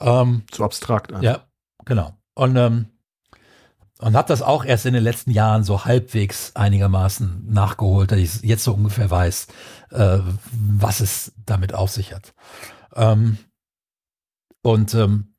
[0.00, 1.12] Ähm, Zu abstrakt.
[1.12, 1.22] einfach.
[1.22, 1.46] ja,
[1.84, 2.16] genau.
[2.34, 2.91] Und, ähm,
[4.02, 8.42] und habe das auch erst in den letzten Jahren so halbwegs einigermaßen nachgeholt, dass ich
[8.42, 9.46] jetzt so ungefähr weiß,
[9.92, 10.18] äh,
[10.50, 12.34] was es damit auf sich hat.
[12.96, 13.38] Ähm,
[14.60, 15.34] und, ähm,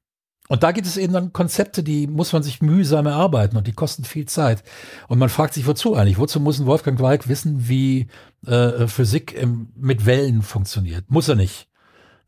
[0.48, 3.74] und da gibt es eben dann Konzepte, die muss man sich mühsam erarbeiten und die
[3.74, 4.64] kosten viel Zeit.
[5.10, 6.18] Und man fragt sich, wozu eigentlich?
[6.18, 8.08] Wozu muss ein Wolfgang Walk wissen, wie
[8.48, 11.12] äh, Physik im, mit Wellen funktioniert?
[11.12, 11.68] Muss er nicht.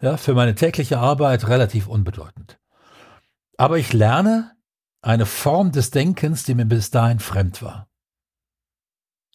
[0.02, 2.60] ja, für meine tägliche Arbeit relativ unbedeutend.
[3.56, 4.55] Aber ich lerne
[5.06, 7.88] eine Form des Denkens, die mir bis dahin fremd war.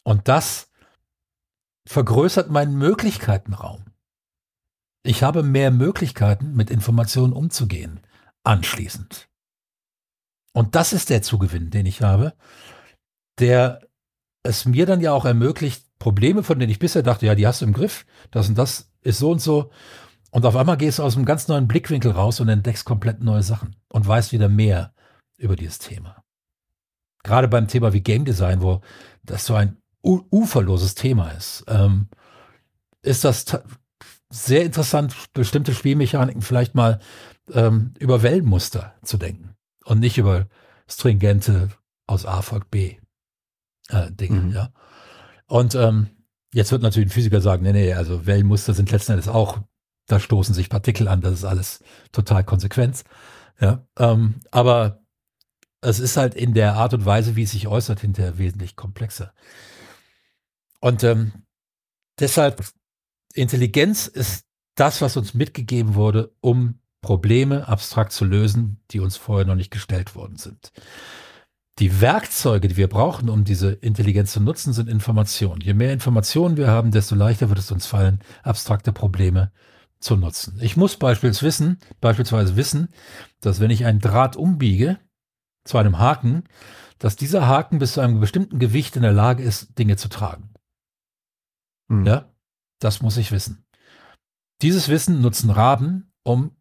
[0.02, 0.68] Und das
[1.86, 3.84] vergrößert meinen Möglichkeitenraum.
[5.04, 8.00] Ich habe mehr Möglichkeiten, mit Informationen umzugehen,
[8.42, 9.28] anschließend.
[10.52, 12.34] Und das ist der Zugewinn, den ich habe,
[13.38, 13.86] der
[14.42, 17.60] es mir dann ja auch ermöglicht, Probleme, von denen ich bisher dachte, ja, die hast
[17.60, 19.70] du im Griff, das und das ist so und so.
[20.32, 23.42] Und auf einmal gehst du aus einem ganz neuen Blickwinkel raus und entdeckst komplett neue
[23.44, 24.94] Sachen und weißt wieder mehr
[25.40, 26.22] über dieses Thema.
[27.22, 28.80] Gerade beim Thema wie Game Design, wo
[29.22, 32.08] das so ein uferloses Thema ist, ähm,
[33.02, 33.44] ist das
[34.30, 37.00] sehr interessant, bestimmte Spielmechaniken vielleicht mal
[37.52, 40.46] ähm, über Wellenmuster zu denken und nicht über
[40.86, 41.70] stringente
[42.06, 42.96] aus A folgt B
[43.88, 44.52] äh, Dinge, mhm.
[44.52, 44.70] ja.
[45.46, 46.08] Und ähm,
[46.54, 49.58] jetzt wird natürlich ein Physiker sagen, nee, nee, also Wellenmuster sind letzten Endes auch,
[50.06, 51.82] da stoßen sich Partikel an, das ist alles
[52.12, 53.02] total konsequent.
[53.60, 54.99] Ja, ähm, aber
[55.80, 59.32] es ist halt in der Art und Weise, wie es sich äußert, hinterher wesentlich komplexer.
[60.80, 61.32] Und ähm,
[62.18, 62.64] deshalb,
[63.34, 69.46] Intelligenz ist das, was uns mitgegeben wurde, um Probleme abstrakt zu lösen, die uns vorher
[69.46, 70.72] noch nicht gestellt worden sind.
[71.78, 75.62] Die Werkzeuge, die wir brauchen, um diese Intelligenz zu nutzen, sind Informationen.
[75.62, 79.50] Je mehr Informationen wir haben, desto leichter wird es uns fallen, abstrakte Probleme
[79.98, 80.58] zu nutzen.
[80.60, 82.88] Ich muss beispielsweise wissen, beispielsweise wissen,
[83.40, 84.98] dass wenn ich einen Draht umbiege
[85.70, 86.44] zu einem Haken,
[86.98, 90.50] dass dieser Haken bis zu einem bestimmten Gewicht in der Lage ist, Dinge zu tragen.
[91.88, 92.04] Hm.
[92.04, 92.30] Ja,
[92.78, 93.64] das muss ich wissen.
[94.62, 96.56] Dieses Wissen nutzen Raben, um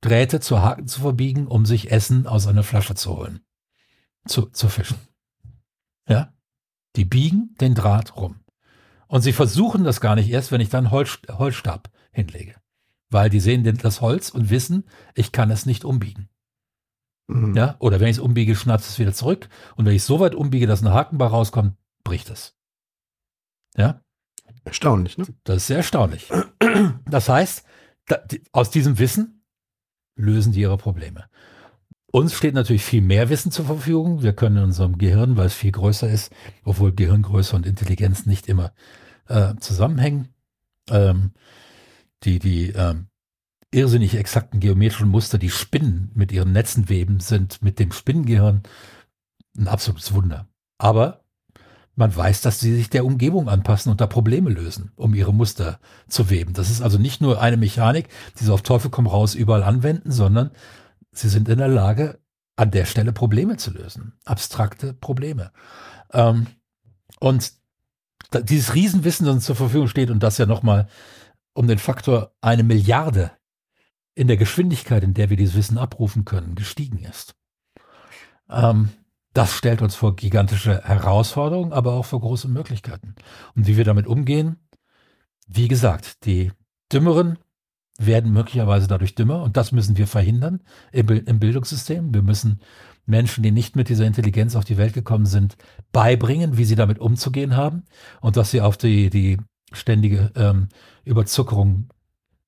[0.00, 3.44] Drähte zu Haken zu verbiegen, um sich Essen aus einer Flasche zu holen
[4.26, 4.98] zu, zu fischen.
[6.08, 6.32] Ja?
[6.96, 8.40] Die biegen den Draht rum.
[9.06, 12.56] Und sie versuchen das gar nicht erst, wenn ich dann Holz, Holzstab hinlege.
[13.08, 14.84] Weil die sehen das Holz und wissen,
[15.14, 16.28] ich kann es nicht umbiegen.
[17.30, 17.56] Mhm.
[17.56, 17.76] Ja?
[17.78, 19.48] Oder wenn ich es umbiege, schnappt es wieder zurück.
[19.76, 22.56] Und wenn ich es so weit umbiege, dass ein Hakenbar rauskommt, bricht es.
[23.76, 24.02] Ja?
[24.64, 25.26] Erstaunlich, ne?
[25.44, 26.28] Das ist sehr erstaunlich.
[27.08, 27.64] Das heißt,
[28.06, 29.42] da, die, aus diesem Wissen
[30.16, 31.26] lösen die ihre Probleme.
[32.12, 34.22] Uns steht natürlich viel mehr Wissen zur Verfügung.
[34.22, 36.32] Wir können in unserem Gehirn, weil es viel größer ist,
[36.64, 38.72] obwohl Gehirngröße und Intelligenz nicht immer
[39.28, 40.28] äh, zusammenhängen,
[40.90, 41.32] ähm,
[42.24, 43.09] die, die ähm,
[43.70, 48.62] irrsinnig exakten geometrischen Muster, die Spinnen mit ihren Netzen weben, sind mit dem Spinnengehirn
[49.56, 50.48] ein absolutes Wunder.
[50.78, 51.24] Aber
[51.94, 55.80] man weiß, dass sie sich der Umgebung anpassen und da Probleme lösen, um ihre Muster
[56.08, 56.54] zu weben.
[56.54, 58.08] Das ist also nicht nur eine Mechanik,
[58.38, 60.50] die sie auf Teufel komm raus überall anwenden, sondern
[61.12, 62.18] sie sind in der Lage,
[62.56, 64.14] an der Stelle Probleme zu lösen.
[64.24, 65.52] Abstrakte Probleme.
[66.12, 66.46] Ähm,
[67.18, 67.52] und
[68.44, 70.88] dieses Riesenwissen, das uns zur Verfügung steht und das ja nochmal
[71.52, 73.32] um den Faktor eine Milliarde
[74.20, 77.34] in der Geschwindigkeit, in der wir dieses Wissen abrufen können, gestiegen ist.
[78.50, 78.90] Ähm,
[79.32, 83.14] das stellt uns vor gigantische Herausforderungen, aber auch vor große Möglichkeiten.
[83.56, 84.56] Und wie wir damit umgehen,
[85.46, 86.52] wie gesagt, die
[86.92, 87.38] Dümmeren
[87.98, 90.60] werden möglicherweise dadurch dümmer und das müssen wir verhindern
[90.92, 92.12] im, im Bildungssystem.
[92.12, 92.60] Wir müssen
[93.06, 95.56] Menschen, die nicht mit dieser Intelligenz auf die Welt gekommen sind,
[95.92, 97.84] beibringen, wie sie damit umzugehen haben
[98.20, 99.38] und dass sie auf die, die
[99.72, 100.68] ständige ähm,
[101.04, 101.88] Überzuckerung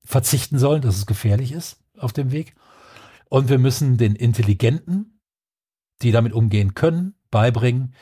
[0.05, 2.55] verzichten sollen, dass es gefährlich ist auf dem Weg.
[3.29, 5.19] Und wir müssen den Intelligenten,
[6.01, 7.95] die damit umgehen können, beibringen,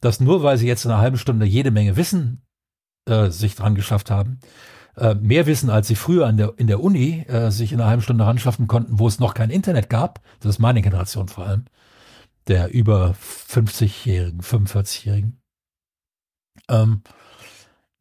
[0.00, 2.42] dass nur weil sie jetzt in einer halben Stunde jede Menge Wissen
[3.08, 4.40] äh, sich dran geschafft haben,
[4.96, 7.88] äh, mehr wissen, als sie früher in der, in der Uni äh, sich in einer
[7.88, 10.20] halben Stunde ranschaffen konnten, wo es noch kein Internet gab.
[10.40, 11.64] Das ist meine Generation vor allem.
[12.46, 13.14] Der über
[13.48, 15.40] 50-Jährigen, 45-Jährigen.
[16.68, 17.02] Ähm,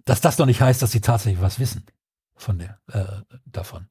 [0.03, 1.85] dass das noch nicht heißt, dass sie tatsächlich was wissen
[2.35, 3.87] von der, äh, davon.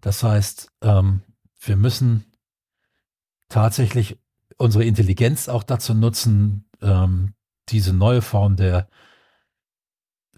[0.00, 1.22] Das heißt, ähm,
[1.60, 2.24] wir müssen
[3.48, 4.18] tatsächlich
[4.56, 7.34] unsere Intelligenz auch dazu nutzen, ähm,
[7.68, 8.88] diese neue Form der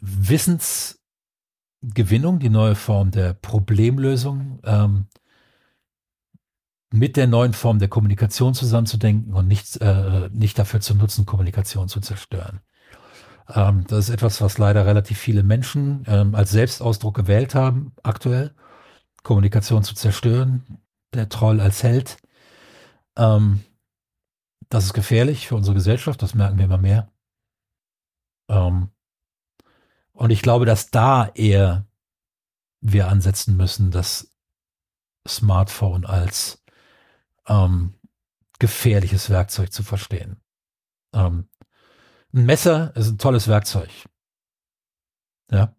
[0.00, 1.00] Wissens
[1.92, 5.06] Gewinnung, die neue Form der Problemlösung ähm,
[6.90, 11.88] mit der neuen Form der Kommunikation zusammenzudenken und nicht, äh, nicht dafür zu nutzen, Kommunikation
[11.88, 12.60] zu zerstören.
[13.48, 18.54] Ähm, das ist etwas, was leider relativ viele Menschen ähm, als Selbstausdruck gewählt haben, aktuell.
[19.22, 20.82] Kommunikation zu zerstören,
[21.14, 22.18] der Troll als Held.
[23.16, 23.64] Ähm,
[24.68, 27.10] das ist gefährlich für unsere Gesellschaft, das merken wir immer mehr.
[28.48, 28.90] Ähm,
[30.12, 31.86] und ich glaube, dass da eher
[32.80, 34.30] wir ansetzen müssen, das
[35.26, 36.62] Smartphone als
[37.48, 37.94] ähm,
[38.58, 40.40] gefährliches Werkzeug zu verstehen.
[41.14, 41.48] Ähm,
[42.34, 43.90] ein Messer ist ein tolles Werkzeug.
[45.50, 45.74] Ja.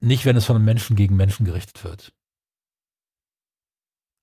[0.00, 2.12] Nicht, wenn es von einem Menschen gegen Menschen gerichtet wird.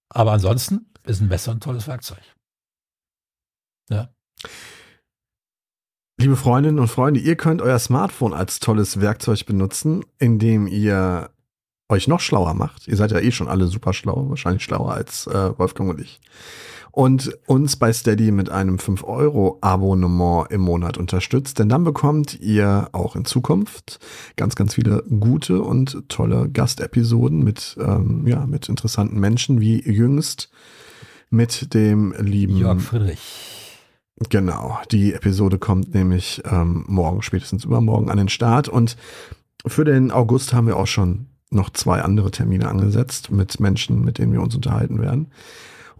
[0.09, 2.21] Aber ansonsten ist ein Messer ein tolles Werkzeug.
[3.89, 4.13] Ja.
[6.19, 11.31] Liebe Freundinnen und Freunde, ihr könnt euer Smartphone als tolles Werkzeug benutzen, indem ihr
[11.89, 12.87] euch noch schlauer macht.
[12.87, 16.21] Ihr seid ja eh schon alle super schlau, wahrscheinlich schlauer als äh, Wolfgang und ich.
[16.95, 23.15] Und uns bei Steady mit einem 5-Euro-Abonnement im Monat unterstützt, denn dann bekommt ihr auch
[23.15, 23.99] in Zukunft
[24.35, 30.51] ganz, ganz viele gute und tolle Gastepisoden mit, ähm, ja, mit interessanten Menschen, wie jüngst
[31.31, 33.73] mit dem lieben Jörg Friedrich.
[34.29, 38.69] Genau, die Episode kommt nämlich ähm, morgen, spätestens übermorgen an den Start.
[38.69, 38.97] Und
[39.65, 44.19] für den August haben wir auch schon noch zwei andere Termine angesetzt mit Menschen, mit
[44.19, 45.31] denen wir uns unterhalten werden.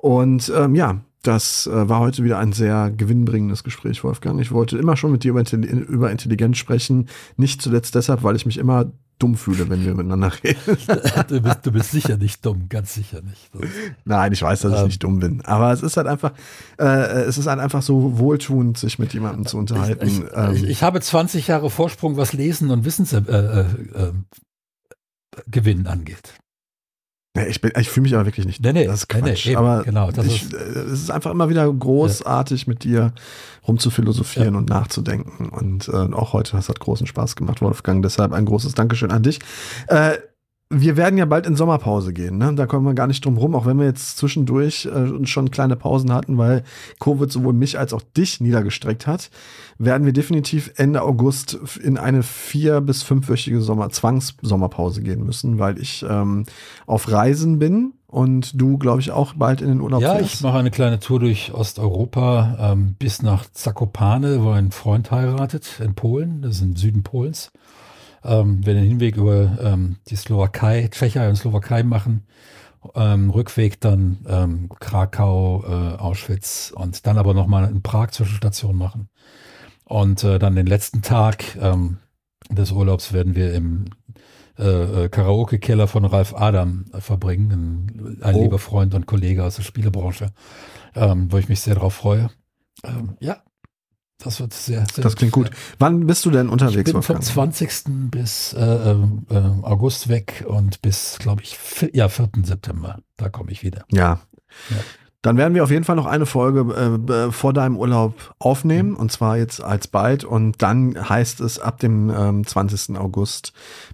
[0.03, 4.41] Und ähm, ja, das äh, war heute wieder ein sehr gewinnbringendes Gespräch, Wolfgang.
[4.41, 7.07] Ich wollte immer schon mit dir über, Intelli über Intelligenz sprechen.
[7.37, 10.59] Nicht zuletzt deshalb, weil ich mich immer dumm fühle, wenn wir miteinander reden.
[11.29, 13.49] du, bist, du bist sicher nicht dumm, ganz sicher nicht.
[14.03, 15.39] Nein, ich weiß, dass ich ähm, nicht dumm bin.
[15.45, 16.33] Aber es ist halt einfach,
[16.77, 20.05] äh, es ist halt einfach so wohltuend, sich mit jemandem zu unterhalten.
[20.05, 23.29] Ich, ich, ähm, ich, ich habe 20 Jahre Vorsprung, was Lesen und Wissensgewinn
[25.45, 26.33] äh, äh, angeht.
[27.35, 28.61] Nee, ich, ich fühle mich aber wirklich nicht.
[28.61, 29.45] Nee, nee, das ist Quatsch.
[29.47, 32.69] Nee, nee, aber genau, ich, ist es ist einfach immer wieder großartig, ja.
[32.69, 33.13] mit dir
[33.67, 34.59] rumzuphilosophieren ja.
[34.59, 35.49] und nachzudenken.
[35.49, 38.03] Und äh, auch heute, das hat großen Spaß gemacht, Wolfgang.
[38.03, 39.39] Deshalb ein großes Dankeschön an dich.
[39.87, 40.17] Äh,
[40.81, 42.53] wir werden ja bald in Sommerpause gehen, ne?
[42.55, 45.75] Da kommen wir gar nicht drum rum, auch wenn wir jetzt zwischendurch äh, schon kleine
[45.75, 46.63] Pausen hatten, weil
[46.99, 49.29] Covid sowohl mich als auch dich niedergestreckt hat,
[49.77, 55.79] werden wir definitiv Ende August in eine vier- bis fünfwöchige Sommer Zwangssommerpause gehen müssen, weil
[55.79, 56.45] ich ähm,
[56.85, 60.35] auf Reisen bin und du, glaube ich, auch bald in den Urlaub Ja, fährst.
[60.35, 65.79] ich mache eine kleine Tour durch Osteuropa ähm, bis nach Zakopane, wo ein Freund heiratet
[65.83, 67.51] in Polen, das ist im Süden Polens
[68.23, 72.25] ähm, wir den Hinweg über ähm, die Slowakei, Tschechei und Slowakei machen.
[72.95, 79.09] Ähm, Rückweg dann ähm, Krakau, äh, Auschwitz und dann aber nochmal in Prag Zwischenstation machen.
[79.85, 81.97] Und äh, dann den letzten Tag ähm,
[82.49, 83.85] des Urlaubs werden wir im
[84.57, 88.41] äh, äh Karaoke-Keller von Ralf Adam äh, verbringen, ein, ein oh.
[88.43, 90.31] lieber Freund und Kollege aus der Spielebranche,
[90.95, 92.29] ähm, wo ich mich sehr darauf freue.
[92.83, 93.41] Ähm, ja,
[94.23, 95.51] das wird sehr, sehr Das klingt gut.
[95.79, 96.89] Wann bist du denn unterwegs?
[96.89, 98.09] Ich bin vom 20.
[98.11, 98.95] bis äh, äh,
[99.61, 101.57] August weg und bis, glaube ich,
[101.93, 102.29] ja, 4.
[102.43, 102.99] September.
[103.17, 103.85] Da komme ich wieder.
[103.91, 104.19] Ja.
[104.69, 104.77] ja.
[105.23, 108.97] Dann werden wir auf jeden Fall noch eine Folge äh, vor deinem Urlaub aufnehmen mhm.
[108.97, 112.97] und zwar jetzt als bald und dann heißt es ab dem ähm, 20.
[112.97, 113.53] August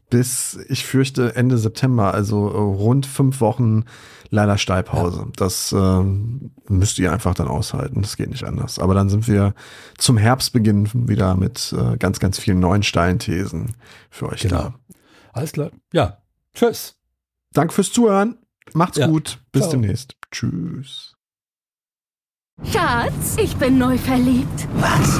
[0.10, 3.86] bis ich fürchte Ende September, also äh, rund fünf Wochen
[4.30, 5.20] leider Steilpause.
[5.20, 5.32] Ja.
[5.36, 6.04] Das äh,
[6.68, 8.02] müsst ihr einfach dann aushalten.
[8.02, 8.80] Das geht nicht anders.
[8.80, 9.54] Aber dann sind wir
[9.98, 13.76] zum Herbstbeginn wieder mit äh, ganz, ganz vielen neuen steilen Thesen
[14.10, 14.58] für euch genau.
[14.58, 14.74] da.
[15.34, 15.72] Alles klar.
[15.94, 16.18] Ja.
[16.54, 16.96] Tschüss.
[17.54, 18.38] Danke fürs Zuhören.
[18.74, 19.08] Macht's ja.
[19.08, 19.40] gut.
[19.52, 19.72] Bis Ciao.
[19.72, 20.16] demnächst.
[20.32, 21.16] Tschüss.
[22.64, 24.68] Schatz, ich bin neu verliebt.
[24.76, 25.20] Was?